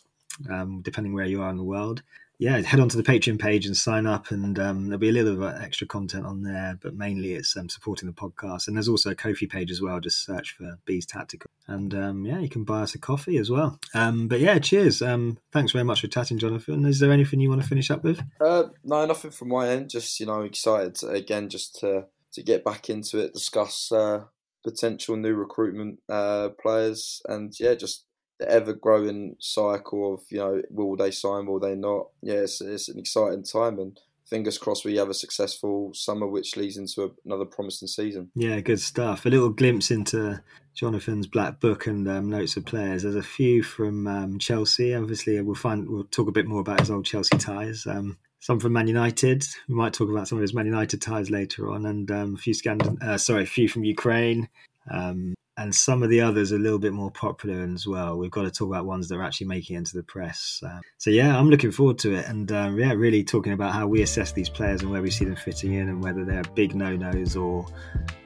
um, 0.49 0.81
depending 0.81 1.13
where 1.13 1.25
you 1.25 1.41
are 1.41 1.49
in 1.49 1.57
the 1.57 1.63
world, 1.63 2.03
yeah, 2.39 2.61
head 2.61 2.79
onto 2.79 2.95
the 2.95 3.03
Patreon 3.03 3.37
page 3.37 3.65
and 3.65 3.75
sign 3.75 4.07
up, 4.07 4.31
and 4.31 4.57
um, 4.59 4.85
there'll 4.85 4.97
be 4.97 5.09
a 5.09 5.11
little 5.11 5.35
bit 5.35 5.55
of 5.55 5.61
extra 5.61 5.85
content 5.85 6.25
on 6.25 6.41
there, 6.41 6.79
but 6.81 6.95
mainly 6.95 7.33
it's 7.33 7.55
um, 7.57 7.67
supporting 7.67 8.07
the 8.07 8.13
podcast. 8.13 8.67
And 8.67 8.77
there's 8.77 8.87
also 8.87 9.11
a 9.11 9.15
Ko-fi 9.15 9.45
page 9.45 9.69
as 9.69 9.81
well. 9.81 9.99
Just 9.99 10.25
search 10.25 10.53
for 10.53 10.79
Bees 10.85 11.05
Tactical, 11.05 11.49
and 11.67 11.93
um, 11.93 12.25
yeah, 12.25 12.39
you 12.39 12.47
can 12.47 12.63
buy 12.63 12.81
us 12.83 12.95
a 12.95 12.97
coffee 12.97 13.37
as 13.37 13.51
well. 13.51 13.77
Um, 13.93 14.29
but 14.29 14.39
yeah, 14.39 14.57
cheers. 14.57 15.01
Um, 15.01 15.37
thanks 15.51 15.73
very 15.73 15.83
much 15.83 15.99
for 15.99 16.07
chatting, 16.07 16.39
Jonathan. 16.39 16.85
Is 16.85 16.99
there 16.99 17.11
anything 17.11 17.41
you 17.41 17.49
want 17.49 17.61
to 17.61 17.67
finish 17.67 17.91
up 17.91 18.05
with? 18.05 18.21
Uh, 18.39 18.69
no, 18.85 19.05
nothing 19.05 19.31
from 19.31 19.49
my 19.49 19.67
end. 19.67 19.89
Just 19.89 20.17
you 20.21 20.25
know, 20.25 20.41
excited 20.43 20.95
to, 20.95 21.09
again 21.09 21.49
just 21.49 21.75
to 21.81 22.05
to 22.31 22.41
get 22.41 22.63
back 22.63 22.89
into 22.89 23.17
it, 23.17 23.33
discuss 23.33 23.91
uh, 23.91 24.23
potential 24.63 25.15
new 25.15 25.33
recruitment 25.33 25.99
uh, 26.09 26.49
players, 26.61 27.21
and 27.27 27.53
yeah, 27.59 27.75
just 27.75 28.05
the 28.39 28.49
ever 28.49 28.73
growing 28.73 29.35
cycle 29.39 30.13
of 30.13 30.21
you 30.29 30.39
know 30.39 30.61
will 30.69 30.95
they 30.95 31.11
sign, 31.11 31.45
will 31.45 31.59
they 31.59 31.75
not? 31.75 32.07
Yeah, 32.21 32.41
it's, 32.41 32.61
it's 32.61 32.89
an 32.89 32.99
exciting 32.99 33.43
time, 33.43 33.79
and 33.79 33.99
fingers 34.25 34.57
crossed 34.57 34.85
we 34.85 34.95
have 34.97 35.09
a 35.09 35.13
successful 35.13 35.91
summer, 35.93 36.27
which 36.27 36.55
leads 36.55 36.77
into 36.77 37.03
a, 37.03 37.09
another 37.25 37.45
promising 37.45 37.87
season. 37.87 38.31
Yeah, 38.35 38.59
good 38.59 38.79
stuff. 38.79 39.25
A 39.25 39.29
little 39.29 39.49
glimpse 39.49 39.91
into 39.91 40.41
Jonathan's 40.73 41.27
black 41.27 41.59
book 41.59 41.87
and 41.87 42.07
um, 42.07 42.29
notes 42.29 42.55
of 42.55 42.65
players. 42.65 43.03
There's 43.03 43.15
a 43.15 43.23
few 43.23 43.63
from 43.63 44.07
um, 44.07 44.39
Chelsea. 44.39 44.93
Obviously, 44.93 45.41
we'll 45.41 45.55
find 45.55 45.89
we'll 45.89 46.05
talk 46.05 46.27
a 46.27 46.33
bit 46.33 46.47
more 46.47 46.61
about 46.61 46.79
his 46.79 46.91
old 46.91 47.05
Chelsea 47.05 47.37
ties. 47.37 47.85
Um, 47.85 48.17
some 48.39 48.59
from 48.59 48.73
Man 48.73 48.87
United. 48.87 49.45
We 49.67 49.75
might 49.75 49.93
talk 49.93 50.09
about 50.09 50.27
some 50.27 50.37
of 50.37 50.41
his 50.41 50.53
Man 50.53 50.65
United 50.65 51.01
ties 51.01 51.29
later 51.29 51.69
on, 51.71 51.85
and 51.85 52.09
um, 52.11 52.35
a 52.35 52.37
few 52.37 52.53
Scandin- 52.53 53.01
uh, 53.01 53.17
sorry, 53.17 53.43
a 53.43 53.47
few 53.47 53.67
from 53.67 53.83
Ukraine. 53.83 54.49
Um, 54.89 55.35
and 55.59 55.75
some 55.75 56.03
of 56.03 56.09
the 56.09 56.21
others 56.21 56.53
a 56.53 56.57
little 56.57 56.79
bit 56.79 56.93
more 56.93 57.11
popular 57.11 57.61
as 57.61 57.85
well. 57.85 58.17
We've 58.17 58.31
got 58.31 58.43
to 58.43 58.51
talk 58.51 58.69
about 58.69 58.85
ones 58.85 59.09
that 59.09 59.15
are 59.15 59.23
actually 59.23 59.47
making 59.47 59.75
it 59.75 59.79
into 59.79 59.97
the 59.97 60.03
press. 60.03 60.63
Uh, 60.65 60.79
so 60.97 61.09
yeah, 61.09 61.37
I'm 61.37 61.49
looking 61.49 61.71
forward 61.71 61.99
to 61.99 62.15
it, 62.15 62.25
and 62.27 62.49
uh, 62.49 62.71
yeah, 62.75 62.93
really 62.93 63.25
talking 63.25 63.51
about 63.51 63.73
how 63.73 63.85
we 63.85 64.01
assess 64.01 64.31
these 64.31 64.49
players 64.49 64.81
and 64.81 64.89
where 64.89 65.01
we 65.01 65.11
see 65.11 65.25
them 65.25 65.35
fitting 65.35 65.73
in, 65.73 65.89
and 65.89 66.01
whether 66.01 66.23
they're 66.23 66.43
big 66.55 66.75
no-nos 66.75 67.35
or 67.35 67.65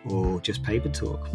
or 0.06 0.40
just 0.42 0.62
paper 0.62 0.90
talk. 0.90 1.28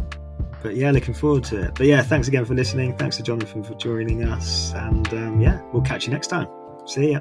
But 0.62 0.76
yeah, 0.76 0.92
looking 0.92 1.14
forward 1.14 1.44
to 1.44 1.62
it. 1.64 1.74
But 1.74 1.86
yeah, 1.86 2.02
thanks 2.02 2.28
again 2.28 2.44
for 2.44 2.54
listening. 2.54 2.96
Thanks 2.96 3.16
to 3.16 3.24
Jonathan 3.24 3.64
for 3.64 3.74
joining 3.74 4.22
us, 4.22 4.72
and 4.74 5.08
um, 5.14 5.40
yeah, 5.40 5.60
we'll 5.72 5.82
catch 5.82 6.06
you 6.06 6.12
next 6.12 6.28
time. 6.28 6.46
See 6.86 7.12
ya. 7.12 7.20